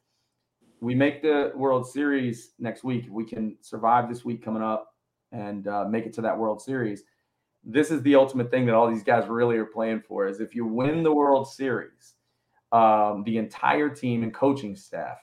we 0.84 0.94
make 0.94 1.22
the 1.22 1.54
World 1.56 1.88
Series 1.88 2.52
next 2.60 2.84
week, 2.84 3.06
we 3.10 3.24
can 3.24 3.56
survive 3.62 4.10
this 4.10 4.26
week 4.26 4.44
coming 4.44 4.62
up 4.62 4.94
and 5.32 5.66
uh, 5.66 5.86
make 5.86 6.06
it 6.06 6.12
to 6.16 6.22
that 6.22 6.38
World 6.38 6.62
Series, 6.62 7.04
this 7.64 7.90
is 7.90 8.02
the 8.02 8.16
ultimate 8.16 8.52
thing 8.52 8.66
that 8.66 8.76
all 8.76 8.92
these 8.92 9.04
guys 9.04 9.30
really 9.30 9.56
are 9.56 9.66
playing 9.66 10.02
for. 10.02 10.28
Is 10.28 10.42
if 10.42 10.54
you 10.54 10.66
win 10.66 11.02
the 11.02 11.14
World 11.14 11.48
Series, 11.48 12.16
um, 12.74 13.24
the 13.26 13.38
entire 13.38 13.88
team 13.88 14.24
and 14.24 14.34
coaching 14.34 14.76
staff 14.76 15.20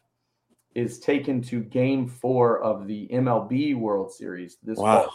is 0.75 0.99
taken 0.99 1.43
to 1.43 1.61
Game 1.61 2.09
Four 2.09 2.63
of 2.63 2.87
the 2.87 3.07
MLB 3.13 3.77
World 3.77 4.11
Series 4.11 4.57
this 4.63 4.79
wow. 4.79 5.03
fall. 5.03 5.13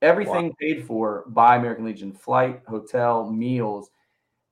Everything 0.00 0.46
wow. 0.46 0.54
paid 0.60 0.86
for 0.86 1.24
by 1.26 1.56
American 1.56 1.84
Legion, 1.84 2.12
flight, 2.12 2.62
hotel, 2.68 3.28
meals. 3.28 3.90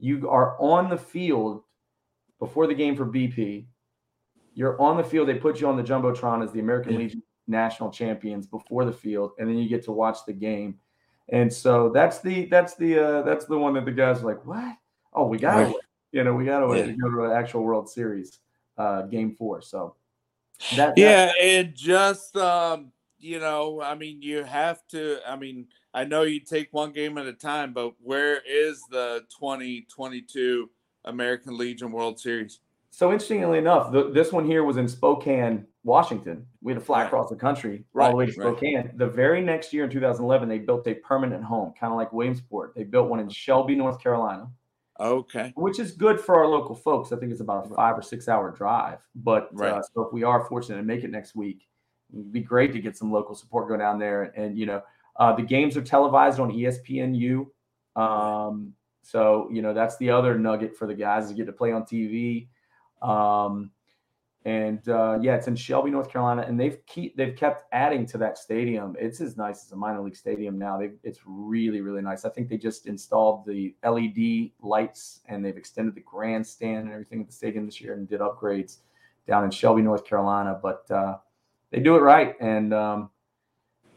You 0.00 0.28
are 0.28 0.60
on 0.60 0.90
the 0.90 0.98
field 0.98 1.62
before 2.40 2.66
the 2.66 2.74
game 2.74 2.96
for 2.96 3.06
BP 3.06 3.66
you're 4.56 4.80
on 4.80 4.96
the 4.96 5.04
field. 5.04 5.28
They 5.28 5.34
put 5.34 5.60
you 5.60 5.68
on 5.68 5.76
the 5.76 5.82
jumbotron 5.82 6.42
as 6.42 6.50
the 6.50 6.60
American 6.60 6.94
yeah. 6.94 6.98
Legion 6.98 7.22
national 7.46 7.90
champions 7.90 8.46
before 8.46 8.84
the 8.84 8.92
field, 8.92 9.32
and 9.38 9.48
then 9.48 9.58
you 9.58 9.68
get 9.68 9.84
to 9.84 9.92
watch 9.92 10.18
the 10.26 10.32
game. 10.32 10.78
And 11.28 11.52
so 11.52 11.90
that's 11.90 12.20
the 12.20 12.46
that's 12.46 12.74
the 12.74 12.98
uh, 12.98 13.22
that's 13.22 13.44
the 13.44 13.58
one 13.58 13.74
that 13.74 13.84
the 13.84 13.92
guys 13.92 14.22
are 14.22 14.26
like, 14.26 14.44
what? 14.46 14.76
Oh, 15.12 15.26
we 15.26 15.38
got 15.38 15.58
to, 15.58 15.64
right. 15.66 15.74
you 16.12 16.24
know, 16.24 16.34
we 16.34 16.46
got 16.46 16.60
to 16.60 16.76
yeah. 16.76 16.92
go 16.92 17.10
to 17.10 17.24
an 17.24 17.32
actual 17.32 17.64
World 17.64 17.88
Series 17.88 18.38
uh, 18.78 19.02
game 19.02 19.34
four. 19.34 19.60
So 19.60 19.94
that, 20.74 20.94
yeah, 20.96 21.32
and 21.40 21.74
just 21.74 22.34
um, 22.36 22.92
you 23.18 23.38
know, 23.38 23.82
I 23.82 23.94
mean, 23.94 24.22
you 24.22 24.42
have 24.42 24.86
to. 24.88 25.18
I 25.28 25.36
mean, 25.36 25.66
I 25.92 26.04
know 26.04 26.22
you 26.22 26.40
take 26.40 26.72
one 26.72 26.92
game 26.92 27.18
at 27.18 27.26
a 27.26 27.32
time, 27.34 27.74
but 27.74 27.92
where 28.02 28.40
is 28.48 28.82
the 28.90 29.24
2022 29.38 30.70
American 31.04 31.58
Legion 31.58 31.92
World 31.92 32.18
Series? 32.18 32.60
So 32.96 33.12
interestingly 33.12 33.58
enough, 33.58 33.92
the, 33.92 34.10
this 34.10 34.32
one 34.32 34.46
here 34.46 34.64
was 34.64 34.78
in 34.78 34.88
Spokane, 34.88 35.66
Washington. 35.84 36.46
We 36.62 36.72
had 36.72 36.78
to 36.78 36.84
fly 36.86 37.00
right. 37.00 37.06
across 37.06 37.28
the 37.28 37.36
country 37.36 37.84
right. 37.92 38.06
all 38.06 38.12
the 38.12 38.16
way 38.16 38.24
to 38.24 38.32
Spokane. 38.32 38.76
Right. 38.76 38.96
The 38.96 39.06
very 39.06 39.42
next 39.42 39.74
year 39.74 39.84
in 39.84 39.90
2011, 39.90 40.48
they 40.48 40.60
built 40.60 40.88
a 40.88 40.94
permanent 40.94 41.44
home, 41.44 41.74
kind 41.78 41.92
of 41.92 41.98
like 41.98 42.10
Williamsport. 42.14 42.72
They 42.74 42.84
built 42.84 43.10
one 43.10 43.20
in 43.20 43.28
Shelby, 43.28 43.74
North 43.74 44.02
Carolina. 44.02 44.48
Okay. 44.98 45.52
Which 45.56 45.78
is 45.78 45.92
good 45.92 46.18
for 46.18 46.36
our 46.36 46.46
local 46.46 46.74
folks. 46.74 47.12
I 47.12 47.16
think 47.16 47.32
it's 47.32 47.42
about 47.42 47.70
a 47.70 47.74
five 47.74 47.98
or 47.98 48.00
six 48.00 48.28
hour 48.28 48.50
drive. 48.50 49.00
But 49.14 49.50
right. 49.52 49.74
uh, 49.74 49.82
so 49.92 50.00
if 50.00 50.12
we 50.14 50.22
are 50.22 50.46
fortunate 50.46 50.76
to 50.76 50.82
make 50.82 51.04
it 51.04 51.10
next 51.10 51.36
week, 51.36 51.68
it'd 52.14 52.32
be 52.32 52.40
great 52.40 52.72
to 52.72 52.80
get 52.80 52.96
some 52.96 53.12
local 53.12 53.34
support 53.34 53.68
go 53.68 53.76
down 53.76 53.98
there. 53.98 54.22
And, 54.22 54.34
and 54.42 54.58
you 54.58 54.64
know, 54.64 54.80
uh, 55.16 55.34
the 55.34 55.42
games 55.42 55.76
are 55.76 55.82
televised 55.82 56.40
on 56.40 56.50
ESPNU. 56.50 57.46
Um, 57.94 58.72
so, 59.02 59.50
you 59.52 59.60
know, 59.60 59.74
that's 59.74 59.98
the 59.98 60.08
other 60.08 60.38
nugget 60.38 60.74
for 60.74 60.86
the 60.86 60.94
guys 60.94 61.28
to 61.28 61.34
get 61.34 61.44
to 61.44 61.52
play 61.52 61.72
on 61.72 61.82
TV. 61.82 62.48
Um, 63.02 63.70
and 64.46 64.88
uh, 64.88 65.18
yeah, 65.20 65.34
it's 65.34 65.48
in 65.48 65.56
Shelby, 65.56 65.90
North 65.90 66.08
Carolina, 66.08 66.44
and 66.46 66.58
they've 66.58 66.78
keep 66.86 67.16
they've 67.16 67.34
kept 67.34 67.64
adding 67.72 68.06
to 68.06 68.18
that 68.18 68.38
stadium. 68.38 68.94
It's 68.96 69.20
as 69.20 69.36
nice 69.36 69.64
as 69.64 69.72
a 69.72 69.76
minor 69.76 70.00
league 70.00 70.14
stadium 70.14 70.56
now. 70.56 70.78
They've, 70.78 70.94
it's 71.02 71.18
really 71.26 71.80
really 71.80 72.00
nice. 72.00 72.24
I 72.24 72.28
think 72.28 72.48
they 72.48 72.56
just 72.56 72.86
installed 72.86 73.44
the 73.44 73.74
LED 73.84 74.52
lights 74.60 75.20
and 75.26 75.44
they've 75.44 75.56
extended 75.56 75.96
the 75.96 76.00
grandstand 76.02 76.84
and 76.84 76.92
everything 76.92 77.20
at 77.20 77.26
the 77.26 77.32
stadium 77.32 77.66
this 77.66 77.80
year 77.80 77.94
and 77.94 78.08
did 78.08 78.20
upgrades 78.20 78.78
down 79.26 79.42
in 79.42 79.50
Shelby, 79.50 79.82
North 79.82 80.04
Carolina. 80.04 80.60
But 80.62 80.88
uh, 80.92 81.16
they 81.72 81.80
do 81.80 81.96
it 81.96 82.00
right, 82.00 82.36
and 82.40 82.72
um, 82.72 83.10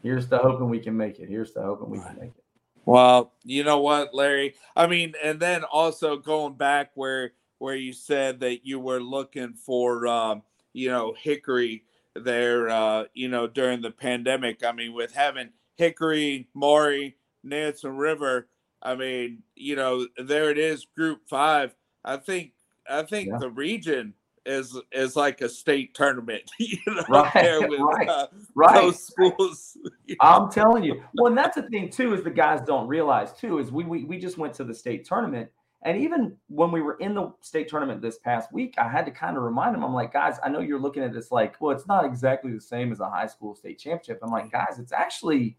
here's 0.01 0.27
the 0.27 0.39
hoping 0.39 0.67
we 0.67 0.79
can 0.79 0.97
make 0.97 1.19
it. 1.19 1.29
Here's 1.29 1.53
the 1.53 1.61
hoping 1.61 1.91
we 1.91 1.99
can 1.99 2.17
make 2.19 2.31
it. 2.35 2.43
Well, 2.85 3.33
you 3.43 3.63
know 3.63 3.81
what, 3.81 4.15
Larry? 4.15 4.55
I 4.75 4.87
mean, 4.87 5.13
and 5.23 5.39
then 5.39 5.63
also 5.63 6.17
going 6.17 6.55
back 6.55 6.89
where 6.95 7.33
where 7.59 7.75
you 7.75 7.93
said 7.93 8.39
that 8.39 8.65
you 8.65 8.79
were 8.79 9.01
looking 9.01 9.53
for, 9.53 10.07
um, 10.07 10.41
you 10.73 10.89
know, 10.89 11.13
Hickory 11.21 11.83
there, 12.15 12.69
uh, 12.69 13.05
you 13.13 13.27
know, 13.27 13.47
during 13.47 13.81
the 13.81 13.91
pandemic. 13.91 14.63
I 14.63 14.71
mean, 14.71 14.93
with 14.93 15.13
having 15.13 15.49
Hickory, 15.75 16.47
Maury, 16.53 17.15
Nansemond 17.45 17.99
River, 17.99 18.47
I 18.81 18.95
mean, 18.95 19.43
you 19.55 19.75
know, 19.75 20.07
there 20.17 20.49
it 20.49 20.57
is, 20.57 20.85
Group 20.95 21.21
Five. 21.27 21.75
I 22.03 22.17
think, 22.17 22.53
I 22.89 23.03
think 23.03 23.29
yeah. 23.29 23.37
the 23.39 23.49
region 23.49 24.13
is 24.45 24.79
is 24.93 25.15
like 25.15 25.41
a 25.41 25.49
state 25.49 25.93
tournament, 25.93 26.43
you 26.59 26.77
know, 26.87 27.03
right, 27.09 27.59
with 27.69 27.79
right, 27.79 28.09
uh, 28.09 28.27
right. 28.55 28.75
those 28.75 29.03
schools. 29.05 29.77
I'm 30.21 30.49
telling 30.49 30.83
you. 30.83 31.03
Well, 31.13 31.27
and 31.27 31.37
that's 31.37 31.55
the 31.55 31.63
thing 31.63 31.89
too, 31.89 32.13
is 32.13 32.23
the 32.23 32.31
guys 32.31 32.61
don't 32.65 32.87
realize 32.87 33.33
too, 33.33 33.59
is 33.59 33.71
we 33.71 33.83
we, 33.83 34.03
we 34.05 34.17
just 34.17 34.37
went 34.37 34.53
to 34.55 34.63
the 34.63 34.73
state 34.73 35.05
tournament 35.05 35.49
and 35.83 35.97
even 35.97 36.35
when 36.47 36.71
we 36.71 36.81
were 36.81 36.97
in 36.97 37.13
the 37.13 37.31
state 37.41 37.69
tournament 37.69 38.01
this 38.01 38.17
past 38.17 38.51
week, 38.51 38.75
I 38.77 38.89
had 38.89 39.05
to 39.05 39.11
kind 39.11 39.37
of 39.37 39.43
remind 39.43 39.73
them, 39.73 39.83
I'm 39.83 39.93
like, 39.93 40.11
guys, 40.11 40.37
I 40.43 40.49
know 40.49 40.59
you're 40.59 40.79
looking 40.79 41.03
at 41.03 41.13
this 41.13 41.31
like, 41.31 41.59
well, 41.61 41.75
it's 41.75 41.87
not 41.87 42.03
exactly 42.03 42.51
the 42.51 42.59
same 42.59 42.91
as 42.91 42.99
a 42.99 43.09
high 43.09 43.27
school 43.27 43.55
state 43.55 43.79
championship. 43.79 44.19
I'm 44.21 44.31
like, 44.31 44.51
guys, 44.51 44.77
it's 44.77 44.91
actually 44.91 45.57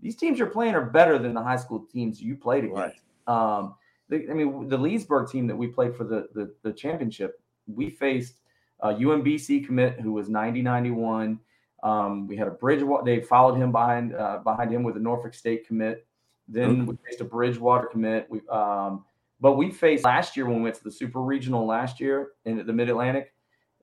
these 0.00 0.16
teams 0.16 0.38
you're 0.38 0.48
playing 0.48 0.74
are 0.74 0.84
better 0.84 1.18
than 1.18 1.32
the 1.32 1.42
high 1.42 1.56
school 1.56 1.86
teams 1.90 2.20
you 2.20 2.36
played 2.36 2.64
against. 2.64 3.02
Right. 3.26 3.56
Um, 3.56 3.74
the, 4.10 4.28
I 4.28 4.34
mean, 4.34 4.68
the 4.68 4.76
Leesburg 4.76 5.30
team 5.30 5.46
that 5.46 5.56
we 5.56 5.68
played 5.68 5.96
for 5.96 6.04
the 6.04 6.28
the, 6.34 6.52
the 6.62 6.72
championship, 6.72 7.40
we 7.66 7.88
faced 7.88 8.34
a 8.80 8.92
UMBC 8.92 9.64
commit 9.64 10.00
who 10.00 10.12
was 10.12 10.28
90 10.28 10.60
91. 10.60 11.38
Um, 11.82 12.26
we 12.26 12.36
had 12.36 12.46
a 12.46 12.50
Bridgewater. 12.50 13.04
They 13.04 13.20
followed 13.20 13.56
him 13.56 13.72
behind 13.72 14.14
uh, 14.14 14.38
behind 14.44 14.70
him 14.70 14.82
with 14.82 14.96
a 14.96 15.00
Norfolk 15.00 15.34
State 15.34 15.66
commit. 15.66 16.06
Then 16.48 16.84
we 16.84 16.98
faced 17.06 17.20
a 17.20 17.24
Bridgewater 17.24 17.86
commit. 17.86 18.26
We 18.28 18.40
um, 18.50 19.04
but 19.42 19.54
we 19.54 19.72
faced 19.72 20.04
last 20.04 20.36
year 20.36 20.46
when 20.46 20.58
we 20.58 20.62
went 20.62 20.76
to 20.76 20.84
the 20.84 20.90
Super 20.90 21.20
Regional 21.20 21.66
last 21.66 21.98
year 21.98 22.28
in 22.44 22.64
the 22.64 22.72
Mid 22.72 22.88
Atlantic. 22.88 23.34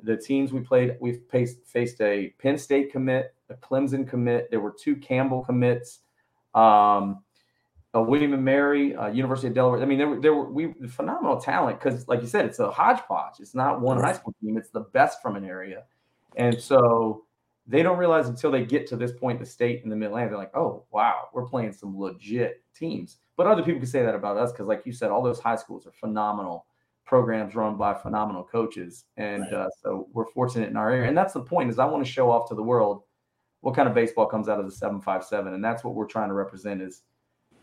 The 0.01 0.15
teams 0.15 0.53
we 0.53 0.61
played, 0.61 0.95
we 1.01 1.19
faced 1.29 1.67
faced 1.67 1.99
a 1.99 2.33
Penn 2.39 2.57
State 2.57 2.93
commit, 2.93 3.35
a 3.49 3.55
Clemson 3.55 4.07
commit. 4.07 4.49
There 4.49 4.61
were 4.61 4.73
two 4.81 4.95
Campbell 4.95 5.43
commits, 5.43 5.99
um, 6.55 7.23
a 7.93 8.01
William 8.01 8.33
and 8.33 8.45
Mary, 8.45 8.95
uh, 8.95 9.07
University 9.07 9.49
of 9.49 9.53
Delaware. 9.53 9.81
I 9.81 9.85
mean, 9.85 9.97
there 9.97 10.07
were 10.07 10.21
there 10.21 10.33
were 10.33 10.49
we 10.49 10.71
phenomenal 10.87 11.41
talent 11.41 11.77
because, 11.77 12.07
like 12.07 12.21
you 12.21 12.27
said, 12.27 12.45
it's 12.45 12.59
a 12.59 12.71
hodgepodge. 12.71 13.41
It's 13.41 13.53
not 13.53 13.81
one 13.81 13.99
high 13.99 14.13
school 14.13 14.33
team; 14.41 14.55
it's 14.55 14.69
the 14.69 14.85
best 14.93 15.21
from 15.21 15.35
an 15.35 15.43
area, 15.43 15.83
and 16.37 16.57
so 16.57 17.25
they 17.69 17.83
don't 17.83 17.99
realize 17.99 18.27
until 18.27 18.49
they 18.49 18.65
get 18.65 18.87
to 18.87 18.95
this 18.95 19.11
point, 19.11 19.39
the 19.39 19.45
state 19.45 19.83
and 19.83 19.91
the 19.91 19.95
Mid 19.95 20.07
Atlantic, 20.07 20.31
they're 20.31 20.39
like, 20.39 20.55
"Oh, 20.55 20.85
wow, 20.91 21.27
we're 21.33 21.45
playing 21.45 21.71
some 21.71 21.97
legit 21.97 22.63
teams." 22.75 23.17
But 23.37 23.45
other 23.45 23.61
people 23.61 23.79
can 23.79 23.87
say 23.87 24.03
that 24.03 24.15
about 24.15 24.37
us 24.37 24.51
because, 24.51 24.67
like 24.67 24.85
you 24.85 24.91
said, 24.91 25.11
all 25.11 25.21
those 25.21 25.39
high 25.39 25.55
schools 25.55 25.85
are 25.85 25.91
phenomenal 25.91 26.65
programs 27.05 27.55
run 27.55 27.77
by 27.77 27.93
phenomenal 27.93 28.43
coaches, 28.43 29.05
and 29.17 29.43
right. 29.43 29.53
uh, 29.53 29.69
so 29.83 30.07
we're 30.13 30.25
fortunate 30.25 30.69
in 30.69 30.77
our 30.77 30.91
area. 30.91 31.07
And 31.07 31.17
that's 31.17 31.33
the 31.33 31.41
point: 31.41 31.69
is 31.69 31.77
I 31.77 31.85
want 31.85 32.03
to 32.03 32.11
show 32.11 32.31
off 32.31 32.49
to 32.49 32.55
the 32.55 32.63
world 32.63 33.03
what 33.61 33.75
kind 33.75 33.87
of 33.87 33.93
baseball 33.93 34.25
comes 34.25 34.49
out 34.49 34.59
of 34.59 34.65
the 34.65 34.71
seven 34.71 34.99
five 34.99 35.23
seven, 35.23 35.53
and 35.53 35.63
that's 35.63 35.83
what 35.83 35.93
we're 35.93 36.07
trying 36.07 36.29
to 36.29 36.33
represent 36.33 36.81
is 36.81 37.03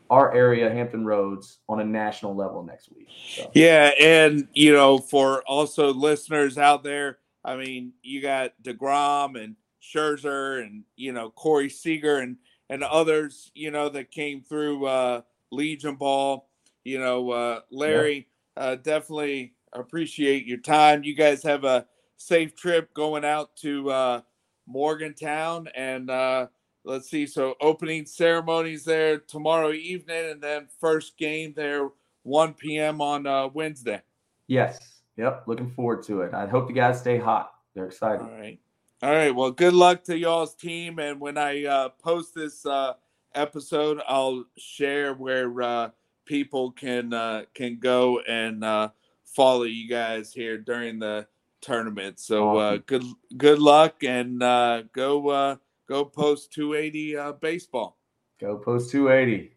our 0.08 0.32
area, 0.32 0.70
Hampton 0.70 1.04
Roads, 1.04 1.58
on 1.68 1.80
a 1.80 1.84
national 1.84 2.36
level 2.36 2.62
next 2.62 2.92
week. 2.94 3.08
So. 3.28 3.50
Yeah, 3.54 3.90
and 4.00 4.46
you 4.52 4.72
know, 4.72 4.98
for 4.98 5.42
also 5.42 5.92
listeners 5.92 6.58
out 6.58 6.84
there, 6.84 7.18
I 7.44 7.56
mean, 7.56 7.92
you 8.02 8.22
got 8.22 8.52
Degrom 8.62 9.42
and 9.42 9.56
Scherzer, 9.94 10.62
and 10.62 10.84
you 10.96 11.12
know 11.12 11.30
Corey 11.30 11.70
Seager 11.70 12.18
and 12.18 12.36
and 12.68 12.82
others, 12.82 13.50
you 13.54 13.70
know, 13.70 13.88
that 13.88 14.10
came 14.10 14.42
through. 14.42 14.86
Uh, 14.86 15.22
Legion 15.50 15.96
Ball. 15.96 16.48
You 16.84 17.00
know, 17.00 17.30
uh, 17.30 17.60
Larry, 17.70 18.28
yeah. 18.56 18.62
uh, 18.62 18.74
definitely 18.76 19.54
appreciate 19.72 20.46
your 20.46 20.58
time. 20.58 21.02
You 21.02 21.16
guys 21.16 21.42
have 21.42 21.64
a 21.64 21.84
safe 22.16 22.54
trip 22.54 22.94
going 22.94 23.24
out 23.24 23.56
to 23.56 23.90
uh, 23.90 24.20
Morgantown, 24.66 25.68
and 25.74 26.08
uh, 26.08 26.46
let's 26.84 27.10
see. 27.10 27.26
So 27.26 27.56
opening 27.60 28.06
ceremonies 28.06 28.84
there 28.84 29.18
tomorrow 29.18 29.72
evening, 29.72 30.30
and 30.30 30.40
then 30.40 30.68
first 30.78 31.18
game 31.18 31.54
there 31.56 31.88
1 32.22 32.54
p.m. 32.54 33.00
on 33.00 33.26
uh, 33.26 33.48
Wednesday. 33.48 34.00
Yes. 34.46 34.78
Yep. 35.16 35.48
Looking 35.48 35.70
forward 35.70 36.04
to 36.04 36.22
it. 36.22 36.34
I 36.34 36.46
hope 36.46 36.68
you 36.68 36.74
guys 36.74 37.00
stay 37.00 37.18
hot. 37.18 37.50
They're 37.74 37.86
excited. 37.86 38.22
All 38.22 38.38
right. 38.38 38.60
All 39.02 39.10
right. 39.10 39.34
Well, 39.34 39.50
good 39.50 39.74
luck 39.74 40.04
to 40.04 40.16
y'all's 40.16 40.54
team. 40.54 40.98
And 40.98 41.20
when 41.20 41.36
I 41.36 41.64
uh, 41.66 41.88
post 42.02 42.34
this 42.34 42.64
uh, 42.64 42.94
episode, 43.34 44.00
I'll 44.08 44.44
share 44.56 45.12
where 45.12 45.62
uh, 45.62 45.90
people 46.24 46.70
can 46.70 47.12
uh, 47.12 47.42
can 47.54 47.78
go 47.78 48.20
and 48.20 48.64
uh, 48.64 48.88
follow 49.24 49.64
you 49.64 49.86
guys 49.88 50.32
here 50.32 50.56
during 50.56 50.98
the 50.98 51.26
tournament. 51.60 52.18
So 52.18 52.56
uh, 52.56 52.78
good 52.86 53.04
good 53.36 53.58
luck 53.58 54.02
and 54.02 54.42
uh, 54.42 54.84
go 54.92 55.28
uh, 55.28 55.56
go 55.88 56.04
post 56.04 56.52
280 56.54 57.16
uh, 57.16 57.32
baseball. 57.32 57.98
Go 58.40 58.56
post 58.56 58.90
280. 58.92 59.52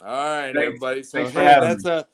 All 0.00 0.08
right, 0.08 0.52
Thanks. 0.52 0.58
everybody. 0.58 1.02
So 1.04 1.18
Thanks 1.18 1.32
hey, 1.32 1.60
that's 1.60 1.84
me. 1.84 1.90
a 1.90 2.06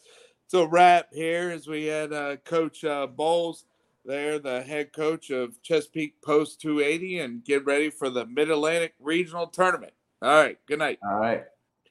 it's 0.45 0.55
a 0.55 0.67
wrap 0.67 1.09
here 1.13 1.51
as 1.51 1.67
we 1.67 1.87
had 1.87 2.13
uh, 2.13 2.37
Coach 2.37 2.85
uh, 2.85 3.07
Bowles 3.07 3.65
there, 4.09 4.41
the 4.41 4.63
head 4.63 4.93
coach 4.93 5.31
of 5.31 5.63
Chesapeake 5.63 6.21
Post 6.23 6.61
280, 6.61 7.21
and 7.21 7.45
get 7.45 7.65
ready 7.65 7.91
for 7.91 8.11
the 8.11 8.27
Mid 8.27 8.51
Atlantic 8.51 8.95
Regional 8.99 9.47
Tournament. 9.47 9.93
All 10.21 10.31
right. 10.31 10.59
Good 10.67 10.81
night. 10.81 10.99
All 11.09 11.19
right. 11.19 11.45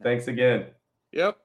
Thanks 0.04 0.28
again. 0.28 0.66
Yep. 1.14 1.38